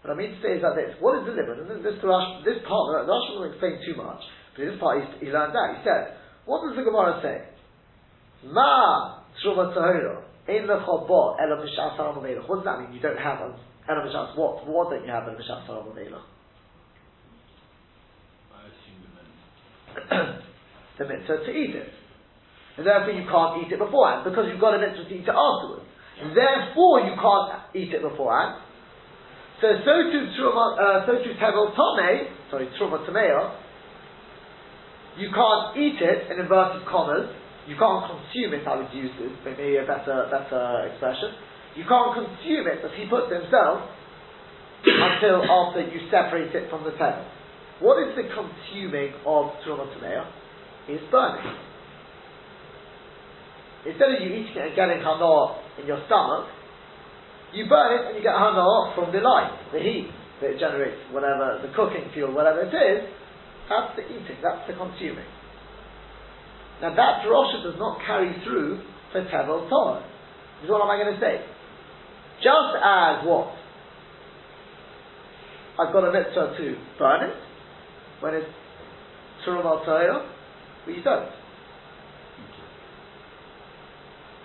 What 0.01 0.13
I 0.13 0.17
mean 0.17 0.31
to 0.31 0.41
say 0.41 0.55
is 0.55 0.61
that 0.61 0.75
this, 0.75 0.95
what 1.03 1.19
is 1.19 1.25
the 1.27 1.35
limit? 1.35 1.67
This, 1.83 1.99
this 1.99 1.99
part, 1.99 2.45
the 2.45 2.55
Rash 2.63 3.27
will 3.35 3.51
explain 3.51 3.79
too 3.83 3.99
much, 3.99 4.23
but 4.55 4.63
in 4.63 4.71
this 4.71 4.79
part 4.79 5.03
he, 5.03 5.27
he 5.27 5.31
learned 5.31 5.51
that. 5.51 5.75
He 5.75 5.83
said, 5.83 6.15
what 6.47 6.65
does 6.65 6.75
the 6.75 6.83
Gemara 6.83 7.19
say? 7.21 7.43
Ma 8.47 9.19
Truma 9.43 9.75
Tahira, 9.75 10.23
Ein 10.47 10.65
Lechobot, 10.65 11.37
Ela 11.39 11.61
Mishas 11.61 12.47
What 12.47 12.55
does 12.55 12.65
that 12.65 12.79
mean? 12.79 12.93
You 12.93 13.01
don't 13.01 13.19
have 13.19 13.39
Ela 13.41 14.01
Mishas, 14.01 14.35
what? 14.37 14.65
What 14.65 14.89
don't 14.89 15.05
you 15.05 15.11
have 15.11 15.23
Ela 15.23 15.35
Mishas 15.35 15.67
Haramelech? 15.67 16.21
the 20.97 21.05
mitzvah 21.05 21.37
to 21.45 21.51
eat 21.51 21.75
it. 21.75 21.89
And 22.77 22.85
therefore 22.85 23.13
you 23.13 23.25
can't 23.29 23.65
eat 23.65 23.73
it 23.73 23.79
beforehand, 23.79 24.23
because 24.23 24.45
you've 24.49 24.61
got 24.61 24.73
a 24.75 24.79
mitzvah 24.79 25.09
to 25.09 25.13
eat 25.13 25.27
it 25.27 25.35
afterwards. 25.35 25.85
Therefore 26.33 27.01
you 27.01 27.13
can't 27.17 27.75
eat 27.75 27.93
it 27.93 28.01
beforehand, 28.01 28.61
so, 29.59 29.73
so 29.81 29.93
to 30.05 30.17
Truma, 30.37 30.77
uh, 30.77 31.05
so 31.09 31.17
to 31.17 31.29
Tevel 31.41 31.73
Tome, 31.73 32.29
sorry, 32.51 32.69
Truma 32.77 33.01
Tomeo, 33.09 33.57
you 35.17 35.29
can't 35.33 35.77
eat 35.77 35.97
it 35.97 36.31
in 36.31 36.39
inverted 36.39 36.85
commas, 36.85 37.29
you 37.67 37.75
can't 37.75 38.05
consume 38.05 38.53
it, 38.53 38.63
I 38.63 38.77
would 38.77 38.93
use 38.93 39.11
maybe 39.43 39.77
a 39.77 39.83
better, 39.83 40.29
better 40.31 40.87
expression. 40.87 41.35
You 41.75 41.83
can't 41.83 42.15
consume 42.15 42.65
it, 42.69 42.79
as 42.85 42.93
he 42.95 43.09
puts 43.09 43.27
himself, 43.27 43.83
until 44.85 45.43
after 45.43 45.81
you 45.81 46.07
separate 46.09 46.53
it 46.55 46.69
from 46.69 46.85
the 46.85 46.91
Tevel. 46.95 47.25
What 47.79 48.01
is 48.07 48.15
the 48.15 48.25
consuming 48.33 49.13
of 49.25 49.53
Truma 49.61 49.85
Tomeo? 49.93 50.25
Is 50.87 51.03
burning. 51.11 51.43
Instead 53.85 54.15
of 54.15 54.21
you 54.23 54.31
eating 54.31 54.55
it 54.55 54.71
and 54.71 54.75
getting 54.75 55.03
hana 55.03 55.59
in 55.77 55.85
your 55.85 55.99
stomach, 56.07 56.47
you 57.53 57.67
burn 57.67 57.99
it 57.99 58.01
and 58.07 58.15
you 58.15 58.23
get 58.23 58.33
hana 58.33 58.95
from 58.95 59.11
the 59.11 59.19
light, 59.19 59.51
the 59.73 59.79
heat 59.79 60.09
that 60.41 60.55
it 60.55 60.59
generates, 60.59 60.97
whatever, 61.11 61.59
the 61.61 61.71
cooking 61.75 62.09
fuel, 62.13 62.33
whatever 62.33 62.63
it 62.63 62.73
is, 62.73 63.03
that's 63.69 63.95
the 63.95 64.05
eating, 64.05 64.37
that's 64.41 64.67
the 64.67 64.73
consuming. 64.73 65.25
Now 66.81 66.95
that 66.95 67.25
drosha 67.25 67.63
does 67.63 67.75
not 67.77 67.99
carry 68.05 68.33
through 68.43 68.81
for 69.11 69.23
Tevel 69.25 69.69
Torah. 69.69 70.05
Is 70.63 70.69
what 70.69 70.81
am 70.81 70.89
I 70.89 70.97
going 71.03 71.13
to 71.13 71.19
say? 71.19 71.45
Just 72.37 72.75
as 72.83 73.25
what? 73.25 73.53
I've 75.79 75.93
got 75.93 76.07
a 76.07 76.11
mitzvah 76.11 76.55
to 76.57 76.75
burn 76.97 77.29
it 77.29 77.35
when 78.21 78.33
it's 78.33 78.47
Turum 79.45 79.65
al 79.65 80.27
but 80.85 80.95
you 80.95 81.03
don't. 81.03 81.29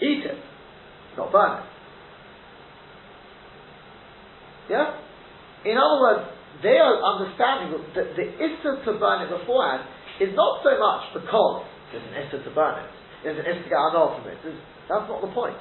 Eat 0.03 0.27
it, 0.27 0.39
not 1.17 1.33
burn 1.33 1.59
it. 1.59 1.65
Yeah? 4.71 4.99
In 5.65 5.77
other 5.79 6.01
words, 6.01 6.31
they 6.63 6.79
are 6.79 6.97
understanding 7.03 7.75
that 7.95 8.15
the 8.15 8.27
issa 8.39 8.83
to 8.87 8.91
burn 8.99 9.27
it 9.27 9.31
beforehand 9.31 9.83
is 10.23 10.31
not 10.35 10.63
so 10.63 10.79
much 10.79 11.11
because 11.15 11.67
there's 11.91 12.07
an 12.07 12.15
issa 12.23 12.39
to 12.43 12.51
burn 12.55 12.79
it, 12.79 12.91
there's 13.27 13.39
an 13.39 13.47
issa 13.47 13.63
to 13.63 13.71
get 13.71 13.79
anol 13.79 14.17
from 14.17 14.31
it. 14.31 14.39
That's 14.89 15.07
not 15.11 15.21
the 15.21 15.33
point. 15.35 15.59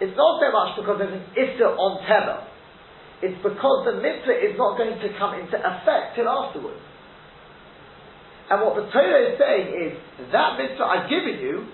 It's 0.00 0.16
not 0.16 0.40
so 0.40 0.48
much 0.48 0.70
because 0.78 0.96
there's 1.02 1.16
an 1.18 1.26
issa 1.36 1.68
on 1.76 2.00
tether. 2.06 2.46
It's 3.20 3.36
because 3.44 3.84
the 3.84 4.00
mitzvah 4.00 4.32
is 4.32 4.56
not 4.56 4.80
going 4.80 4.96
to 4.96 5.08
come 5.20 5.36
into 5.36 5.60
effect 5.60 6.16
till 6.16 6.24
afterwards. 6.24 6.80
And 8.48 8.64
what 8.64 8.80
the 8.80 8.88
Torah 8.90 9.30
is 9.30 9.36
saying 9.36 9.66
is 9.76 9.92
that 10.32 10.56
mitzvah 10.56 10.86
I've 10.88 11.08
given 11.12 11.36
you, 11.38 11.68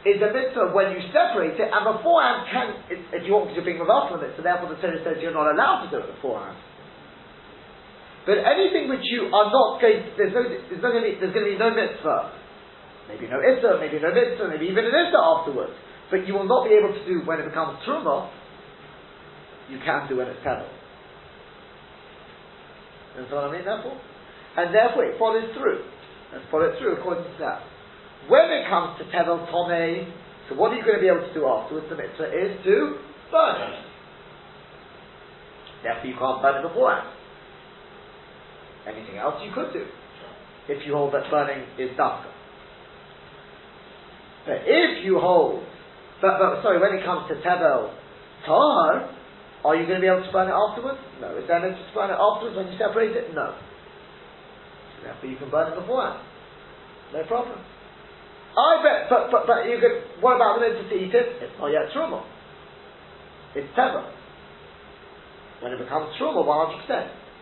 is 0.00 0.16
a 0.16 0.32
mitzvah 0.32 0.72
when 0.72 0.96
you 0.96 1.04
separate 1.12 1.60
it, 1.60 1.68
and 1.68 1.82
beforehand 1.84 2.48
can, 2.48 2.66
if 3.12 3.22
you 3.28 3.36
want 3.36 3.52
to 3.52 3.60
bring 3.60 3.76
with 3.76 3.92
after 3.92 4.16
it, 4.24 4.32
so 4.32 4.40
therefore 4.40 4.72
the 4.72 4.80
Torah 4.80 4.96
says 5.04 5.20
you're 5.20 5.36
not 5.36 5.52
allowed 5.52 5.84
to 5.84 5.88
do 5.92 6.00
it 6.00 6.08
beforehand. 6.16 6.56
But 8.26 8.44
anything 8.44 8.88
which 8.88 9.04
you 9.08 9.32
are 9.32 9.48
not 9.48 9.80
going, 9.80 10.04
there's 10.16 10.34
no, 10.34 10.44
there's, 10.44 10.82
no 10.82 10.90
going, 10.92 11.04
to 11.04 11.08
be, 11.08 11.16
there's 11.16 11.32
going 11.32 11.46
to 11.48 11.52
be 11.56 11.60
no 11.60 11.72
mitzvah. 11.72 12.36
Maybe 13.08 13.26
no 13.26 13.40
issa, 13.40 13.80
maybe 13.80 13.96
no 13.98 14.12
mitzvah, 14.12 14.46
maybe 14.52 14.68
even 14.68 14.84
an 14.84 14.92
issa 14.92 15.18
afterwards. 15.18 15.72
But 16.12 16.28
you 16.28 16.34
will 16.34 16.46
not 16.46 16.68
be 16.68 16.76
able 16.76 16.92
to 16.92 17.04
do 17.08 17.24
when 17.24 17.40
it 17.40 17.48
becomes 17.48 17.80
truma. 17.86 18.28
You 19.72 19.78
can 19.80 20.08
do 20.08 20.18
when 20.18 20.28
it's 20.28 20.42
tevel. 20.44 20.68
Understand 23.16 23.40
what 23.40 23.50
I 23.50 23.52
mean? 23.52 23.64
Therefore, 23.64 23.98
and 24.56 24.74
therefore 24.74 25.04
it 25.06 25.18
follows 25.18 25.48
through. 25.54 25.82
Let's 26.32 26.44
follow 26.50 26.70
it 26.70 26.78
through 26.78 26.98
according 26.98 27.24
to 27.24 27.36
that. 27.40 27.62
When 28.28 28.50
it 28.50 28.68
comes 28.68 28.98
to 28.98 29.04
Tevel 29.10 29.50
Tommy, 29.50 30.06
so 30.48 30.54
what 30.54 30.72
are 30.72 30.76
you 30.76 30.84
going 30.84 30.98
to 30.98 31.02
be 31.02 31.08
able 31.08 31.26
to 31.26 31.34
do 31.34 31.46
afterwards? 31.46 31.86
The 31.88 31.96
mitzvah 31.96 32.30
is 32.30 32.58
to 32.62 32.76
burn 33.30 33.56
it. 33.70 33.78
Therefore, 35.82 36.06
you 36.06 36.16
can't 36.18 36.42
burn 36.42 36.62
it 36.62 36.68
beforehand. 36.68 37.08
Anything 38.86 39.18
else 39.18 39.40
you 39.44 39.52
could 39.52 39.72
do, 39.72 39.84
if 40.68 40.86
you 40.86 40.94
hold 40.94 41.12
that 41.14 41.30
burning 41.30 41.66
is 41.78 41.90
dafka. 41.98 42.30
But 44.46 44.64
if 44.64 45.04
you 45.04 45.18
hold, 45.20 45.62
but, 46.20 46.38
but 46.38 46.62
sorry, 46.62 46.80
when 46.80 46.96
it 46.98 47.04
comes 47.04 47.28
to 47.28 47.36
Tevel 47.46 47.92
Tar, 48.46 49.16
are 49.64 49.76
you 49.76 49.84
going 49.84 50.00
to 50.00 50.04
be 50.04 50.08
able 50.08 50.24
to 50.24 50.32
burn 50.32 50.48
it 50.48 50.56
afterwards? 50.56 51.00
No. 51.20 51.36
Is 51.36 51.44
there 51.46 51.60
no 51.60 51.68
to 51.68 51.84
burn 51.92 52.08
it 52.08 52.16
afterwards 52.16 52.56
when 52.56 52.72
you 52.72 52.76
separate 52.80 53.12
it? 53.12 53.34
No. 53.34 53.52
Therefore, 55.04 55.28
you 55.28 55.36
can 55.36 55.50
burn 55.50 55.72
it 55.72 55.76
beforehand. 55.76 56.24
No 57.12 57.24
problem. 57.24 57.60
I 58.56 58.82
bet, 58.82 59.08
but, 59.08 59.30
but, 59.30 59.46
but 59.46 59.68
you 59.68 59.78
could, 59.78 60.22
what 60.22 60.36
about 60.36 60.58
the 60.58 60.68
mitzvah 60.68 60.88
to 60.88 60.96
eat 60.96 61.14
it? 61.14 61.38
It's 61.40 61.56
not 61.58 61.68
yet 61.68 61.92
truma. 61.94 62.24
It's 63.54 63.68
teva. 63.76 64.10
When 65.62 65.72
it 65.72 65.78
becomes 65.78 66.16
truma, 66.18 66.42
100%, 66.42 66.88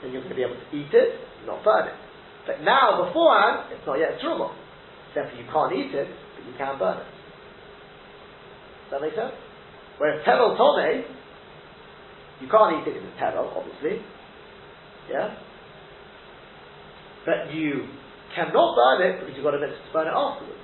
then 0.03 0.13
you're 0.13 0.23
going 0.23 0.35
to 0.35 0.37
be 0.37 0.43
able 0.43 0.59
to 0.59 0.69
eat 0.77 0.93
it, 0.93 1.21
not 1.47 1.65
burn 1.65 1.89
it. 1.89 1.99
But 2.47 2.63
now, 2.63 3.05
beforehand, 3.05 3.71
it's 3.73 3.85
not 3.87 3.99
yet 3.99 4.19
truma. 4.23 4.51
Therefore, 5.15 5.37
you 5.39 5.47
can't 5.53 5.73
eat 5.77 5.95
it, 5.95 6.09
but 6.09 6.43
you 6.47 6.55
can 6.57 6.79
burn 6.79 6.99
it. 6.99 7.11
Does 8.89 8.91
that 8.91 9.01
make 9.03 9.15
sense? 9.15 9.37
Whereas 9.99 10.25
tevel 10.25 10.57
tommy, 10.57 11.05
you 12.41 12.49
can't 12.49 12.81
eat 12.81 12.89
it 12.89 12.97
in 12.97 13.05
the 13.05 13.15
tevel, 13.21 13.53
obviously. 13.53 14.01
Yeah? 15.11 15.37
But 17.27 17.53
you 17.53 17.89
cannot 18.35 18.77
burn 18.77 18.99
it 19.05 19.21
because 19.21 19.35
you've 19.37 19.45
got 19.45 19.55
a 19.55 19.61
mitzvah 19.61 19.77
to 19.77 19.93
burn 19.93 20.07
it 20.09 20.17
afterwards 20.17 20.59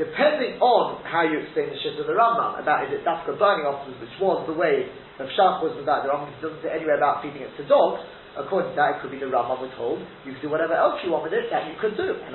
depending 0.00 0.56
on 0.64 1.04
how 1.04 1.28
you 1.28 1.44
explain 1.44 1.68
the 1.68 1.76
shit 1.84 2.00
of 2.00 2.08
the 2.08 2.16
Rambam 2.16 2.56
about 2.56 2.88
is 2.88 2.96
it 2.96 3.04
dafka 3.04 3.36
burning 3.36 3.68
afterwards, 3.68 4.00
which 4.00 4.16
was 4.16 4.40
the 4.48 4.56
way 4.56 4.88
of 5.20 5.28
Shach 5.36 5.60
was 5.60 5.76
about 5.76 6.08
the 6.08 6.08
Rambam 6.08 6.32
doesn't 6.40 6.64
say 6.64 6.72
anywhere 6.72 6.96
about 6.96 7.20
feeding 7.20 7.44
it 7.44 7.52
to 7.60 7.68
dogs. 7.68 8.00
According 8.38 8.70
to 8.72 8.76
that, 8.76 8.96
it 8.96 9.02
could 9.02 9.10
be 9.10 9.18
the 9.18 9.26
Rambam 9.26 9.60
we're 9.60 9.74
told 9.74 9.98
you 10.24 10.32
can 10.32 10.42
do 10.42 10.50
whatever 10.50 10.74
else 10.74 11.00
you 11.02 11.10
want 11.10 11.24
with 11.24 11.32
it 11.32 11.50
that 11.50 11.66
you 11.66 11.74
could 11.80 11.96
do. 11.96 12.14
And 12.22 12.34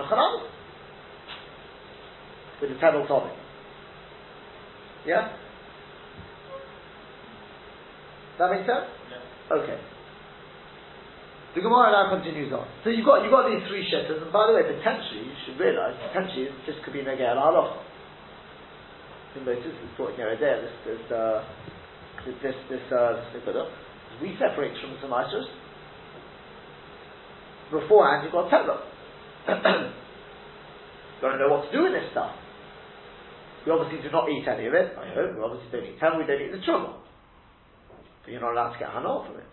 with 2.61 2.69
the 2.69 2.79
table 2.79 3.05
topic. 3.07 3.31
Yeah? 5.05 5.31
That 8.39 8.51
makes 8.51 8.67
sense? 8.67 8.87
Yeah. 9.11 9.55
Okay. 9.55 9.79
The 11.55 11.61
Gemara 11.63 11.91
now 11.95 12.11
continues 12.11 12.51
on. 12.51 12.67
So 12.83 12.89
you've 12.91 13.07
got, 13.07 13.23
you've 13.23 13.31
got 13.31 13.47
these 13.47 13.63
three 13.71 13.87
shittahs, 13.87 14.19
and 14.19 14.33
by 14.33 14.51
the 14.51 14.53
way, 14.59 14.67
potentially, 14.67 15.23
you 15.23 15.35
should 15.47 15.55
realize, 15.55 15.95
potentially, 16.11 16.51
this 16.67 16.75
could 16.83 16.91
be 16.91 16.99
Negeh 16.99 17.23
al 17.23 17.39
Halacha. 17.39 17.79
Notice, 19.35 19.67
it's 19.67 19.95
brought 19.95 20.15
here 20.15 20.35
there, 20.39 20.63
this, 20.63 20.71
this, 20.87 21.11
uh, 21.11 21.43
this, 22.23 22.35
this, 22.41 22.55
this, 22.71 22.83
uh, 22.91 23.19
this 23.35 23.43
we 24.21 24.31
separate 24.39 24.71
from 24.79 24.95
some 25.01 25.11
Isers. 25.11 25.47
Beforehand, 27.81 28.23
you've 28.23 28.31
got 28.31 28.47
Tevra. 28.47 28.79
you 29.47 31.21
got 31.21 31.35
to 31.35 31.39
know 31.39 31.51
what 31.51 31.67
to 31.67 31.71
do 31.75 31.83
with 31.83 31.93
this 31.93 32.07
stuff. 32.11 32.31
We 33.65 33.71
obviously 33.71 33.99
do 34.05 34.11
not 34.13 34.29
eat 34.29 34.47
any 34.47 34.67
of 34.67 34.73
it, 34.73 34.93
I 34.95 35.11
hope. 35.11 35.35
We 35.35 35.41
obviously 35.41 35.69
don't 35.73 35.85
eat 35.89 35.99
Tevra, 35.99 36.17
we 36.17 36.27
don't 36.27 36.41
eat 36.41 36.53
the 36.53 36.63
Truma. 36.63 36.95
But 38.23 38.31
you're 38.31 38.41
not 38.41 38.53
allowed 38.53 38.73
to 38.73 38.79
get 38.79 38.89
Hanol 38.89 39.27
from 39.27 39.37
it. 39.37 39.49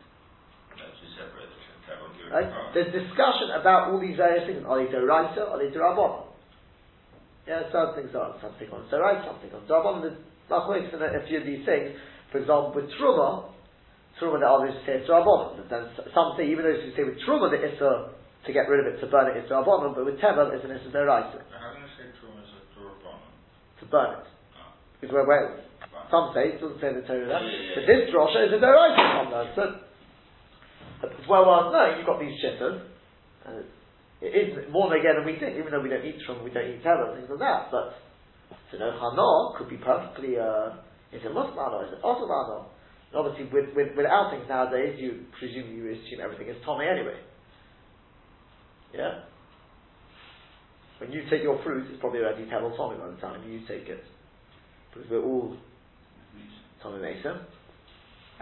Right? 2.32 2.48
There's 2.72 2.92
discussion 2.92 3.52
about 3.58 3.90
all 3.90 4.00
these 4.00 4.16
various 4.16 4.46
things. 4.48 4.64
Are 4.64 4.80
they 4.80 4.88
Doraita? 4.88 5.50
Are 5.50 5.58
they 5.61 5.68
Durabon? 5.74 6.24
Yeah, 7.46 7.68
some 7.72 7.94
things 7.94 8.14
are 8.14 8.37
something 8.40 8.70
on 8.70 8.88
Doraita, 8.88 9.26
something 9.26 9.50
on 9.52 9.66
Durabon. 9.68 10.00
There's 10.02 10.16
a 10.48 11.26
few 11.28 11.38
of 11.40 11.46
these 11.46 11.66
things. 11.66 11.92
For 12.30 12.38
example, 12.38 12.72
with 12.74 12.88
Truma, 12.96 13.52
Truma 14.22 14.38
the 14.38 14.46
others 14.46 14.78
say 14.87 15.02
it's. 15.02 15.11
Then 15.11 15.90
some 16.14 16.38
say, 16.38 16.46
even 16.46 16.62
those 16.62 16.78
who 16.78 16.94
say 16.94 17.02
with 17.02 17.18
Truma 17.26 17.50
the 17.50 17.58
Issa 17.58 18.14
to 18.46 18.50
get 18.54 18.70
rid 18.70 18.87
of 18.87 18.94
it, 18.94 19.02
to 19.02 19.11
burn 19.11 19.35
it 19.35 19.42
is 19.42 19.50
Durabon, 19.50 19.94
but 19.94 20.06
with 20.06 20.22
Tevel 20.22 20.54
it's 20.54 20.62
an 20.62 20.70
Issa 20.70 20.94
Doraita. 20.94 21.42
How 21.50 21.74
do 21.74 21.82
you 21.82 21.90
say 21.98 22.06
Truma 22.22 22.38
is 22.38 22.54
a 22.54 22.62
Durabon? 22.78 23.18
To 23.82 23.85
burn 23.90 24.22
it. 24.22 24.26
Oh. 24.54 24.78
Because 25.02 25.14
where, 25.14 25.26
where, 25.26 25.66
some 26.11 26.30
say, 26.35 26.54
it 26.54 26.61
doesn't 26.62 26.78
say 26.78 26.94
the 26.94 27.02
Torah 27.02 27.26
that, 27.26 27.42
but 27.42 27.85
this 27.90 28.14
drosha 28.14 28.46
is 28.46 28.54
a 28.54 28.62
Doraita 28.62 29.02
from 29.18 29.28
that. 29.35 29.46
So, 29.58 29.62
well, 31.26 31.46
well, 31.46 31.74
no, 31.74 31.98
you've 31.98 32.06
got 32.06 32.22
these 32.22 32.38
shittahs. 32.38 32.78
Uh, 33.42 33.66
it 34.22 34.30
is 34.30 34.70
more 34.70 34.94
again 34.94 35.18
than 35.18 35.26
we 35.26 35.38
think, 35.38 35.58
even 35.58 35.74
though 35.74 35.82
we 35.82 35.90
don't 35.90 36.06
eat 36.06 36.22
from, 36.26 36.44
we 36.44 36.50
don't 36.54 36.70
eat 36.70 36.82
terror 36.82 37.11
things 37.18 37.26
like 37.26 37.42
that. 37.42 37.74
But 37.74 37.98
to 38.70 38.78
know 38.78 38.94
hana 38.94 39.58
could 39.58 39.68
be 39.68 39.82
perfectly. 39.82 40.38
Uh, 40.38 40.78
is 41.11 41.20
it 41.22 41.35
musmano? 41.35 41.82
Is 41.87 41.92
it 41.92 42.02
osmano? 42.02 42.66
And 42.66 42.81
obviously, 43.14 43.44
with, 43.53 43.75
with 43.75 43.96
without 43.96 44.31
things 44.31 44.44
nowadays, 44.48 44.98
you 44.98 45.25
presume 45.38 45.75
you 45.75 45.90
assume 45.92 46.20
everything 46.22 46.48
is 46.48 46.57
tommy 46.64 46.87
anyway. 46.87 47.18
Yeah. 48.94 49.25
When 50.98 51.11
you 51.11 51.22
take 51.31 51.42
your 51.42 51.62
fruit, 51.64 51.88
it's 51.90 52.01
probably 52.01 52.20
already 52.20 52.44
tevel 52.44 52.77
tommy 52.77 52.98
by 52.98 53.09
the 53.09 53.20
time 53.20 53.42
you 53.51 53.61
take 53.66 53.88
it, 53.88 54.05
because 54.92 55.11
we're 55.11 55.25
all 55.25 55.57
tommy 56.83 57.01
mason 57.01 57.40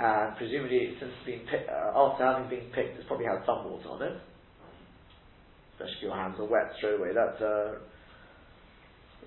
and 0.01 0.37
presumably 0.37 0.97
since 0.99 1.13
being 1.27 1.41
picked, 1.51 1.69
uh, 1.69 1.93
after 1.95 2.25
having 2.25 2.49
been 2.49 2.73
picked, 2.73 2.97
it's 2.97 3.07
probably 3.07 3.27
had 3.27 3.45
some 3.45 3.69
water 3.69 3.89
on 3.91 4.03
it. 4.03 4.17
Especially 5.75 5.97
if 5.97 6.03
your 6.03 6.17
hands 6.17 6.37
are 6.39 6.49
wet 6.49 6.73
straight 6.79 6.99
away. 6.99 7.11
That's 7.13 7.41
uh, 7.43 7.75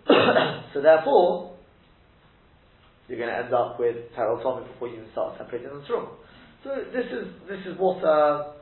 so. 0.74 0.82
Therefore, 0.82 1.53
you're 3.08 3.20
going 3.20 3.30
to 3.30 3.36
end 3.36 3.54
up 3.54 3.80
with 3.80 3.96
terotomic 4.18 4.68
before 4.72 4.88
you 4.88 5.04
even 5.04 5.12
start 5.12 5.38
separating 5.38 5.70
the 5.70 5.84
from. 5.88 6.08
So 6.64 6.72
this 6.96 7.06
is 7.12 7.28
this 7.50 7.60
is 7.68 7.76
what 7.78 8.00
uh, 8.04 8.56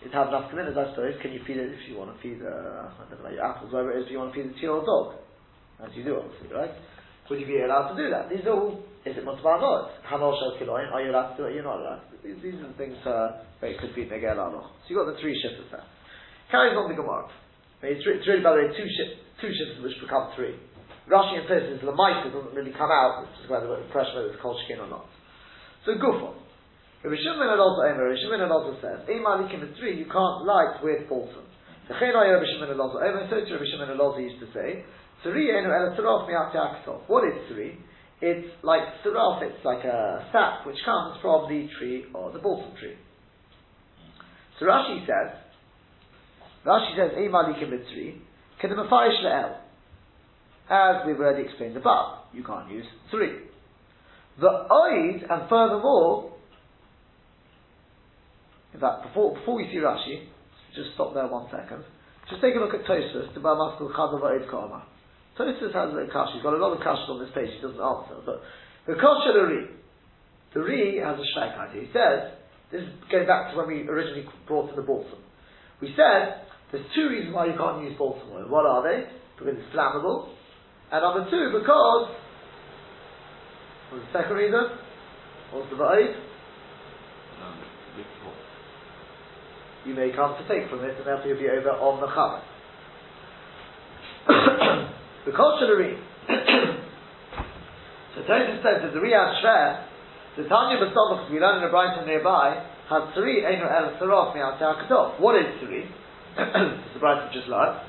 it 0.00 0.12
have 0.12 0.28
enough 0.28 0.48
committed, 0.48 0.76
I 0.76 0.90
suppose. 0.90 1.14
Can 1.20 1.32
you 1.32 1.40
feed 1.46 1.58
it 1.58 1.68
if 1.68 1.84
you 1.88 1.96
want 1.96 2.16
to 2.16 2.18
feed 2.22 2.40
uh, 2.40 2.88
I 2.88 3.04
don't 3.10 3.22
know 3.22 3.30
your 3.30 3.44
apples, 3.44 3.72
whatever 3.72 3.92
it 3.92 4.00
is, 4.00 4.06
if 4.06 4.12
you 4.12 4.18
want 4.18 4.32
to 4.32 4.36
feed 4.40 4.50
it 4.50 4.56
to 4.56 4.62
your 4.62 4.80
dog, 4.80 5.20
as 5.84 5.92
you 5.94 6.04
do 6.04 6.16
obviously, 6.16 6.48
right? 6.48 6.72
Would 7.28 7.40
you 7.40 7.46
be 7.46 7.60
allowed 7.60 7.92
to 7.92 7.96
do 7.96 8.10
that? 8.10 8.28
These 8.28 8.44
are 8.46 8.56
all 8.56 8.80
is 9.04 9.18
it 9.18 9.24
mutzvah 9.26 9.58
not? 9.58 9.90
Hanol 10.06 10.30
shel 10.38 10.54
kiloin, 10.62 10.86
are 10.94 11.02
you 11.02 11.10
allowed 11.10 11.34
to 11.34 11.42
do 11.42 11.44
it? 11.50 11.54
You're 11.58 11.66
not 11.66 11.82
allowed 11.82 12.06
to 12.06 12.16
do 12.22 12.30
it. 12.30 12.38
These, 12.38 12.54
are 12.62 12.70
the 12.70 12.78
things 12.78 12.94
uh, 13.02 13.42
where 13.58 13.74
it 13.74 13.80
could 13.82 13.94
be 13.98 14.06
negel 14.06 14.38
So 14.38 14.86
you've 14.86 15.02
got 15.02 15.10
the 15.10 15.18
three 15.18 15.34
shifts 15.42 15.66
there. 15.74 15.82
Carries 16.54 16.78
on 16.78 16.86
the 16.86 16.94
Gemara. 16.94 17.26
It's, 17.82 18.06
really, 18.06 18.46
by 18.46 18.54
the 18.54 18.62
way, 18.62 18.68
two, 18.70 18.86
shi- 18.86 19.18
two 19.42 19.50
shifts 19.50 19.82
which 19.82 19.98
become 19.98 20.30
three. 20.38 20.54
Rashi 21.10 21.42
and 21.42 21.46
Tosfos, 21.50 21.80
the 21.82 21.90
Maisa 21.90 22.30
doesn't 22.30 22.54
really 22.54 22.72
come 22.72 22.90
out, 22.90 23.26
which 23.26 23.34
is 23.42 23.50
whether 23.50 23.66
the 23.66 23.82
impression 23.82 24.14
whether 24.14 24.30
it's 24.30 24.42
kol 24.42 24.54
shkin 24.54 24.78
or 24.78 24.86
not. 24.86 25.06
So 25.84 25.98
Gufo. 25.98 26.38
Rabbi 27.02 27.18
Shimon 27.18 27.50
and 27.50 27.58
also 27.58 27.82
Emer, 27.82 28.06
Rabbi 28.06 28.18
Shimon 28.22 28.40
and 28.46 28.52
also 28.54 28.78
says, 28.78 29.02
Ema 29.10 29.42
likim 29.42 29.66
three, 29.74 29.98
you 29.98 30.06
can't 30.06 30.46
light 30.46 30.78
with 30.82 31.10
balsam. 31.10 31.42
The 31.90 31.98
Chenay 31.98 32.30
Rabbi 32.30 32.46
Shimon 32.46 32.70
and 32.70 32.80
also 32.80 33.02
Emer, 33.02 33.26
so 33.26 33.34
Rabbi 33.34 33.66
Shimon 33.66 33.90
and 33.90 33.98
also 33.98 34.22
used 34.22 34.38
to 34.38 34.46
say, 34.54 34.86
Tzuri 35.24 35.50
enu 35.50 35.70
el 35.70 35.94
tzaraf 35.98 36.26
mi'at 36.26 37.08
What 37.08 37.26
is 37.26 37.34
tzuri? 37.50 37.74
It's 38.20 38.48
like 38.62 38.82
saraf, 39.04 39.42
it's 39.42 39.64
like 39.64 39.84
a 39.84 40.28
sap 40.30 40.64
which 40.64 40.78
comes 40.84 41.18
from 41.20 41.48
the 41.48 41.68
tree 41.78 42.06
or 42.14 42.30
the 42.30 42.38
balsam 42.38 42.70
tree. 42.78 42.94
So 44.58 44.66
Rashi 44.66 45.02
says, 45.06 45.34
Rashi 46.64 46.94
says, 46.94 47.18
Eimalikim 47.18 47.70
mitzri, 47.70 48.20
kedemafarish 48.62 49.24
le'el. 49.24 49.61
As 50.72 51.04
we've 51.04 51.20
already 51.20 51.44
explained 51.44 51.76
above, 51.76 52.24
you 52.32 52.42
can't 52.42 52.70
use 52.72 52.86
three. 53.10 53.44
The 54.40 54.48
oid, 54.48 55.20
and 55.28 55.44
furthermore, 55.50 56.32
in 58.72 58.80
fact, 58.80 59.04
before, 59.04 59.36
before 59.36 59.56
we 59.56 59.68
see 59.68 59.84
Rashi, 59.84 60.24
just 60.74 60.94
stop 60.94 61.12
there 61.12 61.28
one 61.28 61.44
second. 61.52 61.84
Just 62.30 62.40
take 62.40 62.56
a 62.56 62.58
look 62.58 62.72
at 62.72 62.88
Tosfos, 62.88 63.34
the 63.34 63.40
Bamaskal 63.40 63.92
Chadav 63.92 64.24
Oid 64.24 64.48
Ka'amah. 64.48 64.88
Tosfos 65.38 65.76
has 65.76 65.92
a 65.92 66.10
kash. 66.10 66.32
He's 66.32 66.42
got 66.42 66.54
a 66.54 66.56
lot 66.56 66.72
of 66.72 66.80
kashes 66.80 67.04
on 67.10 67.20
this 67.20 67.28
page. 67.34 67.52
He 67.52 67.60
doesn't 67.60 67.76
answer. 67.76 68.24
But 68.24 68.40
the 68.86 68.94
kasha 68.94 69.36
the 69.36 69.44
ri, 69.44 69.68
the 70.54 70.60
ri 70.60 70.96
has 71.04 71.20
a 71.20 71.26
shaykhite. 71.36 71.76
He 71.76 71.92
says 71.92 72.32
this 72.72 72.80
is 72.80 72.88
going 73.12 73.26
back 73.26 73.52
to 73.52 73.58
when 73.60 73.68
we 73.68 73.84
originally 73.84 74.24
brought 74.48 74.70
in 74.70 74.76
the 74.76 74.82
balsam. 74.82 75.20
We 75.82 75.92
said 75.92 76.48
there's 76.72 76.86
two 76.96 77.10
reasons 77.12 77.34
why 77.34 77.52
you 77.52 77.56
can't 77.60 77.84
use 77.84 77.92
balsam 77.98 78.32
oil. 78.32 78.48
What 78.48 78.64
are 78.64 78.80
they? 78.80 79.20
because 79.38 79.58
it's 79.58 79.74
flammable, 79.74 80.28
and 80.92 81.02
number 81.02 81.24
two, 81.30 81.58
because 81.58 82.12
what's 83.90 84.04
the 84.12 84.12
second 84.12 84.36
reason? 84.36 84.78
What's 85.52 85.70
the 85.70 85.76
void? 85.76 86.16
Um. 87.42 87.72
You 89.84 89.94
may 89.94 90.12
come 90.14 90.36
to 90.38 90.44
take 90.46 90.70
from 90.70 90.84
it, 90.84 90.96
and 90.96 91.06
therefore 91.06 91.26
you'll 91.26 91.42
be 91.42 91.48
over 91.48 91.70
on 91.70 92.00
the 92.00 92.06
chametz. 92.06 92.46
the 95.26 95.32
culture 95.32 95.66
So 98.14 98.20
Tosfos 98.28 98.62
says 98.62 98.84
that 98.84 98.92
the 98.92 99.00
Riyad 99.00 99.42
Shver, 99.42 99.86
the 100.36 100.44
Tanya 100.44 100.76
Basomach, 100.78 101.30
we 101.32 101.40
learn 101.40 101.58
in 101.58 101.64
a 101.64 101.70
Brighton 101.70 102.06
nearby, 102.06 102.62
has 102.88 103.02
three 103.14 103.44
Einu 103.44 103.64
El 103.64 103.96
Sarov 103.98 104.36
Mi'al 104.36 105.18
What 105.18 105.34
is 105.40 105.46
three? 105.64 105.84
it's 106.38 106.92
the 106.94 107.00
Brighton 107.00 107.30
just 107.32 107.48
learned. 107.48 107.80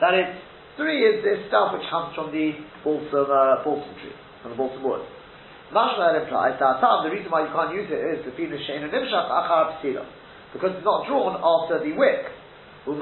That 0.00 0.14
is, 0.14 0.36
three 0.76 1.02
is 1.06 1.22
this 1.22 1.46
stuff 1.48 1.72
which 1.74 1.86
comes 1.90 2.14
from 2.14 2.30
the 2.30 2.58
balsam, 2.82 3.30
uh, 3.30 3.62
balsam 3.62 3.94
tree, 4.02 4.16
from 4.42 4.52
the 4.52 4.58
balsam 4.58 4.82
wood. 4.82 5.02
Mashma 5.72 6.12
that 6.12 6.22
implies 6.22 6.54
that 6.60 6.78
the 6.78 7.10
reason 7.10 7.30
why 7.30 7.42
you 7.46 7.52
can't 7.54 7.74
use 7.74 7.90
it 7.90 7.98
is 7.98 8.22
the 8.22 8.32
Fina 8.36 8.54
Shein 8.62 8.86
Nimshach 8.86 9.26
Achar 9.26 9.80
because 10.54 10.70
it's 10.78 10.86
not 10.86 11.06
drawn 11.10 11.34
after 11.34 11.82
the 11.82 11.90
wick. 11.98 12.30
So 12.86 12.92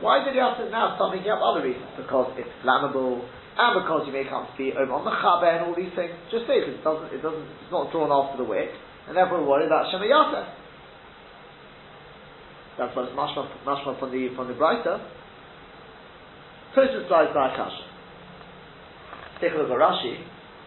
why 0.00 0.24
did 0.24 0.32
he 0.32 0.40
have 0.40 0.56
to 0.56 0.70
now 0.70 0.94
start 0.96 1.12
making 1.12 1.30
up 1.30 1.42
other 1.42 1.62
reasons? 1.66 1.90
Because 1.98 2.32
it's 2.38 2.48
flammable, 2.64 3.26
and 3.58 3.70
because 3.82 4.06
you 4.06 4.12
may 4.14 4.24
come 4.24 4.46
to 4.46 4.56
be 4.56 4.72
over 4.72 4.92
on 4.94 5.04
the 5.04 5.12
chaber 5.12 5.50
and 5.50 5.66
all 5.66 5.74
these 5.74 5.92
things. 5.92 6.14
Just 6.30 6.46
say 6.46 6.62
it 6.62 6.80
doesn't, 6.80 7.12
it 7.12 7.20
doesn't, 7.20 7.46
it's 7.60 7.72
not 7.74 7.92
drawn 7.92 8.08
after 8.08 8.38
the 8.38 8.48
wick, 8.48 8.70
and 9.08 9.16
therefore 9.16 9.42
we 9.42 9.46
worry 9.50 9.66
about 9.66 9.92
shemayata. 9.92 10.46
That's 12.78 12.94
what 12.94 13.08
it's 13.08 13.16
mashma, 13.16 13.48
mashma 13.64 13.98
from 13.98 14.12
the 14.12 14.28
from 14.36 14.48
the 14.48 14.54
brighter. 14.54 15.00
Tosfos 16.76 17.08
slides 17.08 17.32
by 17.32 17.56
kasha. 17.56 17.84
Take 19.40 19.52
a 19.52 19.56
look 19.56 19.72
at 19.72 19.80
Rashi. 19.80 20.16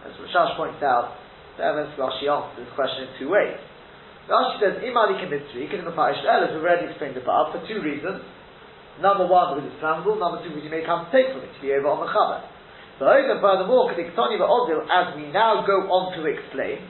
As 0.06 0.14
Rashash 0.18 0.56
points 0.56 0.82
out, 0.82 1.14
the 1.58 1.62
Rashi 1.62 2.26
answers 2.26 2.66
this 2.66 2.70
question 2.74 3.06
in 3.06 3.10
two 3.18 3.30
ways. 3.30 3.58
Rashi 4.30 4.62
says, 4.62 4.74
Imali 4.86 5.18
kimitzri, 5.18 5.66
can 5.70 5.82
the 5.82 5.90
as 5.90 6.54
we've 6.54 6.62
already 6.62 6.86
explained 6.86 7.18
above, 7.18 7.50
for 7.50 7.62
two 7.66 7.82
reasons. 7.82 8.22
Number 9.02 9.26
one, 9.26 9.58
because 9.58 9.70
it's 9.70 9.82
flammable. 9.82 10.18
Number 10.18 10.38
two, 10.42 10.54
because 10.54 10.62
you 10.62 10.70
may 10.70 10.86
come 10.86 11.06
to 11.06 11.10
take 11.10 11.34
from 11.34 11.42
it 11.42 11.50
to 11.50 11.60
be 11.62 11.74
over 11.74 11.90
on 11.90 12.06
the 12.06 12.10
chaber. 12.10 12.46
So 13.02 13.08
even 13.10 13.42
furthermore, 13.42 13.90
as 13.90 15.06
we 15.16 15.32
now 15.32 15.64
go 15.66 15.88
on 15.88 16.14
to 16.14 16.26
explain, 16.30 16.84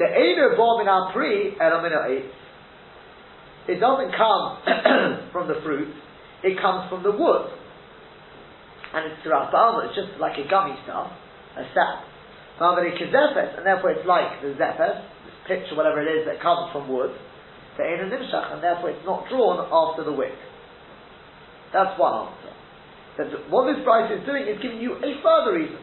the 0.00 0.08
Eino 0.08 0.56
bomb 0.56 0.80
in 0.80 0.88
our 0.88 1.12
pre 1.12 1.54
it 3.68 3.78
doesn't 3.78 4.12
come 4.16 4.44
from 5.32 5.48
the 5.48 5.60
fruit, 5.62 5.92
it 6.42 6.58
comes 6.60 6.90
from 6.90 7.02
the 7.02 7.12
wood. 7.12 7.46
And 8.92 9.10
it's 9.10 9.22
throughout 9.22 9.54
it's 9.88 9.96
just 9.96 10.20
like 10.20 10.36
a 10.36 10.44
gummy 10.48 10.76
stuff, 10.84 11.10
a 11.56 11.64
sap. 11.72 12.04
And 12.60 13.64
therefore 13.64 13.90
it's 13.90 14.06
like 14.06 14.42
the 14.42 14.54
zephes, 14.54 15.00
this 15.24 15.38
pitch 15.48 15.66
or 15.72 15.76
whatever 15.76 16.02
it 16.04 16.10
is 16.10 16.26
that 16.28 16.42
comes 16.42 16.70
from 16.72 16.90
wood, 16.92 17.10
the 17.76 17.82
Nimshach, 17.82 18.52
and 18.52 18.62
therefore 18.62 18.90
it's 18.90 19.06
not 19.06 19.24
drawn 19.30 19.64
after 19.64 20.04
the 20.04 20.12
wick. 20.12 20.36
That's 21.72 21.98
one 21.98 22.28
answer. 22.28 22.52
That 23.16 23.50
what 23.50 23.72
this 23.72 23.80
price 23.84 24.12
is 24.12 24.24
doing 24.26 24.44
is 24.44 24.60
giving 24.60 24.80
you 24.80 25.00
a 25.00 25.10
further 25.24 25.56
reason. 25.56 25.80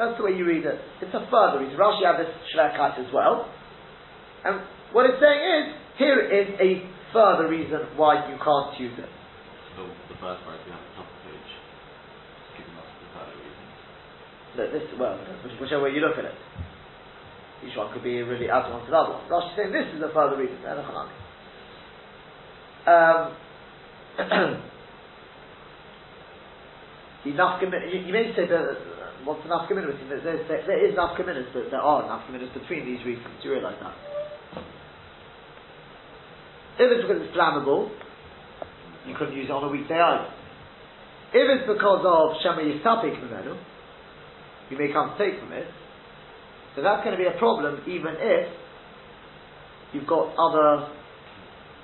That's 0.00 0.16
the 0.16 0.24
way 0.24 0.32
you 0.32 0.48
read 0.48 0.64
it. 0.64 0.80
It's 1.04 1.12
a 1.12 1.28
further 1.28 1.60
reason. 1.60 1.76
Rashi 1.76 2.00
had 2.00 2.16
this 2.16 2.32
shlekat 2.56 2.96
as 2.96 3.12
well. 3.12 3.44
And 4.44 4.64
what 4.96 5.04
it's 5.04 5.20
saying 5.20 5.42
is, 5.44 5.64
here 6.00 6.24
is 6.24 6.48
a 6.56 6.80
further 7.12 7.44
reason 7.44 7.84
why 8.00 8.24
you 8.32 8.40
can't 8.40 8.72
use 8.80 8.96
it. 8.96 9.12
So 9.76 9.84
the 10.08 10.16
first 10.16 10.40
part 10.48 10.56
you 10.64 10.72
have 10.72 10.80
the 10.80 10.96
top 10.96 11.04
of 11.04 11.12
the 11.20 11.28
page, 11.28 11.50
giving 12.56 12.72
us 12.80 12.88
the 12.88 13.08
further 13.12 13.36
reason. 13.36 13.64
No, 14.56 14.64
this, 14.72 14.88
well, 14.96 15.20
whichever 15.60 15.84
way 15.84 15.92
you 15.92 16.00
look 16.00 16.16
at 16.16 16.24
it. 16.24 16.32
Each 17.60 17.76
one 17.76 17.92
could 17.92 18.02
be 18.02 18.24
really 18.24 18.48
add 18.48 18.72
one 18.72 18.80
to 18.80 18.90
the 18.90 18.96
other 18.96 19.12
one. 19.12 19.28
Rashi 19.28 19.52
saying 19.60 19.72
this 19.76 19.92
is 19.92 20.00
a 20.00 20.08
further 20.16 20.40
reason. 20.40 20.56
Um, 22.88 23.36
the 27.28 27.36
nafkamin, 27.36 27.92
you, 27.92 28.00
you 28.08 28.12
may 28.16 28.32
say 28.32 28.48
that 28.48 28.64
what's 29.28 29.44
the 29.44 29.52
nafkamin 29.52 29.84
there, 30.08 30.40
is 30.80 30.96
nafkaminas, 30.96 31.52
but 31.52 31.68
there 31.70 31.84
are 31.84 32.08
nafkaminas 32.08 32.48
between 32.56 32.88
these 32.88 33.04
reasons. 33.04 33.28
Do 33.42 33.48
you 33.48 33.54
realise 33.60 33.76
that? 33.84 34.09
If 36.80 36.88
it's 36.88 37.04
because 37.04 37.20
it's 37.20 37.36
flammable, 37.36 37.92
you 39.04 39.12
couldn't 39.12 39.36
use 39.36 39.52
it 39.52 39.52
on 39.52 39.68
a 39.68 39.68
weekday 39.68 40.00
either. 40.00 40.32
If 41.36 41.44
it's 41.44 41.68
because 41.68 42.00
of 42.08 42.40
Shema 42.40 42.64
Yistapik 42.64 43.20
Mimenu, 43.20 43.52
you 44.72 44.78
may 44.80 44.88
come 44.88 45.12
to 45.12 45.16
take 45.20 45.36
from 45.44 45.52
it, 45.52 45.68
so 46.74 46.80
that's 46.80 47.04
going 47.04 47.12
to 47.12 47.20
be 47.20 47.28
a 47.28 47.36
problem 47.36 47.84
even 47.84 48.16
if 48.16 48.48
you've 49.92 50.08
got 50.08 50.32
other 50.40 50.88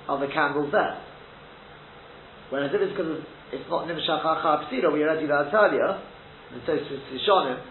other 0.09 0.33
candles 0.33 0.71
there. 0.71 0.97
Whereas 2.49 2.71
if 2.73 2.81
it's 2.81 2.97
because 2.97 3.21
it's 3.53 3.69
not 3.69 3.85
Nimshach 3.85 4.25
Psira, 4.25 4.89
we 4.89 5.03
already 5.03 5.27
learned 5.27 5.53
earlier, 5.53 6.01
and 6.57 6.61
so 6.65 6.73
it's 6.73 6.89
Sishonim, 7.13 7.61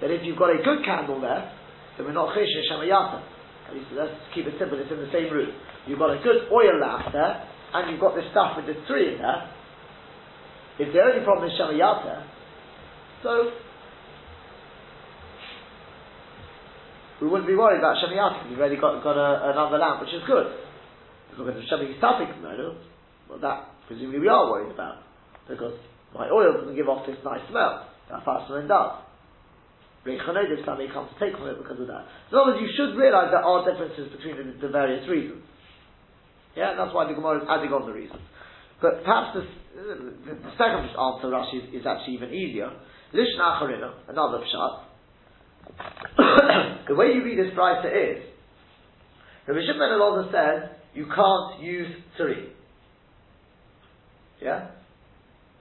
that 0.00 0.10
if 0.10 0.26
you've 0.26 0.38
got 0.38 0.50
a 0.50 0.58
good 0.64 0.82
candle 0.84 1.20
there, 1.20 1.52
then 1.96 2.06
we're 2.06 2.12
not 2.18 2.34
Cheshe 2.34 2.66
Shemayata. 2.66 3.22
At 3.68 3.74
least 3.74 3.94
let's 3.94 4.18
keep 4.34 4.46
it 4.46 4.54
simple, 4.58 4.80
it's 4.80 4.90
in 4.90 4.98
the 4.98 5.12
same 5.12 5.30
room. 5.30 5.54
You've 5.86 5.98
got 5.98 6.14
a 6.14 6.22
good 6.22 6.46
oil 6.52 6.78
lamp 6.78 7.12
there, 7.12 7.48
and 7.74 7.90
you've 7.90 8.00
got 8.00 8.14
this 8.14 8.24
stuff 8.30 8.56
with 8.56 8.66
the 8.66 8.78
tree 8.86 9.14
in 9.14 9.18
there. 9.18 9.50
If 10.78 10.92
the 10.92 11.00
only 11.00 11.24
problem 11.24 11.50
is 11.50 11.58
Shemayata, 11.58 12.26
so 13.22 13.50
we 17.20 17.28
wouldn't 17.28 17.46
be 17.46 17.54
worried 17.54 17.78
about 17.78 17.96
Shemayata 18.02 18.48
we've 18.48 18.58
already 18.58 18.76
got, 18.76 19.02
got 19.02 19.18
a, 19.18 19.52
another 19.52 19.78
lamp 19.78 20.00
which 20.00 20.14
is 20.14 20.22
good. 20.26 20.46
If 21.32 21.38
Shemi 21.38 21.98
Yistapik 21.98 22.42
well 22.42 23.38
that 23.40 23.68
presumably 23.86 24.20
we 24.20 24.28
are 24.28 24.50
worried 24.50 24.72
about, 24.72 24.98
because 25.48 25.74
my 26.14 26.28
oil 26.28 26.52
doesn't 26.60 26.76
give 26.76 26.88
off 26.88 27.06
this 27.06 27.16
nice 27.24 27.40
smell 27.50 27.88
that 28.10 28.24
Fasman 28.24 28.68
does. 28.68 29.00
Reichanodis 30.04 30.66
family 30.66 30.88
comes 30.92 31.10
to 31.14 31.16
take 31.24 31.38
from 31.38 31.48
it 31.48 31.58
because 31.62 31.80
of 31.80 31.86
that. 31.86 32.04
In 32.30 32.36
other 32.36 32.52
words, 32.52 32.60
you 32.60 32.68
should 32.76 32.98
realise 32.98 33.30
there 33.30 33.44
are 33.44 33.62
differences 33.64 34.10
between 34.10 34.36
the, 34.36 34.66
the 34.66 34.68
various 34.68 35.08
reasons. 35.08 35.42
Yeah, 36.56 36.74
that's 36.76 36.94
why 36.94 37.08
the 37.08 37.14
Gemara 37.14 37.42
is 37.42 37.48
adding 37.48 37.72
on 37.72 37.86
the 37.86 37.92
reasons. 37.92 38.20
But 38.80 39.04
perhaps 39.04 39.38
the, 39.38 39.46
the, 39.78 40.34
the 40.42 40.52
second 40.58 40.90
answer, 40.92 41.30
Rashi, 41.30 41.68
is, 41.68 41.80
is, 41.80 41.86
actually 41.86 42.14
even 42.14 42.34
easier. 42.34 42.70
Lishna 43.14 43.56
Acharina, 43.56 43.94
another 44.08 44.42
pshat. 44.44 44.82
the 46.88 46.94
way 46.94 47.14
you 47.14 47.24
read 47.24 47.38
this 47.38 47.54
brisa 47.56 47.86
is, 47.86 48.22
the 49.46 49.54
Shimon 49.54 49.90
Elazar 49.90 50.32
says, 50.32 50.70
you 50.94 51.06
can't 51.06 51.62
use 51.62 51.88
three. 52.16 52.52
Yeah? 54.42 54.68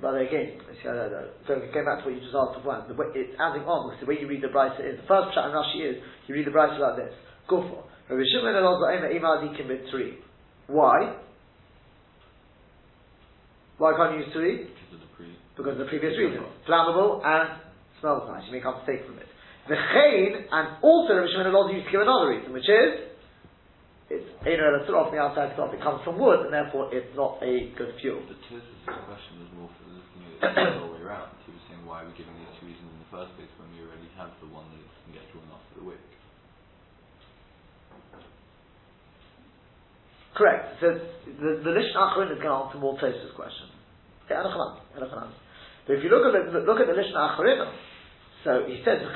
But 0.01 0.17
again, 0.17 0.57
uh, 0.83 0.89
uh, 0.89 1.09
so 1.47 1.61
going 1.71 1.85
back 1.85 2.01
to 2.01 2.09
what 2.09 2.17
you 2.17 2.21
just 2.25 2.33
asked 2.33 2.57
before, 2.57 2.83
the 2.89 2.97
way, 2.97 3.13
it's 3.13 3.37
adding 3.37 3.61
on 3.69 3.93
because 3.93 4.01
the 4.01 4.09
way 4.09 4.17
you 4.17 4.27
read 4.27 4.41
the 4.41 4.49
Brisa 4.49 4.81
is 4.81 4.97
the 4.97 5.05
first 5.05 5.37
chat 5.37 5.45
in 5.45 5.53
Rashi 5.53 5.85
is 5.85 6.01
you 6.25 6.33
read 6.33 6.47
the 6.47 6.51
Brisa 6.51 6.81
like 6.81 6.97
this. 6.97 7.13
Go 7.47 7.61
for 7.61 7.85
Rabbi 8.09 8.25
Shimon 8.33 8.57
and 8.57 8.65
also 8.65 8.89
commit 9.53 9.85
three. 9.93 10.17
Why? 10.71 11.19
Why 13.77 13.93
can't 13.97 14.17
you 14.17 14.25
use 14.25 14.33
three? 14.33 14.71
Because 15.57 15.73
of 15.73 15.83
the 15.83 15.91
previous 15.91 16.15
reason. 16.17 16.41
Flammable 16.63 17.19
and 17.25 17.59
smells 17.99 18.23
nice. 18.31 18.47
You 18.47 18.53
may 18.55 18.63
come 18.63 18.79
to 18.79 18.85
take 18.87 19.05
from 19.05 19.19
it. 19.19 19.27
The 19.67 19.77
chain 19.93 20.47
and 20.49 20.81
also 20.81 21.13
Rabbi 21.13 21.29
Shimon 21.29 21.53
also 21.53 21.75
used 21.75 21.85
to 21.85 21.91
give 21.91 22.01
another 22.01 22.33
reason, 22.33 22.49
which 22.53 22.65
is 22.65 23.11
it's 24.11 24.27
Eino 24.43 24.67
El 24.67 24.95
off 24.95 25.11
the 25.13 25.21
outside 25.21 25.55
top. 25.55 25.71
It 25.71 25.79
comes 25.79 26.03
from 26.03 26.19
wood, 26.19 26.43
and 26.43 26.51
therefore 26.51 26.91
it's 26.91 27.13
not 27.15 27.39
a 27.39 27.71
good 27.79 27.95
fuel. 28.01 28.19
The 28.27 28.35
question 29.07 29.39
was 29.39 29.49
more 29.55 29.71
for 29.71 29.87
looking 29.87 30.19
at 30.27 30.35
it 30.35 30.55
the 30.55 30.83
other 30.83 30.91
way 30.91 30.99
around. 30.99 31.31
He 31.47 31.55
was 31.55 31.63
saying, 31.71 31.79
why 31.87 32.03
are 32.03 32.07
we 32.09 32.13
giving 32.19 32.35
these 32.35 32.51
two 32.59 32.67
reasons 32.67 32.91
in 32.91 32.99
the 33.07 33.11
first 33.13 33.31
place 33.39 33.47
when 33.55 33.71
we 33.71 33.79
already 33.87 34.11
have 34.19 34.35
the 34.43 34.51
one 34.51 34.67
that 34.67 34.83
can 34.83 35.15
get 35.15 35.23
drawn 35.31 35.47
off 35.55 35.63
the 35.79 35.85
wick? 35.87 36.03
Correct. 40.35 40.79
So 40.79 40.99
the, 41.25 41.59
the 41.63 41.71
Lishon 41.75 42.31
is 42.31 42.39
going 42.39 42.39
to 42.39 42.47
answer 42.47 42.77
more 42.79 42.97
Tosfos' 42.97 43.35
question. 43.35 43.67
Okay, 44.25 44.35
But 44.37 45.93
if 45.97 46.03
you 46.03 46.09
look 46.09 46.23
at 46.23 46.31
the 46.31 46.59
look 46.63 46.79
at 46.79 46.87
the 46.87 46.95
Lishon 46.95 47.17
Acharon, 47.17 47.67
so 48.43 48.65
he 48.65 48.81
says, 48.81 49.05
last 49.05 49.13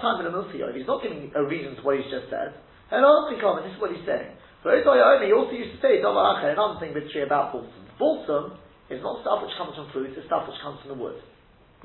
time 0.00 0.24
in 0.24 0.32
the 0.32 0.40
he's 0.72 0.86
not 0.86 1.02
giving 1.02 1.30
a 1.36 1.44
reason 1.44 1.76
to 1.76 1.82
what 1.82 1.98
he's 2.00 2.08
just 2.08 2.30
said. 2.32 2.56
Hello, 2.88 3.28
this 3.28 3.36
is 3.36 3.80
what 3.80 3.92
he's 3.92 4.06
saying. 4.08 4.32
For 4.62 4.72
He 4.72 5.32
also 5.32 5.52
used 5.52 5.76
to 5.76 5.80
say 5.84 6.00
another 6.00 6.80
thing 6.80 6.96
tree 7.12 7.22
about 7.22 7.52
balsam. 7.52 7.84
Balsam 7.98 8.52
is 8.88 9.02
not 9.04 9.20
stuff 9.20 9.44
which 9.44 9.52
comes 9.60 9.76
from 9.76 9.92
fruits, 9.92 10.16
it's 10.16 10.26
stuff 10.26 10.48
which 10.48 10.56
comes 10.64 10.80
from 10.80 10.96
the 10.96 11.00
wood. 11.00 11.20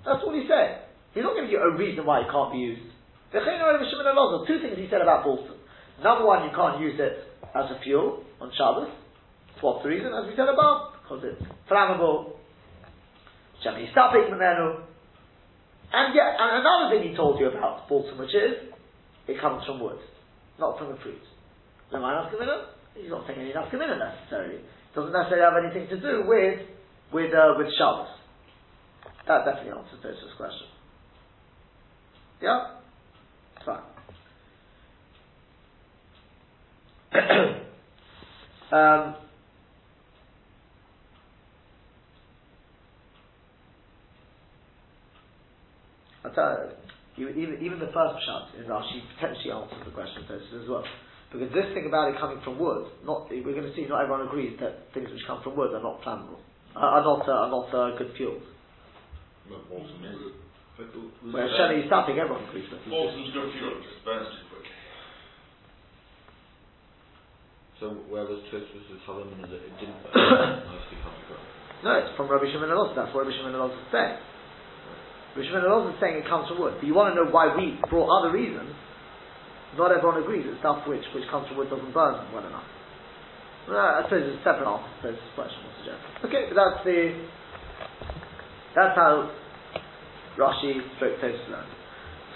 That's 0.07 0.23
all 0.23 0.31
he's 0.31 0.47
saying. 0.47 0.79
He's 1.13 1.23
not 1.23 1.35
giving 1.35 1.51
you 1.51 1.59
a 1.59 1.75
reason 1.75 2.05
why 2.07 2.21
it 2.23 2.31
can't 2.31 2.51
be 2.51 2.59
used. 2.59 2.87
Two 3.31 4.59
things 4.63 4.77
he 4.79 4.87
said 4.87 5.01
about 5.03 5.27
balsam. 5.27 5.54
Number 6.03 6.25
one, 6.25 6.43
you 6.43 6.51
can't 6.55 6.81
use 6.81 6.99
it 6.99 7.17
as 7.55 7.71
a 7.71 7.79
fuel 7.83 8.23
on 8.41 8.51
Shabbos, 8.57 8.91
What's 9.61 9.83
the 9.83 9.89
reason? 9.89 10.11
As 10.13 10.27
we 10.27 10.35
said 10.35 10.49
above, 10.49 10.93
because 11.01 11.23
it's 11.23 11.41
flammable. 11.71 12.35
Shami 13.65 13.87
Stapik 13.93 14.29
Menenu. 14.29 14.83
And 15.93 16.13
yet, 16.13 16.35
and 16.37 16.59
another 16.59 16.91
thing 16.91 17.09
he 17.09 17.15
told 17.15 17.39
you 17.39 17.47
about 17.47 17.87
Balsam, 17.87 18.17
which 18.17 18.35
is, 18.35 18.69
it 19.27 19.39
comes 19.39 19.65
from 19.65 19.79
wood, 19.79 19.97
not 20.59 20.77
from 20.77 20.89
the 20.89 20.97
fruit. 21.01 21.21
Lemay 21.93 22.13
Nafkamina? 22.13 22.65
He's 22.95 23.09
not 23.09 23.25
saying 23.27 23.39
any 23.39 23.53
Nafkamina 23.53 23.97
necessarily. 23.97 24.59
Doesn't 24.93 25.13
necessarily 25.13 25.45
have 25.45 25.63
anything 25.63 25.89
to 25.89 26.01
do 26.01 26.27
with, 26.27 26.59
with, 27.13 27.33
uh, 27.33 27.55
with 27.57 27.67
Shabbos. 27.77 28.09
That 29.27 29.45
definitely 29.45 29.71
answers 29.71 30.03
this 30.03 30.35
question. 30.37 30.67
Yeah? 32.41 32.75
Fine. 33.65 33.94
um, 38.71 39.15
I 46.23 46.29
tell 46.33 46.71
you, 47.15 47.29
even, 47.29 47.61
even 47.61 47.79
the 47.79 47.87
first 47.87 48.15
pshat 48.19 48.59
in 48.59 48.65
Rashi 48.67 48.99
potentially 49.15 49.51
answers 49.51 49.79
the 49.85 49.91
question 49.91 50.23
of 50.23 50.27
this 50.27 50.43
as 50.61 50.67
well. 50.67 50.83
Because 51.31 51.51
this 51.53 51.65
thing 51.73 51.85
about 51.87 52.11
it 52.11 52.19
coming 52.19 52.39
from 52.43 52.59
wood, 52.59 52.87
not 53.05 53.29
we're 53.29 53.43
going 53.43 53.67
to 53.67 53.75
see 53.75 53.87
not 53.87 54.01
everyone 54.01 54.27
agrees 54.27 54.57
that 54.59 54.91
things 54.93 55.09
which 55.11 55.21
come 55.27 55.41
from 55.43 55.55
wood 55.55 55.73
are 55.73 55.83
not 55.83 56.01
flammable, 56.01 56.39
are, 56.75 56.99
are 56.99 57.03
not 57.03 57.27
uh, 57.27 57.31
are 57.31 57.51
not 57.51 57.67
uh, 57.73 57.97
good 57.97 58.11
fuels. 58.15 58.43
But 59.49 59.69
balsam 59.69 60.03
is. 60.03 60.45
Where 61.31 61.47
Shelley 61.55 61.81
is 61.81 61.87
stopping, 61.87 62.19
everyone 62.19 62.43
agrees 62.49 62.67
with. 62.67 62.83
Balsam's 62.91 63.31
good 63.31 63.51
fuel, 63.55 63.79
it 63.79 63.83
just 63.83 64.03
burns 64.03 64.27
too 64.27 64.43
quickly. 64.51 64.75
So 67.79 67.91
where 68.07 68.23
was 68.23 68.39
Tosfos 68.47 68.87
with 68.87 69.03
Solomon 69.03 69.35
is 69.43 69.51
it 69.51 69.67
didn't 69.83 69.99
mostly 70.15 70.95
coming 71.03 71.23
from? 71.27 71.43
No, 71.83 71.91
it's 71.99 72.15
from 72.15 72.31
Rabbi 72.31 72.47
Shimon 72.47 72.71
Elazar. 72.71 72.95
That's 72.95 73.11
what 73.11 73.27
Rabbi 73.27 73.35
Shimon 73.35 73.51
Elazar 73.51 73.75
is 73.75 73.91
saying. 73.91 74.15
Rabbi 75.35 75.43
Shimon 75.43 75.67
Elazar 75.67 75.91
is 75.91 75.99
saying 75.99 76.15
it 76.23 76.27
comes 76.31 76.47
from 76.47 76.63
wood. 76.63 76.79
But 76.79 76.87
you 76.87 76.95
want 76.95 77.11
to 77.11 77.19
know 77.19 77.27
why 77.35 77.51
we, 77.51 77.75
for 77.91 78.07
other 78.07 78.31
reasons, 78.31 78.71
not 79.75 79.91
everyone 79.91 80.23
agrees 80.23 80.47
that 80.47 80.55
stuff 80.63 80.87
which, 80.87 81.03
which 81.11 81.27
comes 81.27 81.51
from 81.51 81.59
wood 81.59 81.67
doesn't 81.67 81.91
burn 81.91 82.15
well 82.31 82.47
enough. 82.47 82.63
Well, 83.67 83.75
I 83.75 84.07
suppose 84.07 84.23
it's 84.23 84.39
a 84.39 84.43
separate 84.47 84.71
answer 84.71 84.87
to 85.03 85.07
this 85.11 85.19
question, 85.35 85.59
suggest. 85.83 86.01
Okay, 86.31 86.47
but 86.47 86.55
that's 86.55 86.79
the, 86.87 87.11
that's 88.71 88.95
how 88.95 89.35
Rashi 90.39 90.79
spoke 90.95 91.19
Tosfos 91.19 91.43
learned. 91.51 91.75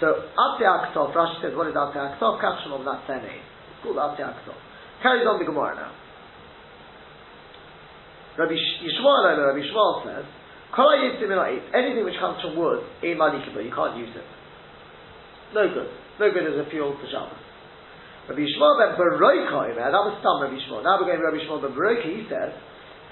So, 0.04 0.28
Ati 0.36 0.68
Aksov, 0.68 1.16
Rashi 1.16 1.40
says, 1.40 1.56
what 1.56 1.64
is 1.64 1.76
Ati 1.76 1.96
Aksov? 1.96 2.44
Caption 2.44 2.76
of 2.76 2.84
that 2.84 3.08
same. 3.08 3.24
It's 3.24 3.80
called 3.80 3.96
Ati 3.96 4.20
Aksov. 4.20 4.68
Carries 5.02 5.26
on 5.26 5.38
the 5.40 5.44
Gemara 5.44 5.76
now. 5.76 5.92
Rabbi 8.36 8.52
Yishmael, 8.52 9.36
Rabbi 9.36 9.60
Yishmael 9.60 10.04
says, 10.04 10.24
anything 11.74 12.04
which 12.04 12.20
comes 12.20 12.40
from 12.40 12.56
wood, 12.56 12.84
you 13.02 13.16
can't 13.16 13.96
use 13.96 14.14
it. 14.14 14.24
No 15.52 15.66
good. 15.72 15.90
No 16.20 16.30
good 16.32 16.46
as 16.46 16.66
a 16.66 16.70
fuel 16.70 16.96
for 17.00 17.08
Shabbos. 17.10 17.36
Rabbi 18.28 18.40
Yishmael 18.40 18.78
ben 18.78 18.94
Beroka, 18.96 19.74
that 19.74 19.90
was 19.90 20.20
some 20.22 20.40
Rabbi 20.40 20.54
Yishmael. 20.54 20.84
Now 20.84 21.00
we're 21.00 21.08
going 21.08 21.18
to 21.18 21.24
Rabbi 21.24 21.42
Yishmael 21.42 21.60
ben 21.64 21.72
Beroka, 21.72 22.04
he 22.04 22.28
says, 22.28 22.52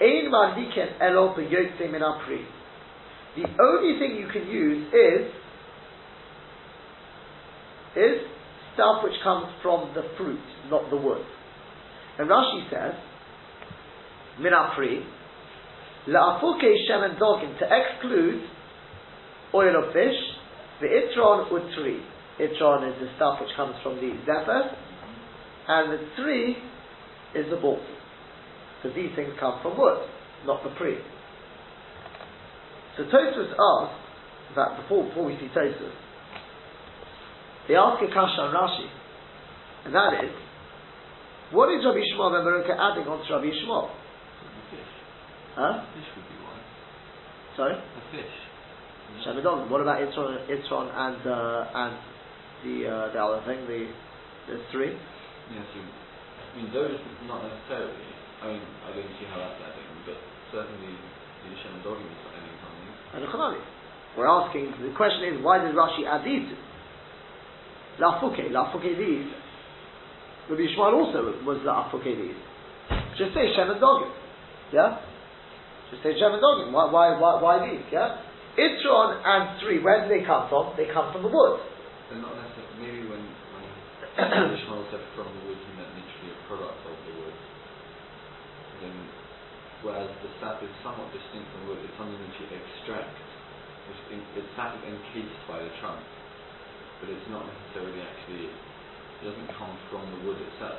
Ein 0.01 0.31
Malikin 0.31 1.01
elo 1.01 1.35
b'yotzei 1.35 1.91
min 1.91 2.03
apri. 2.03 2.47
The 3.37 3.49
only 3.61 3.99
thing 3.99 4.17
you 4.17 4.29
can 4.33 4.47
use 4.47 4.87
is 4.93 5.33
is 7.97 8.21
stuff 8.75 9.03
which 9.03 9.19
comes 9.25 9.47
from 9.63 9.91
the 9.95 10.03
fruit, 10.17 10.41
not 10.71 10.89
the 10.91 10.97
wood. 10.97 11.25
And 12.19 12.29
Rashi 12.29 12.69
says, 12.71 12.95
min 14.41 14.53
apri, 14.53 15.05
la'afuke 16.09 16.75
shemen 16.89 17.19
dogim, 17.19 17.59
to 17.59 17.65
exclude 17.65 18.43
oil 19.55 19.85
of 19.85 19.93
fish, 19.93 20.19
the 20.81 20.87
itron 20.87 21.49
utri. 21.51 22.01
Itron 22.41 22.89
is 22.93 23.01
the 23.01 23.09
stuff 23.17 23.41
which 23.41 23.51
comes 23.57 23.75
from 23.83 23.97
the 23.97 24.13
zephyr, 24.27 24.77
and 25.69 25.93
the 25.93 25.99
tree 26.17 26.57
is 27.35 27.47
the 27.51 27.57
balsam. 27.57 27.85
Because 28.83 28.97
these 28.97 29.11
things 29.15 29.33
come 29.39 29.61
from 29.63 29.79
wood, 29.79 30.09
not 30.47 30.63
the 30.63 30.71
pre. 30.71 30.99
So 32.97 33.05
Tosfos 33.05 33.53
asked, 33.53 34.05
that 34.57 34.81
before, 34.83 35.05
before 35.07 35.27
we 35.27 35.37
see 35.37 35.49
Tosfos, 35.55 35.93
they 37.69 37.77
ask 37.77 38.03
a 38.03 38.07
kasha 38.09 38.43
on 38.43 38.55
Rashi, 38.55 38.89
and 39.85 39.95
that 39.95 40.25
is, 40.25 40.33
what 41.53 41.73
is 41.73 41.85
Rabbi 41.85 42.05
Shmuel 42.13 42.33
ben 42.33 42.45
Baruch 42.45 42.69
adding 42.69 43.09
on 43.09 43.25
to 43.25 43.29
Rabbi 43.35 43.51
Shmuel? 43.51 43.89
Fish. 44.71 44.93
Huh? 45.57 45.85
Fish 45.97 46.09
would 46.17 46.29
be 46.29 46.37
one. 46.45 46.61
Sorry? 47.57 47.75
A 47.75 48.03
fish. 48.13 48.35
Shamidon. 49.25 49.71
What 49.71 49.81
about 49.81 49.99
Itron, 50.01 50.37
Itron 50.47 50.87
and 50.93 51.21
uh, 51.25 51.81
and 51.81 51.95
the 52.65 52.77
uh, 52.87 53.13
the 53.13 53.19
other 53.19 53.41
thing, 53.49 53.65
the 53.67 53.89
the 54.47 54.61
three? 54.71 54.93
Yes, 54.93 55.65
you, 55.75 55.83
I 55.83 56.57
mean 56.61 56.69
those 56.73 57.01
not 57.27 57.43
necessarily. 57.43 57.97
I 58.43 58.53
mean 58.53 58.63
I 58.85 58.93
don't 58.93 59.13
see 59.17 59.27
how 59.33 59.41
that's 59.41 59.59
adding, 59.65 59.89
but 60.05 60.19
certainly 60.53 60.93
the 60.93 61.57
Shem 61.65 61.81
is 61.81 61.89
adding 61.89 62.57
something. 62.61 62.93
And 63.17 63.25
the. 63.25 63.61
We're 64.17 64.29
asking. 64.29 64.75
The 64.83 64.93
question 64.97 65.35
is, 65.35 65.45
why 65.45 65.63
did 65.63 65.75
Rashi 65.75 66.05
add 66.05 66.25
these 66.25 66.45
two? 66.49 66.61
Lafuke, 68.03 68.51
Lafuke 68.51 68.93
these. 68.99 69.31
Rabbi 70.49 70.65
Yishmael 70.65 70.97
also 70.97 71.29
was 71.45 71.61
the 71.61 71.73
these. 72.09 72.41
Just 73.21 73.37
say 73.37 73.53
Shem 73.53 73.69
and 73.69 73.77
Dogim. 73.77 74.09
Yeah. 74.73 74.97
Just 75.93 76.01
say 76.01 76.17
Shem 76.17 76.33
and 76.33 76.41
Dogim. 76.41 76.73
Why 76.73 76.89
why 76.89 77.21
why, 77.21 77.37
why 77.37 77.55
these? 77.69 77.85
Yeah. 77.93 78.25
Itron 78.57 79.21
and 79.21 79.61
three. 79.61 79.85
Where 79.85 80.03
do 80.03 80.09
they 80.09 80.25
come 80.25 80.49
from? 80.49 80.73
They 80.81 80.89
come 80.89 81.13
from 81.13 81.29
the 81.29 81.33
wood. 81.33 81.61
They're 82.09 82.25
not 82.25 82.33
necessarily. 82.33 82.81
Maybe 82.81 83.05
when 83.13 83.21
when 83.21 83.69
Ishmael 84.57 84.89
said 84.89 85.05
from 85.13 85.29
the 85.29 85.43
wood, 85.53 85.61
he 85.61 85.71
meant 85.77 85.93
literally 85.93 86.33
a 86.33 86.41
product 86.49 86.81
of 86.89 86.97
the 86.97 87.15
wood. 87.21 87.37
Then, 88.81 88.97
whereas 89.85 90.09
the 90.25 90.33
sap 90.41 90.65
is 90.65 90.73
somewhat 90.81 91.13
distinct 91.13 91.45
from 91.53 91.69
wood, 91.69 91.85
it's 91.85 91.93
something 92.01 92.17
that 92.17 92.35
you 92.41 92.47
extract. 92.57 93.15
It's, 93.93 94.03
in, 94.17 94.21
it's 94.33 94.49
sap 94.57 94.81
is 94.81 94.85
encased 94.89 95.43
by 95.45 95.61
the 95.61 95.73
trunk, 95.85 96.01
but 97.05 97.13
it's 97.13 97.29
not 97.29 97.45
necessarily 97.45 98.01
actually. 98.01 98.49
It 99.19 99.25
doesn't 99.27 99.51
come 99.59 99.75
from 99.91 100.07
the 100.15 100.19
wood 100.27 100.39
itself. 100.39 100.79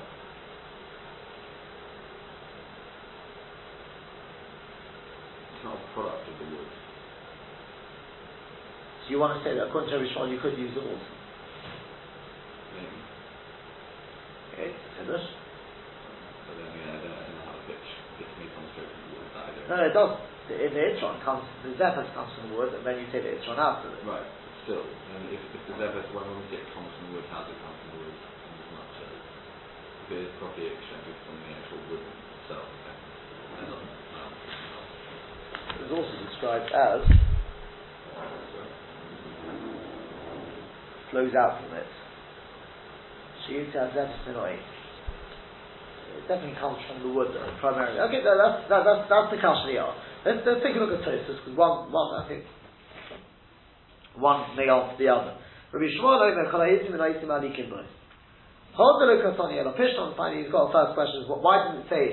It's 5.55 5.63
not 5.67 5.75
a 5.75 5.87
product 5.91 6.23
of 6.23 6.35
the 6.39 6.47
wood. 6.55 6.71
So 9.03 9.07
you 9.11 9.19
want 9.19 9.35
to 9.35 9.43
say 9.43 9.59
that 9.59 9.67
according 9.67 9.91
to 9.91 9.99
you 9.99 10.39
could 10.39 10.55
use 10.55 10.71
it 10.71 10.85
also. 10.87 11.11
Maybe. 12.79 12.99
Okay. 14.55 14.71
Finish. 15.03 15.27
But 16.47 16.53
then, 16.63 16.71
yeah, 16.79 16.95
I 16.95 16.99
don't, 17.03 17.11
I 17.11 17.21
don't 17.27 17.35
know 17.41 17.45
how 17.49 17.59
the 17.59 17.65
pitch, 17.67 17.87
pitch 18.21 18.31
may 18.39 18.47
come 18.55 18.63
straight 18.71 18.87
from 18.87 19.01
the 19.03 19.19
wood. 19.19 19.27
That 19.35 19.67
No, 19.67 19.75
it 19.83 19.91
does. 19.91 20.13
The, 20.47 20.55
the 20.71 20.81
Itron 20.95 21.19
comes, 21.27 21.43
the 21.61 21.75
Zephyrus 21.75 22.09
comes 22.15 22.31
from 22.39 22.49
the 22.49 22.55
wood, 22.55 22.71
and 22.71 22.81
then 22.87 23.03
you 23.03 23.05
take 23.11 23.27
the 23.27 23.35
Itron 23.35 23.59
after 23.59 23.91
it. 23.91 24.01
Right, 24.01 24.25
still, 24.65 24.81
and 24.81 25.29
if, 25.29 25.37
if 25.53 25.61
the 25.69 25.75
Zebeth, 25.77 26.09
when 26.09 26.25
we 26.25 26.45
say 26.49 26.63
it 26.63 26.69
comes 26.73 26.89
from 26.89 27.03
the 27.09 27.21
wood, 27.21 27.27
how 27.29 27.45
does 27.45 27.53
it 27.53 27.59
come 27.61 27.75
from 27.75 27.89
the 27.93 27.99
wood 28.01 28.17
in 28.17 28.49
as 28.49 28.69
much 28.73 28.93
as 29.05 29.13
is 30.11 30.27
from 30.41 30.49
the 30.57 30.65
actual 30.73 31.77
wood 31.89 32.01
itself, 32.41 32.65
it 35.69 35.77
was 35.85 35.91
also 35.93 36.15
described 36.25 36.65
as 36.73 37.05
flows 41.11 41.33
out 41.37 41.61
from 41.61 41.77
it. 41.77 41.85
It 46.17 46.25
definitely 46.27 46.57
comes 46.59 46.77
from 46.87 47.01
the 47.05 47.11
wood 47.13 47.29
though, 47.33 47.51
primarily. 47.59 47.99
Okay, 47.99 48.21
no, 48.23 48.37
that's, 48.37 48.69
that, 48.69 48.83
that's, 48.85 49.09
that's 49.09 49.31
the 49.31 49.37
Kashriyah. 49.37 49.93
Let's, 50.25 50.39
let's 50.45 50.61
take 50.65 50.75
a 50.75 50.79
look 50.79 50.93
at 50.93 51.01
Tosfos, 51.05 51.37
because 51.37 51.57
one, 51.57 51.91
one, 51.91 52.21
I 52.21 52.27
think, 52.27 52.43
one 54.17 54.55
may 54.55 54.69
answer 54.69 54.95
the 54.97 55.09
other. 55.09 55.35
Rabbi 55.71 55.85
Shmuel. 55.85 57.85
Hold 58.79 59.03
the 59.03 59.35
Tony 59.35 59.59
Elo 59.59 59.75
Pishton, 59.75 60.15
finally 60.15 60.47
he's 60.47 60.51
got 60.55 60.71
a 60.71 60.71
first 60.71 60.95
question, 60.95 61.27
why 61.27 61.67
didn't 61.67 61.83
it 61.83 61.91
say, 61.91 62.05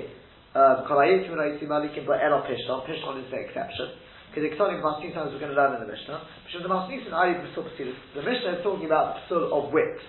Kol 0.51 0.99
Hayitim 0.99 1.31
and 1.31 1.39
Hayitim 1.39 1.71
Alikim 1.71 2.03
Boy 2.03 2.19
Elo 2.19 2.43
Pishton? 2.43 2.83
Pishton 2.83 3.23
is 3.23 3.31
the 3.31 3.39
exception. 3.39 3.95
Because 4.35 4.51
Iktonim 4.51 4.83
Masnin 4.83 5.15
times 5.15 5.31
we're 5.31 5.39
going 5.39 5.55
to 5.55 5.57
learn 5.57 5.79
in 5.79 5.87
the 5.87 5.87
Mishnah. 5.87 6.27
Because 6.43 6.67
the 6.67 6.73
Masnin 6.75 7.07
is 7.07 7.07
Pesul 7.07 7.71
Pesil. 7.71 7.95
The 8.19 8.27
Mishnah 8.27 8.59
is 8.59 8.61
talking 8.67 8.83
about 8.83 9.15
the 9.15 9.31
Pesul 9.31 9.47
of 9.55 9.71
wicks. 9.71 10.03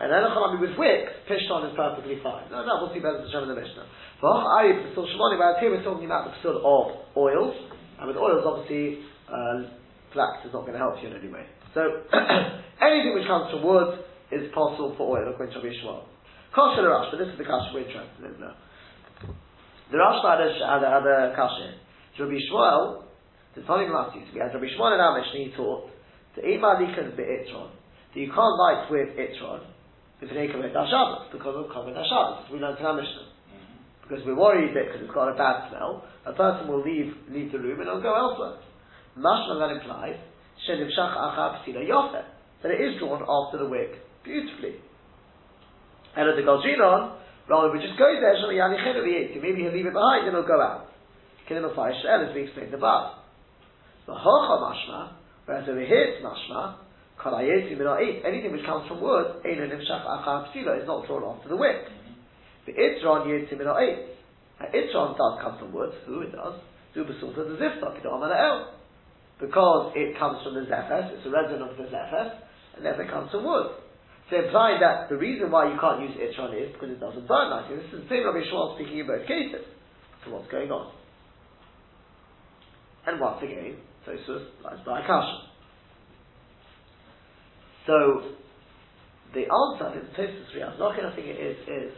And 0.00 0.08
then 0.08 0.24
Echanami 0.24 0.56
with 0.56 0.72
wicks, 0.80 1.12
Pishton 1.28 1.68
is 1.68 1.76
perfectly 1.76 2.16
fine. 2.24 2.48
No, 2.48 2.64
no, 2.64 2.80
we'll 2.80 2.92
see 2.96 3.04
better 3.04 3.20
in 3.20 3.52
the 3.52 3.52
Mishnah. 3.52 3.84
But 4.24 4.32
Ari 4.56 4.88
Pesul 4.88 5.04
Shemoni, 5.04 5.36
whereas 5.36 5.60
here 5.60 5.68
we're 5.68 5.84
talking 5.84 6.08
about 6.08 6.32
the 6.32 6.40
Pesul 6.40 6.64
of 6.64 7.12
oils. 7.12 7.52
And 8.00 8.08
with 8.08 8.16
oils, 8.16 8.40
obviously, 8.40 9.04
uh, 9.28 9.68
flax 10.16 10.48
is 10.48 10.52
not 10.56 10.64
going 10.64 10.80
to 10.80 10.82
help 10.82 10.96
you 11.04 11.12
in 11.12 11.20
any 11.20 11.28
way. 11.28 11.44
So, 11.76 12.08
anything 12.88 13.12
which 13.12 13.28
comes 13.28 13.52
from 13.52 13.68
wood 13.68 14.00
is 14.32 14.48
possible 14.52 14.94
for 14.96 15.18
oil, 15.18 15.28
according 15.28 15.52
to 15.54 15.60
Rabbi 15.60 15.76
Shmuel. 15.76 16.08
Kasha 16.54 16.82
Rash, 16.84 17.08
but 17.12 17.18
this 17.20 17.28
is 17.28 17.38
the 17.38 17.44
kasha 17.44 17.72
we're 17.72 17.84
interested 17.84 18.24
in 18.24 18.40
now. 18.40 18.56
The 19.92 19.98
Rashba 20.00 20.36
had 20.36 20.40
a, 20.40 20.50
had 20.56 20.82
a, 20.84 20.88
had 20.88 21.04
a 21.04 21.36
kasha. 21.36 21.76
Rabbi 22.18 22.40
Shmuel, 22.48 23.04
the 23.54 23.62
Tony 23.62 23.88
Matis, 23.88 24.28
we 24.32 24.40
had 24.40 24.52
Rabbi 24.52 24.68
Shmuel 24.72 24.94
in 24.96 25.00
our 25.00 25.16
Mishnah, 25.20 25.40
he 25.44 25.52
taught, 25.56 25.88
the 26.36 26.42
Ima 26.48 26.80
Likas 26.80 27.16
Be'itron, 27.16 27.70
that 28.12 28.20
you 28.20 28.28
can't 28.28 28.56
light 28.56 28.88
with 28.90 29.16
Itron, 29.16 29.64
if 30.22 30.30
it 30.30 30.36
ain't 30.36 30.52
Kavod 30.52 30.72
Shabbos, 30.72 31.28
because 31.32 31.56
of 31.56 31.66
Kavod 31.72 31.96
Shabbos, 31.96 32.46
we 32.52 32.58
learned 32.58 32.78
in 32.78 32.86
our 32.86 32.94
Mishnah. 32.94 33.32
Because 34.02 34.24
we're 34.26 34.38
worried 34.38 34.76
that 34.76 34.86
because 34.86 35.02
it's 35.02 35.14
got 35.14 35.28
a 35.32 35.36
bad 35.36 35.70
smell, 35.70 36.04
a 36.26 36.32
person 36.32 36.68
will 36.68 36.82
leave 36.82 37.14
leave 37.30 37.50
the 37.50 37.58
room 37.58 37.80
and 37.80 37.88
it'll 37.88 38.02
go 38.02 38.14
elsewhere. 38.14 38.58
Mashma 39.16 39.58
that 39.58 39.76
implies 39.80 40.16
Shenim 40.68 40.88
Shach 40.92 41.16
Achab 41.16 41.64
Psila 41.64 41.82
Yofer, 41.88 42.24
that 42.62 42.70
it 42.70 42.80
is 42.80 42.98
drawn 42.98 43.22
after 43.22 43.58
the 43.58 43.68
wick 43.68 43.98
beautifully. 44.24 44.74
And 46.16 46.28
at 46.28 46.36
the 46.36 46.42
Galjinon, 46.42 47.16
rather 47.48 47.72
we 47.72 47.78
just 47.80 47.98
go 47.98 48.08
there, 48.20 48.36
maybe 49.40 49.62
he'll 49.62 49.72
leave 49.72 49.86
it 49.86 49.92
behind 49.92 50.26
and 50.26 50.36
he'll 50.36 50.46
go 50.46 50.60
out. 50.60 50.88
Kinim 51.48 51.64
Afai 51.72 51.92
Shel, 52.02 52.28
as 52.28 52.34
we 52.34 52.42
explained 52.44 52.74
above. 52.74 53.16
The 54.06 54.12
Hocha 54.12 54.60
Mashma, 54.60 55.12
whereas 55.46 55.68
over 55.68 55.80
here 55.80 56.14
it's 56.14 56.24
Mashma, 56.24 56.76
anything 57.24 58.52
which 58.52 58.64
comes 58.66 58.88
from 58.88 59.00
wood, 59.00 59.26
is 59.44 59.58
not 60.86 61.06
drawn 61.06 61.36
after 61.36 61.48
the 61.48 61.56
wick. 61.56 61.86
The 62.66 62.72
Itron 62.72 63.26
Yitzim 63.26 63.60
in 63.60 63.66
eight. 63.80 64.06
Itron 64.74 65.16
does 65.16 65.38
come 65.42 65.58
from 65.58 65.72
wood, 65.72 65.92
who 66.06 66.20
it 66.22 66.32
does, 66.32 66.54
do 66.94 67.04
Basulta 67.04 67.36
the 67.36 67.56
Zifta, 67.62 67.94
El. 68.04 68.74
Because 69.40 69.92
it 69.96 70.18
comes 70.18 70.42
from 70.44 70.54
the 70.54 70.60
Zephes, 70.62 71.12
it's 71.12 71.26
a 71.26 71.30
resident 71.30 71.70
of 71.70 71.76
the 71.76 71.84
Zephes, 71.84 72.32
and 72.76 72.84
therefore 72.84 73.04
it 73.04 73.10
comes 73.10 73.30
from 73.30 73.44
wood. 73.44 73.70
So 74.32 74.38
imply 74.42 74.78
that 74.80 75.10
the 75.10 75.16
reason 75.16 75.50
why 75.50 75.70
you 75.70 75.78
can't 75.78 76.00
use 76.00 76.16
Itron 76.16 76.56
is 76.56 76.72
because 76.72 76.88
it 76.88 77.00
doesn't 77.00 77.28
burn 77.28 77.50
nicely. 77.50 77.76
This 77.76 77.84
is 77.92 78.00
the 78.00 78.08
same 78.08 78.24
Rabbi 78.24 78.40
Shmuel 78.48 78.76
speaking 78.76 79.00
in 79.00 79.06
both 79.06 79.28
cases. 79.28 79.60
So 80.24 80.32
what's 80.32 80.50
going 80.50 80.72
on? 80.72 80.90
And 83.06 83.20
once 83.20 83.42
again, 83.42 83.76
Tosfos 84.08 84.46
lies 84.64 84.78
by 84.86 85.02
Kasha. 85.06 85.36
So, 87.86 88.32
the 89.34 89.44
answer 89.52 90.00
in 90.00 90.06
Tosfos 90.16 90.56
Riyaz, 90.56 90.78
not 90.78 90.98
I 90.98 91.14
think 91.14 91.26
it 91.26 91.36
is, 91.36 91.56
is 91.68 91.92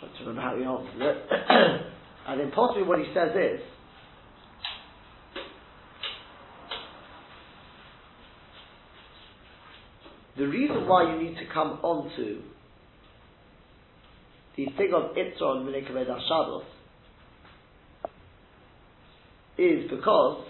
trying 0.00 0.12
to 0.18 0.18
remember 0.26 0.40
how 0.40 0.56
he 0.56 0.64
answers 0.64 1.00
it. 1.00 1.30
and 2.26 2.40
then 2.40 2.50
possibly 2.50 2.82
what 2.82 2.98
he 2.98 3.06
says 3.14 3.30
is, 3.36 3.60
the 10.36 10.46
reason 10.46 10.88
why 10.88 11.12
you 11.14 11.22
need 11.22 11.36
to 11.36 11.46
come 11.52 11.78
onto 11.82 12.42
the 14.56 14.66
thing 14.76 14.92
of 14.94 15.16
Itzron 15.16 15.64
Minekaved 15.64 16.06
Shabbos 16.28 16.64
is 19.58 19.90
because 19.90 20.44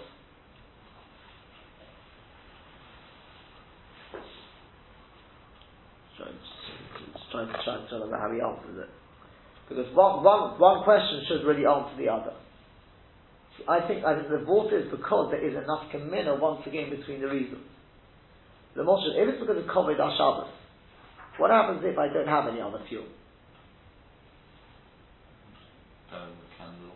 trying 7.35 7.47
to 7.47 7.63
try 7.63 7.75
to 7.75 7.95
remember 7.95 8.17
how 8.17 8.31
he 8.31 8.39
answers 8.41 8.87
it. 8.87 8.89
Because 9.67 9.93
one, 9.95 10.23
one, 10.23 10.59
one 10.59 10.83
question 10.83 11.21
should 11.27 11.45
really 11.45 11.65
answer 11.65 11.95
the 11.97 12.09
other. 12.09 12.33
I 13.67 13.85
think 13.87 14.05
I 14.05 14.15
think 14.15 14.29
the 14.29 14.45
vote 14.45 14.71
is 14.73 14.91
because 14.91 15.31
there 15.31 15.43
is 15.43 15.55
enough 15.55 15.89
kamina 15.91 16.39
once 16.39 16.61
again 16.67 16.89
between 16.89 17.21
the 17.21 17.27
reasons. 17.27 17.63
The 18.75 18.83
Moshe, 18.83 19.07
if 19.15 19.29
it's 19.29 19.39
because 19.39 19.57
of 19.57 19.63
Kovid 19.71 19.97
Shabbos, 19.97 20.51
what 21.37 21.51
happens 21.51 21.81
if 21.83 21.97
I 21.97 22.11
don't 22.11 22.27
have 22.27 22.47
any 22.51 22.59
other 22.59 22.79
fuel? 22.87 23.07
Burn 26.11 26.29
the 26.35 26.49
candle. 26.59 26.95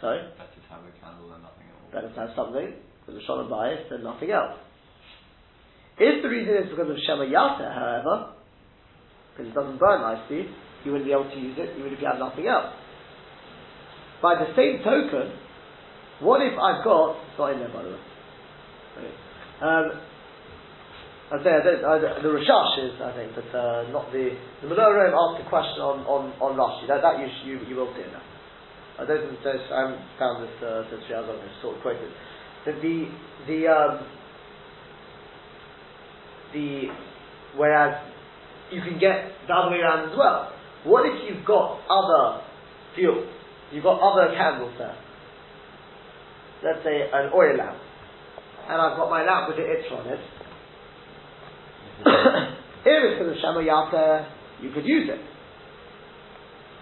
Sorry? 0.00 0.18
Better 0.34 0.58
to 0.58 0.68
have 0.74 0.82
a 0.82 0.94
candle 0.98 1.30
than 1.30 1.42
nothing 1.42 1.66
else. 1.70 1.86
Better 1.94 2.10
to 2.10 2.18
have 2.18 2.34
something, 2.34 2.74
because 3.02 3.14
of 3.14 3.22
Shalom 3.26 3.50
bias, 3.50 3.86
than 3.90 4.02
nothing 4.02 4.30
else. 4.30 4.58
If 5.98 6.22
the 6.22 6.28
reason 6.28 6.54
is 6.54 6.70
because 6.70 6.90
of 6.90 6.96
Shema 7.06 7.30
Yata, 7.30 7.66
however, 7.70 8.34
because 9.30 9.50
it 9.50 9.54
doesn't 9.54 9.78
burn 9.78 10.02
nicely, 10.02 10.50
you 10.84 10.92
wouldn't 10.92 11.06
be 11.06 11.12
able 11.12 11.30
to 11.30 11.38
use 11.38 11.56
it 11.58 11.78
even 11.78 11.92
if 11.92 12.00
you 12.00 12.06
have 12.06 12.18
nothing 12.18 12.46
else. 12.46 12.74
By 14.22 14.34
the 14.34 14.50
same 14.56 14.82
token, 14.82 15.32
what 16.20 16.42
if 16.42 16.58
I've 16.58 16.82
got, 16.82 17.16
it's 17.16 17.38
not 17.38 17.52
in 17.52 17.58
there 17.60 17.68
by 17.68 17.82
the 17.82 17.90
way. 17.90 18.00
Um, 19.60 20.09
I 21.30 21.38
say 21.44 21.50
I 21.54 21.62
don't, 21.62 21.84
I 21.86 21.98
the 22.18 22.34
Rashash 22.34 22.90
is, 22.90 22.98
I 22.98 23.14
think, 23.14 23.30
but 23.38 23.46
uh, 23.54 23.86
not 23.94 24.10
the 24.10 24.34
the 24.62 24.66
Menorah 24.66 25.14
asked 25.14 25.46
a 25.46 25.48
question 25.48 25.78
on 25.78 26.02
on 26.02 26.34
on 26.42 26.58
Rashi. 26.58 26.90
That 26.90 27.06
that 27.06 27.22
you 27.22 27.30
you, 27.46 27.70
you 27.70 27.76
will 27.76 27.94
see 27.94 28.02
that. 28.02 28.26
I 28.98 29.06
don't 29.06 29.30
think 29.30 29.38
I 29.46 29.78
haven't 29.78 30.02
found 30.18 30.42
this 30.42 30.56
uh, 30.58 30.90
since 30.90 31.06
we 31.06 31.14
have 31.14 31.30
sort 31.62 31.78
of 31.78 31.82
quoted. 31.86 32.10
But 32.66 32.82
the 32.82 33.06
the 33.46 33.58
um, 33.70 33.94
the 36.50 36.90
whereas 37.54 38.10
you 38.74 38.82
can 38.82 38.98
get 38.98 39.30
the 39.46 39.54
other 39.54 39.70
way 39.70 39.86
around 39.86 40.10
as 40.10 40.18
well. 40.18 40.50
What 40.82 41.06
if 41.06 41.14
you've 41.30 41.46
got 41.46 41.78
other 41.86 42.42
fuel? 42.98 43.22
You've 43.70 43.86
got 43.86 44.02
other 44.02 44.34
candles 44.34 44.74
there. 44.82 44.98
Let's 46.66 46.82
say 46.82 47.06
an 47.06 47.30
oil 47.30 47.54
lamp, 47.54 47.78
and 48.66 48.82
I've 48.82 48.98
got 48.98 49.08
my 49.08 49.22
lamp 49.22 49.46
with 49.46 49.62
the 49.62 49.70
itch 49.70 49.86
on 49.94 50.10
it 50.10 50.18
because 52.84 53.28
of 53.28 53.36
Shema 53.40 53.60
you 54.60 54.70
could 54.72 54.84
use 54.84 55.08
it. 55.08 55.20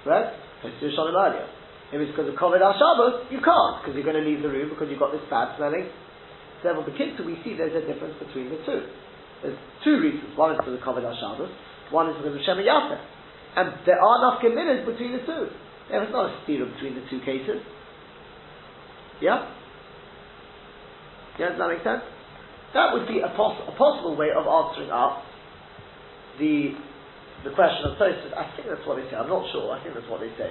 Right? 0.06 0.32
Do 0.62 0.90
Shalom 0.90 1.14
earlier. 1.14 1.46
If 1.88 2.00
it's 2.04 2.12
because 2.12 2.28
of 2.28 2.36
Kovid 2.36 2.60
Shabbos, 2.60 3.30
you 3.32 3.40
can't, 3.40 3.80
because 3.80 3.94
you're 3.96 4.04
going 4.04 4.18
to 4.18 4.26
leave 4.26 4.42
the 4.42 4.52
room 4.52 4.68
because 4.68 4.90
you've 4.90 5.00
got 5.00 5.12
this 5.12 5.24
bad 5.30 5.56
smelling. 5.56 5.88
Therefore, 6.60 6.84
the 6.84 6.92
kids, 6.98 7.16
we 7.22 7.38
see 7.46 7.54
there's 7.54 7.72
a 7.72 7.86
difference 7.86 8.18
between 8.18 8.50
the 8.50 8.60
two. 8.66 8.82
There's 9.40 9.58
two 9.86 9.96
reasons. 10.02 10.34
One 10.34 10.52
is 10.52 10.58
because 10.58 10.74
of 10.74 10.82
Kovid 10.82 11.06
Shabbos, 11.06 11.48
one 11.94 12.10
is 12.10 12.16
because 12.18 12.34
of 12.34 12.42
Shema 12.44 12.66
And 13.56 13.66
there 13.86 13.96
are 13.96 14.14
enough 14.20 14.42
minutes 14.42 14.84
between 14.84 15.16
the 15.16 15.22
two. 15.24 15.48
There's 15.88 16.12
not 16.12 16.28
a 16.28 16.32
steal 16.44 16.66
between 16.66 16.98
the 16.98 17.04
two 17.08 17.22
cases. 17.24 17.62
Yeah? 19.22 19.48
Yeah, 21.38 21.54
does 21.54 21.58
that 21.58 21.68
make 21.68 21.84
sense? 21.86 22.02
That 22.74 22.92
would 22.92 23.08
be 23.08 23.20
a, 23.20 23.28
poss- 23.32 23.64
a 23.64 23.72
possible 23.76 24.16
way 24.16 24.28
of 24.34 24.44
answering 24.44 24.90
up 24.90 25.24
the 26.38 26.76
the 27.46 27.54
question 27.54 27.86
of 27.86 27.94
Tosfos. 27.96 28.34
I 28.34 28.50
think 28.58 28.66
that's 28.66 28.82
what 28.82 28.98
they 28.98 29.06
say. 29.06 29.14
I'm 29.14 29.30
not 29.30 29.46
sure. 29.54 29.70
I 29.70 29.78
think 29.82 29.94
that's 29.94 30.10
what 30.10 30.18
they 30.18 30.32
say. 30.34 30.50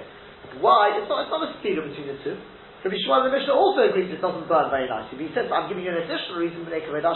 Why? 0.60 0.96
It's 0.96 1.08
not, 1.08 1.28
it's 1.28 1.32
not 1.32 1.44
a 1.44 1.52
stealer 1.60 1.84
between 1.84 2.08
the 2.08 2.16
two. 2.24 2.36
Rabbi 2.84 2.96
Shmuel 3.04 3.28
the 3.28 3.34
Mishnah 3.34 3.52
also 3.52 3.84
agrees 3.90 4.08
it 4.08 4.22
doesn't 4.22 4.48
burn 4.48 4.70
very 4.70 4.88
nicely. 4.88 5.18
He 5.18 5.28
says, 5.34 5.50
I'm 5.52 5.68
giving 5.68 5.84
you 5.84 5.90
an 5.90 6.00
additional 6.00 6.38
reason 6.38 6.64
to 6.64 6.70
make 6.70 6.86
a 6.88 6.92
Vedah. 6.94 7.12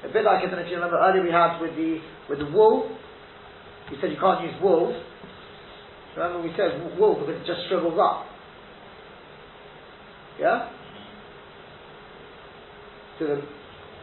A 0.00 0.08
bit 0.12 0.24
like, 0.24 0.44
if 0.44 0.52
you 0.52 0.76
remember 0.76 0.96
earlier 1.00 1.24
we 1.24 1.32
had 1.32 1.58
with 1.60 1.74
the, 1.76 2.00
with 2.28 2.38
the 2.38 2.48
wool. 2.52 2.88
We 3.90 3.98
said 4.00 4.12
you 4.12 4.20
can't 4.20 4.44
use 4.44 4.54
wool. 4.62 4.94
Remember 6.16 6.40
we 6.40 6.52
said 6.56 6.78
wool 6.98 7.18
because 7.18 7.34
it 7.34 7.46
just 7.46 7.66
shrivels 7.68 7.98
up. 7.98 8.26
Yeah? 10.38 10.70
To 13.20 13.24
them. 13.28 13.42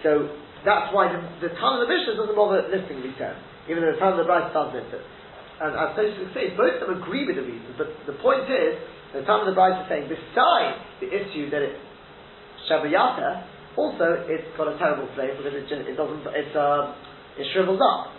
So 0.06 0.32
that's 0.64 0.94
why 0.94 1.10
the, 1.10 1.20
the 1.42 1.52
Tan 1.58 1.82
of 1.82 1.82
the 1.84 1.90
Mishnah 1.90 2.16
doesn't 2.16 2.38
bother 2.38 2.70
listing 2.70 3.02
these 3.02 3.18
terms, 3.18 3.42
even 3.66 3.84
though 3.84 3.94
the 3.94 4.00
Tan 4.00 4.16
of 4.16 4.22
the 4.22 4.30
Bryce 4.30 4.54
does 4.54 4.72
list 4.72 4.94
it. 4.94 5.04
And 5.58 5.74
as 5.74 5.98
Tosfos 5.98 6.30
say, 6.38 6.54
both 6.54 6.78
of 6.80 6.86
them 6.86 7.02
agree 7.02 7.26
with 7.26 7.36
the 7.36 7.46
reasons, 7.46 7.74
but 7.82 7.90
the 8.06 8.14
point 8.22 8.46
is, 8.46 8.78
the 9.12 9.26
Tan 9.26 9.42
of 9.42 9.50
the 9.50 9.58
Bryce 9.58 9.82
is 9.82 9.88
saying, 9.90 10.06
besides 10.06 10.78
the 11.02 11.10
issue 11.10 11.50
that 11.50 11.66
it's 11.66 11.82
Shabayata, 12.70 13.74
also 13.74 14.26
it's 14.30 14.46
got 14.54 14.70
a 14.70 14.78
terrible 14.78 15.10
flavor 15.18 15.42
because 15.42 15.58
it, 15.58 15.66
it 15.66 15.98
doesn't, 15.98 16.22
it's, 16.34 16.54
um, 16.54 16.94
it 17.42 17.46
shrivels 17.54 17.82
up. 17.82 18.14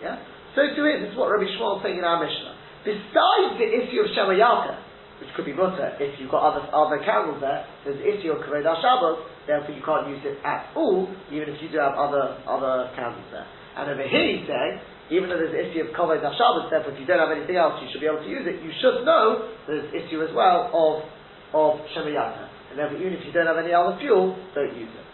Yeah? 0.00 0.24
So 0.56 0.64
too 0.72 0.88
is, 0.88 1.12
what 1.16 1.28
Rabbi 1.28 1.48
Shmuel 1.52 1.78
is 1.78 1.82
saying 1.84 1.98
in 2.00 2.04
our 2.04 2.20
Mishnah. 2.24 2.56
Besides 2.86 3.60
the 3.60 3.68
issue 3.68 4.00
of 4.00 4.08
Shabayata, 4.16 4.88
which 5.20 5.30
could 5.34 5.44
be 5.44 5.52
mutter 5.52 5.98
if 5.98 6.14
you've 6.18 6.30
got 6.30 6.46
other 6.46 6.62
other 6.70 7.02
candles 7.02 7.42
there. 7.42 7.66
There's 7.84 7.98
the 7.98 8.06
issue 8.06 8.30
of 8.32 8.42
Kavod 8.46 8.62
Shabbos, 8.62 9.18
therefore 9.48 9.72
you 9.72 9.80
can't 9.80 10.06
use 10.12 10.20
it 10.22 10.36
at 10.44 10.70
all, 10.76 11.08
even 11.32 11.48
if 11.48 11.58
you 11.64 11.72
do 11.72 11.80
have 11.80 11.96
other 11.96 12.38
other 12.44 12.92
candles 12.92 13.24
there. 13.32 13.48
And 13.80 13.88
over 13.88 14.04
here 14.04 14.26
he's 14.36 14.44
saying, 14.44 14.74
even 15.08 15.32
though 15.32 15.40
there's 15.40 15.56
the 15.56 15.64
issue 15.64 15.88
of 15.88 15.96
Kavod 15.96 16.20
Shabbos, 16.20 16.68
therefore 16.68 16.92
if 16.92 17.00
you 17.00 17.08
don't 17.08 17.18
have 17.18 17.32
anything 17.32 17.56
else, 17.56 17.80
you 17.80 17.88
should 17.88 18.04
be 18.04 18.06
able 18.06 18.20
to 18.20 18.28
use 18.28 18.44
it. 18.44 18.60
You 18.60 18.70
should 18.84 19.08
know 19.08 19.48
there's 19.64 19.88
issue 19.96 20.20
as 20.20 20.30
well 20.36 20.68
of 20.70 21.08
of 21.56 21.80
Shemayata. 21.96 22.44
And 22.70 22.76
therefore 22.76 23.00
even 23.00 23.16
if 23.16 23.24
you 23.24 23.32
don't 23.32 23.48
have 23.48 23.58
any 23.58 23.72
other 23.72 23.96
fuel, 23.96 24.36
don't 24.52 24.76
use 24.76 24.92
it. 24.92 25.06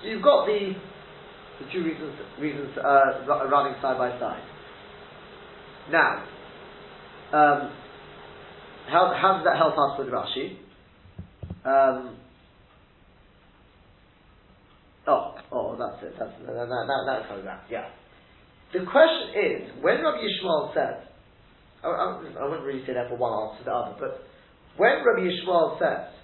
So 0.00 0.08
you've 0.08 0.22
got 0.22 0.46
the 0.46 0.78
the 1.60 1.66
two 1.74 1.82
reasons 1.82 2.14
reasons 2.38 2.72
uh, 2.78 3.26
running 3.50 3.74
side 3.82 3.98
by 3.98 4.14
side. 4.16 4.46
Now, 5.90 6.24
um, 7.32 7.72
how, 8.88 9.14
how 9.14 9.36
does 9.36 9.44
that 9.44 9.56
help 9.56 9.74
us 9.74 9.98
with 9.98 10.08
Rashi? 10.08 10.56
Um, 11.64 12.16
oh, 15.06 15.34
oh, 15.52 15.76
that's 15.78 16.02
it. 16.02 16.14
That's 16.18 16.32
that, 16.46 16.54
that, 16.54 16.68
that, 16.68 17.02
that's 17.06 17.28
coming 17.28 17.44
back. 17.44 17.64
Yeah. 17.70 17.88
The 18.72 18.86
question 18.86 19.34
is, 19.34 19.82
when 19.82 20.02
Rabbi 20.02 20.22
Yishmael 20.22 20.74
says, 20.74 21.02
I, 21.82 21.88
I, 21.88 22.04
I 22.40 22.44
wouldn't 22.44 22.64
really 22.64 22.84
say 22.86 22.94
that 22.94 23.08
for 23.08 23.16
one 23.16 23.32
answer 23.32 23.64
to 23.64 23.64
the 23.64 23.74
other, 23.74 23.96
but 23.98 24.22
when 24.76 25.02
Rabbi 25.04 25.26
Yishmael 25.26 25.78
says, 25.78 26.14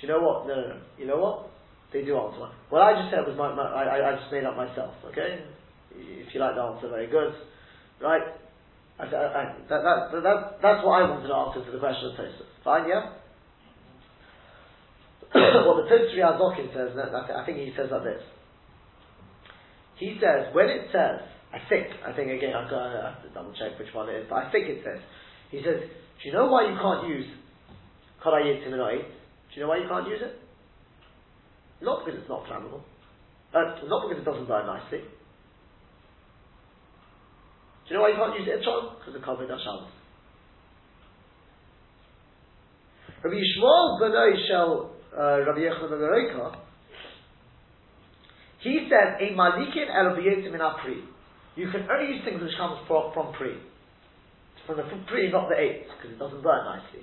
do 0.00 0.06
you 0.06 0.12
know 0.12 0.20
what? 0.20 0.46
No, 0.46 0.54
no, 0.54 0.68
no. 0.68 0.78
You 0.98 1.06
know 1.06 1.18
what? 1.18 1.50
They 1.92 2.02
do 2.02 2.16
answer 2.16 2.40
one. 2.40 2.52
What 2.70 2.82
I 2.82 3.02
just 3.02 3.14
said 3.14 3.26
was 3.26 3.36
my, 3.36 3.54
my 3.54 3.68
I, 3.68 4.12
I 4.12 4.16
just 4.18 4.32
made 4.32 4.44
up 4.44 4.56
myself, 4.56 4.94
okay? 5.12 5.44
If 5.94 6.34
you 6.34 6.40
like 6.40 6.54
the 6.54 6.62
answer, 6.62 6.88
very 6.88 7.06
good. 7.06 7.34
Right? 8.00 8.22
I, 8.98 9.04
I, 9.04 9.54
that, 9.68 9.82
that, 9.82 10.22
that, 10.22 10.38
that's 10.62 10.84
what 10.84 11.02
I 11.02 11.10
wanted 11.10 11.28
to 11.28 11.34
answer 11.34 11.64
to 11.64 11.70
the 11.70 11.78
question 11.78 12.10
of 12.10 12.18
Tosfos. 12.18 12.50
Fine, 12.64 12.88
yeah? 12.88 13.21
well, 15.64 15.80
the 15.80 15.88
Tosfos 15.88 16.20
Azokin 16.20 16.74
says, 16.74 16.92
I 16.96 17.46
think 17.46 17.58
he 17.58 17.72
says 17.76 17.88
like 17.90 18.04
this. 18.04 18.22
He 19.96 20.18
says, 20.20 20.52
when 20.52 20.68
it 20.68 20.88
says, 20.92 21.24
I 21.52 21.58
think, 21.68 21.88
I 22.04 22.12
think 22.12 22.30
again, 22.30 22.52
I've 22.52 22.68
got 22.68 22.92
to 22.92 23.00
have 23.00 23.22
to 23.22 23.28
double 23.32 23.52
check 23.52 23.78
which 23.78 23.92
one 23.94 24.08
it 24.08 24.16
is, 24.20 24.26
but 24.28 24.36
I 24.36 24.52
think 24.52 24.68
it 24.68 24.82
says, 24.84 25.00
he 25.50 25.58
says, 25.64 25.80
do 25.88 26.22
you 26.28 26.32
know 26.32 26.48
why 26.48 26.68
you 26.68 26.76
can't 26.76 27.08
use 27.08 27.26
Korayit 28.24 28.66
Timinoi? 28.66 28.98
Do 29.00 29.52
you 29.54 29.62
know 29.62 29.68
why 29.68 29.78
you 29.78 29.88
can't 29.88 30.08
use 30.08 30.20
it? 30.20 30.38
Not 31.80 32.04
because 32.04 32.20
it's 32.20 32.28
not 32.28 32.44
flammable. 32.44 32.80
Uh, 33.54 33.76
not 33.88 34.08
because 34.08 34.22
it 34.22 34.24
doesn't 34.24 34.48
burn 34.48 34.66
nicely. 34.66 35.00
Do 37.84 37.88
you 37.88 37.96
know 37.96 38.02
why 38.02 38.10
you 38.10 38.16
can't 38.16 38.38
use 38.38 38.48
it, 38.48 38.64
John? 38.64 38.96
Because 38.98 39.14
of 39.16 39.22
Kavod 39.22 39.48
HaShabbos. 39.48 39.88
Rabbi 43.24 43.36
Yishmael 43.36 44.00
Benoi 44.00 44.34
Shel 44.48 44.91
uh, 45.18 45.44
Rabbi 45.46 45.60
Yechon 45.60 45.90
Ben 45.90 46.52
he 48.62 48.86
says, 48.86 49.18
a 49.18 49.34
malikin 49.34 49.90
el 49.90 50.14
in 50.14 50.54
pri. 50.54 51.02
You 51.56 51.66
can 51.70 51.82
only 51.90 52.14
use 52.14 52.24
things 52.24 52.40
which 52.40 52.54
comes 52.56 52.78
from, 52.86 53.12
from 53.12 53.34
pri. 53.34 53.58
From 54.66 54.76
the 54.78 54.86
pri, 55.10 55.30
not 55.34 55.50
the 55.50 55.58
eight, 55.58 55.90
because 55.90 56.14
it 56.14 56.18
doesn't 56.18 56.42
burn 56.42 56.64
nicely. 56.64 57.02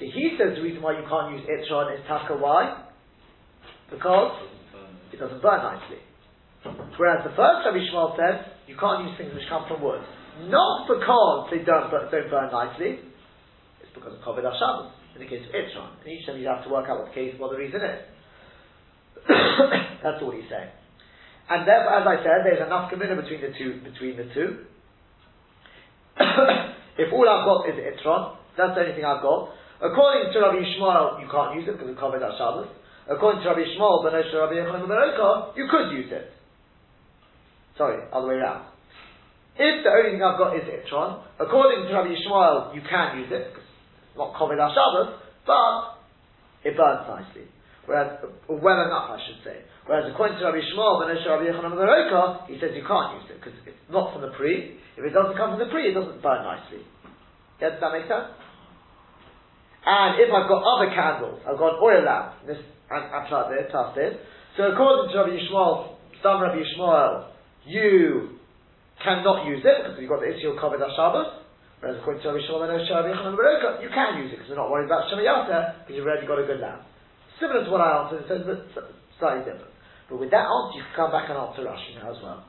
See, 0.00 0.10
he 0.10 0.34
says 0.34 0.58
the 0.58 0.62
reason 0.62 0.82
why 0.82 0.98
you 0.98 1.06
can't 1.06 1.38
use 1.38 1.46
itron 1.46 1.94
is 1.94 2.02
taka 2.10 2.34
why? 2.34 2.90
Because 3.90 4.42
it 5.14 5.20
doesn't 5.22 5.40
burn 5.40 5.62
nicely. 5.62 6.02
Whereas 6.98 7.22
the 7.22 7.34
first 7.38 7.62
Rabbi 7.62 7.78
Shmuel 7.86 8.18
says, 8.18 8.42
you 8.66 8.74
can't 8.74 9.06
use 9.06 9.14
things 9.16 9.30
which 9.34 9.46
come 9.48 9.64
from 9.70 9.82
wood. 9.82 10.02
Not 10.50 10.90
because 10.90 11.46
they 11.54 11.62
don't, 11.62 11.90
don't 11.94 12.10
burn 12.10 12.50
nicely, 12.50 13.06
it's 13.78 13.94
because 13.94 14.18
of 14.18 14.20
Kovid 14.26 14.42
HaShabbos, 14.42 14.90
in 15.14 15.20
the 15.20 15.28
case 15.28 15.44
of 15.44 15.52
Itron. 15.52 16.00
And 16.00 16.08
each 16.08 16.26
time 16.26 16.38
you 16.38 16.48
have 16.48 16.64
to 16.64 16.70
work 16.70 16.88
out 16.88 16.98
what 16.98 17.08
the 17.08 17.14
case, 17.14 17.34
what 17.38 17.50
the 17.52 17.58
reason 17.58 17.80
is. 17.80 18.00
That's 20.02 20.22
all 20.22 20.32
he's 20.32 20.48
saying. 20.48 20.70
And 21.50 21.68
therefore, 21.68 22.00
as 22.00 22.06
I 22.06 22.16
said, 22.24 22.46
there's 22.48 22.64
enough 22.64 22.90
commitment 22.90 23.20
between 23.22 23.42
the 23.42 23.52
two. 23.52 23.80
Between 23.84 24.16
the 24.16 24.28
two, 24.32 24.64
if 27.02 27.12
all 27.12 27.26
I've 27.28 27.44
got 27.44 27.68
is 27.68 27.76
itron, 27.76 28.36
that's 28.56 28.74
the 28.76 28.80
only 28.84 28.94
thing 28.94 29.04
I've 29.04 29.22
got. 29.22 29.52
According 29.82 30.32
to 30.32 30.38
Rabbi 30.38 30.62
Yishmael, 30.62 31.20
you 31.20 31.28
can't 31.28 31.58
use 31.58 31.66
it 31.68 31.76
because 31.76 31.90
it 31.90 31.98
covers 31.98 32.22
our 32.22 32.32
Shabbos. 32.38 32.70
According 33.10 33.42
to 33.42 33.48
Rabbi 33.50 33.66
Yishmael, 33.66 34.04
Rabbi 34.04 34.22
Yechon 34.22 35.56
you 35.56 35.66
could 35.68 35.90
use 35.92 36.10
it. 36.12 36.30
Sorry, 37.76 37.98
other 38.12 38.28
way 38.28 38.34
around. 38.34 38.70
If 39.56 39.84
the 39.84 39.90
only 39.90 40.16
thing 40.16 40.22
I've 40.22 40.38
got 40.38 40.56
is 40.56 40.64
itron, 40.64 41.24
according 41.40 41.88
to 41.88 41.92
Rabbi 41.92 42.14
Yishmael, 42.14 42.74
you 42.74 42.82
can 42.88 43.18
use 43.18 43.28
it 43.32 43.52
because 43.52 43.68
not 44.16 44.36
covered 44.36 44.58
our 44.58 44.70
Shabbos, 44.70 45.20
but 45.46 46.02
it 46.64 46.76
burns 46.76 47.08
nicely. 47.08 47.48
Whereas, 47.86 48.22
well 48.46 48.78
enough, 48.86 49.10
I 49.10 49.18
should 49.26 49.42
say. 49.42 49.58
Whereas 49.86 50.06
according 50.06 50.38
to 50.38 50.46
Rabbi 50.46 50.62
Shmuel, 50.62 51.02
ben 51.02 51.18
Rabbi 51.18 51.50
Yochanan 51.50 51.74
ben 51.74 52.46
he 52.46 52.60
says 52.62 52.70
you 52.78 52.86
can't 52.86 53.18
use 53.18 53.26
it 53.34 53.42
because 53.42 53.58
it's 53.66 53.90
not 53.90 54.14
from 54.14 54.22
the 54.22 54.30
pre. 54.38 54.78
If 54.94 55.02
it 55.02 55.10
doesn't 55.10 55.34
come 55.34 55.58
from 55.58 55.58
the 55.58 55.66
pre, 55.66 55.90
it 55.90 55.94
doesn't 55.94 56.22
burn 56.22 56.46
nicely. 56.46 56.86
Yeah, 57.58 57.74
does 57.74 57.82
that 57.82 57.90
make 57.90 58.06
sense? 58.06 58.30
And 59.82 60.22
if 60.22 60.30
I've 60.30 60.46
got 60.46 60.62
other 60.62 60.94
candles, 60.94 61.42
I've 61.42 61.58
got 61.58 61.74
an 61.74 61.80
oil 61.82 62.06
lamp, 62.06 62.46
this 62.46 62.62
and 62.86 63.10
like 63.10 63.48
this, 63.50 63.66
past 63.74 63.96
this. 63.98 64.14
So 64.56 64.70
according 64.70 65.10
to 65.10 65.18
Rabbi 65.18 65.34
Yishmael, 65.34 65.98
some 66.22 66.38
Rabbi 66.38 66.62
Yishmael, 66.62 67.34
you 67.66 68.38
cannot 69.02 69.46
use 69.46 69.66
it 69.66 69.76
because 69.82 69.98
you've 69.98 70.10
got 70.10 70.20
the 70.20 70.30
issue 70.30 70.54
of 70.54 70.62
Kovid 70.62 70.78
Shabbos. 70.94 71.41
Whereas 71.82 71.98
according 71.98 72.22
to 72.22 72.30
Rabbi 72.30 72.46
Yochanan 72.46 73.82
you 73.82 73.90
can 73.90 74.22
use 74.22 74.30
it 74.30 74.38
because 74.38 74.54
you're 74.54 74.56
not 74.56 74.70
worried 74.70 74.86
about 74.86 75.10
Shemayata 75.10 75.82
because 75.82 75.98
you've 75.98 76.06
already 76.06 76.30
got 76.30 76.38
a 76.38 76.46
good 76.46 76.62
lamp. 76.62 76.86
Similar 77.42 77.66
to 77.66 77.70
what 77.74 77.82
I 77.82 78.06
answered, 78.06 78.22
but 78.46 78.86
slightly 79.18 79.42
different. 79.42 79.74
But 80.06 80.22
with 80.22 80.30
that 80.30 80.46
answer, 80.46 80.78
you 80.78 80.86
can 80.86 80.94
come 80.94 81.10
back 81.10 81.26
and 81.26 81.34
answer 81.34 81.66
Rashi 81.66 81.98
now 81.98 82.14
as 82.14 82.22
well. 82.22 82.46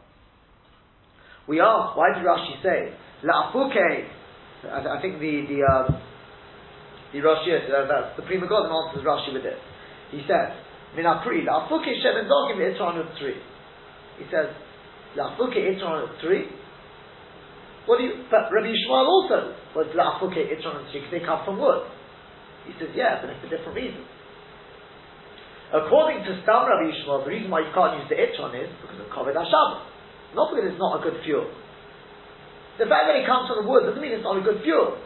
We 1.49 1.57
asked, 1.65 1.97
why 1.97 2.13
did 2.13 2.21
Rashi 2.21 2.61
say, 2.61 2.93
La'afuke, 3.25 4.05
I, 4.69 4.79
I 4.85 5.01
think 5.01 5.17
the, 5.17 5.49
the, 5.49 5.65
um, 5.65 5.97
the 7.09 7.19
Rashi, 7.25 7.57
uh, 7.57 8.13
the 8.13 8.21
Pri 8.29 8.37
Megadim 8.37 8.69
answers 8.69 9.01
Rashi 9.01 9.33
with 9.33 9.41
this. 9.41 9.57
He 10.11 10.21
says, 10.29 10.53
Minapri, 10.93 11.41
La'afuke 11.41 11.89
Shemen 12.05 12.29
Dogim 12.29 12.61
Itron 12.61 13.01
of 13.01 13.09
three. 13.17 13.41
He 14.21 14.25
says, 14.29 14.53
La'afuke 15.17 15.57
Itron 15.57 16.05
of 16.05 16.21
three. 16.21 16.45
What 17.85 17.99
do 17.99 18.07
you, 18.07 18.23
but 18.31 18.47
Rabbi 18.47 18.71
Yishmael 18.71 19.07
also 19.07 19.55
was 19.75 19.91
La'afuke 19.91 20.39
Itron 20.39 20.87
three 20.91 21.03
because 21.03 21.11
they 21.11 21.23
come 21.25 21.43
from 21.43 21.59
wood. 21.59 21.83
He 22.63 22.71
says, 22.79 22.95
yeah, 22.95 23.19
but 23.19 23.27
it's 23.27 23.43
for 23.43 23.51
different 23.51 23.75
reasons. 23.75 24.07
According 25.73 26.23
to 26.23 26.31
Stam 26.45 26.69
Rabbi 26.69 26.93
Yishmael, 26.93 27.27
the 27.27 27.33
reason 27.33 27.51
why 27.51 27.65
you 27.65 27.73
can't 27.73 27.97
use 27.97 28.07
the 28.07 28.15
itron 28.15 28.53
is 28.53 28.69
because 28.79 29.01
of 29.01 29.09
Kovid 29.09 29.33
HaShabbos. 29.33 29.83
Not 30.37 30.53
because 30.53 30.69
it's 30.69 30.79
not 30.79 31.01
a 31.01 31.03
good 31.03 31.17
fuel. 31.25 31.49
The 32.77 32.85
fact 32.85 33.09
that 33.09 33.17
it 33.17 33.25
comes 33.25 33.49
from 33.49 33.65
the 33.65 33.67
wood 33.67 33.89
doesn't 33.89 33.99
mean 33.99 34.13
it's 34.13 34.23
not 34.23 34.37
a 34.37 34.45
good 34.45 34.61
fuel. 34.61 35.01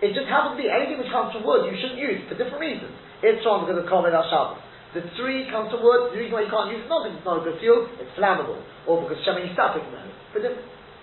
It 0.00 0.14
just 0.14 0.30
happens 0.30 0.56
to 0.56 0.58
be 0.62 0.70
anything 0.70 1.02
which 1.02 1.10
comes 1.10 1.34
from 1.34 1.42
wood 1.42 1.68
you 1.68 1.74
shouldn't 1.76 1.98
use 1.98 2.22
for 2.30 2.38
different 2.38 2.62
reasons. 2.62 2.94
Itron 3.20 3.66
because 3.66 3.82
of 3.82 3.86
Kovid 3.90 4.14
HaShabbos. 4.14 4.62
The 4.94 5.02
three 5.18 5.50
comes 5.50 5.74
from 5.74 5.82
wood, 5.82 6.14
the 6.14 6.22
reason 6.22 6.32
why 6.32 6.46
you 6.46 6.52
can't 6.54 6.70
use 6.70 6.80
it, 6.80 6.88
not 6.88 7.04
because 7.04 7.18
it's 7.18 7.26
not 7.26 7.42
a 7.42 7.44
good 7.44 7.58
fuel, 7.58 7.90
it's 7.98 8.14
flammable. 8.14 8.62
Or 8.86 9.02
because 9.02 9.18
Shemini 9.26 9.52
Stapik 9.52 9.84
no. 9.90 10.00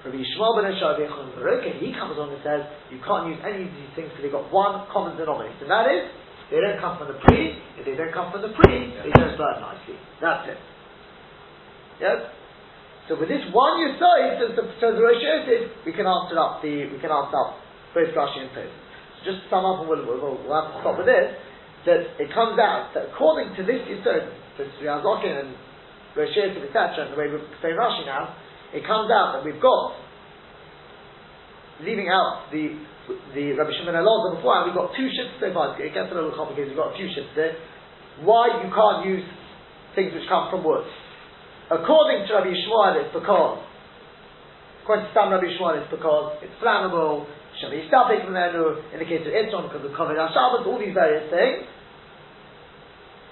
Rabbi 0.03 0.19
Yishmael 0.19 0.59
ben 0.59 0.67
Eshar 0.67 0.99
he 0.99 1.95
comes 1.95 2.11
along 2.19 2.35
and 2.35 2.43
says, 2.43 2.67
you 2.91 2.99
can't 2.99 3.31
use 3.31 3.39
any 3.39 3.67
of 3.67 3.71
these 3.71 3.91
things 3.95 4.11
because 4.11 4.23
they've 4.27 4.35
got 4.35 4.51
one 4.51 4.83
common 4.91 5.15
denominator, 5.15 5.63
and 5.63 5.71
that 5.71 5.87
is 5.87 6.11
they 6.51 6.59
don't 6.59 6.77
come 6.77 6.99
from 6.99 7.07
the 7.07 7.17
pre. 7.23 7.55
If 7.79 7.87
they 7.87 7.95
don't 7.95 8.11
come 8.11 8.29
from 8.29 8.43
the 8.43 8.51
pre, 8.51 8.91
they 8.99 9.09
don't 9.15 9.33
burn 9.39 9.63
nicely. 9.63 9.95
That's 10.19 10.45
it. 10.51 10.59
Yes. 12.03 12.19
So 13.07 13.15
with 13.15 13.31
this 13.31 13.43
one 13.55 13.79
Yisrael, 13.79 14.43
says 14.43 14.51
the 14.59 14.63
says 14.79 14.95
the 14.95 15.03
Rosh 15.03 15.23
we 15.87 15.91
can 15.95 16.07
answer 16.07 16.35
up 16.39 16.59
the 16.59 16.87
we 16.91 16.99
can 16.99 17.11
answer 17.11 17.35
up 17.35 17.59
both 17.95 18.11
Rashi 18.11 18.43
and 18.43 18.51
Tos. 18.51 18.71
So 19.19 19.33
just 19.33 19.39
to 19.43 19.45
sum 19.49 19.63
up, 19.63 19.83
and 19.83 19.87
we'll, 19.87 20.03
we'll, 20.03 20.39
we'll 20.39 20.55
have 20.55 20.71
to 20.71 20.77
stop 20.83 20.99
with 20.99 21.07
this. 21.07 21.31
That 21.87 22.15
it 22.19 22.31
comes 22.31 22.55
out 22.59 22.91
that 22.95 23.11
according 23.11 23.55
to 23.55 23.61
this 23.63 23.83
Yisrael, 23.87 24.27
so 24.59 24.67
Riazokin 24.83 25.47
and 25.47 25.51
Rosh 26.15 26.35
etc., 26.37 27.07
and 27.07 27.15
the 27.15 27.19
way 27.19 27.27
we 27.31 27.39
say 27.63 27.71
Rashi 27.71 28.05
now, 28.05 28.35
it 28.73 28.81
comes 28.85 29.09
out 29.13 29.37
that 29.37 29.45
we've 29.45 29.61
got 29.61 29.95
leaving 31.81 32.09
out 32.09 32.49
the 32.51 32.77
the 33.35 33.51
Rabbi 33.59 33.71
Shimon 33.75 33.99
Elazar 33.99 34.39
before, 34.39 34.63
and 34.63 34.71
we've 34.71 34.79
got 34.79 34.95
two 34.95 35.11
ships 35.11 35.35
so 35.39 35.51
far. 35.51 35.75
It 35.75 35.91
gets 35.91 36.07
a 36.07 36.15
little 36.15 36.31
complicated. 36.31 36.71
We've 36.71 36.79
got 36.79 36.95
a 36.95 36.97
few 36.97 37.11
ships 37.11 37.35
there. 37.35 37.59
Why 38.23 38.63
you 38.63 38.71
can't 38.71 39.03
use 39.03 39.27
things 39.91 40.15
which 40.15 40.23
come 40.31 40.47
from 40.47 40.63
wood? 40.63 40.87
According 41.67 42.27
to 42.27 42.31
Rabbi 42.31 42.55
Yishmael, 42.55 43.03
it's 43.03 43.11
because 43.11 43.59
according 44.83 45.05
to 45.05 45.11
Stam 45.11 45.35
Rabbi 45.35 45.51
Yishmael, 45.51 45.83
it's 45.83 45.91
because 45.91 46.39
it's 46.39 46.55
flammable. 46.63 47.27
Shami 47.59 47.85
Yistapik 47.85 48.25
in 48.25 48.33
the 48.33 49.05
case 49.05 49.21
of 49.21 49.33
Itron, 49.35 49.69
because 49.69 49.85
of 49.85 49.91
Kovid 49.91 50.17
HaShabbos, 50.17 50.65
all 50.65 50.79
these 50.79 50.93
various 50.93 51.29
things. 51.29 51.69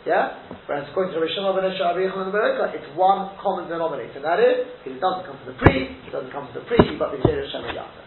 Yeah? 0.05 0.65
Whereas 0.65 0.89
according 0.89 1.13
to 1.13 1.19
Rabbi 1.21 1.33
Shimon 1.35 1.55
ben 1.55 1.71
it's 2.73 2.89
one 2.97 3.37
common 3.37 3.69
denominator, 3.69 4.17
and 4.17 4.25
that 4.25 4.39
is, 4.39 4.65
it 4.85 4.99
doesn't 4.99 5.25
come 5.25 5.37
from 5.37 5.53
the 5.53 5.57
pre, 5.61 5.93
it 5.93 6.11
doesn't 6.11 6.31
come 6.31 6.49
from 6.49 6.63
the 6.63 6.65
pre, 6.65 6.97
but 6.97 7.11
the 7.11 7.17
Zera 7.21 7.45
Shemayata. 7.53 8.01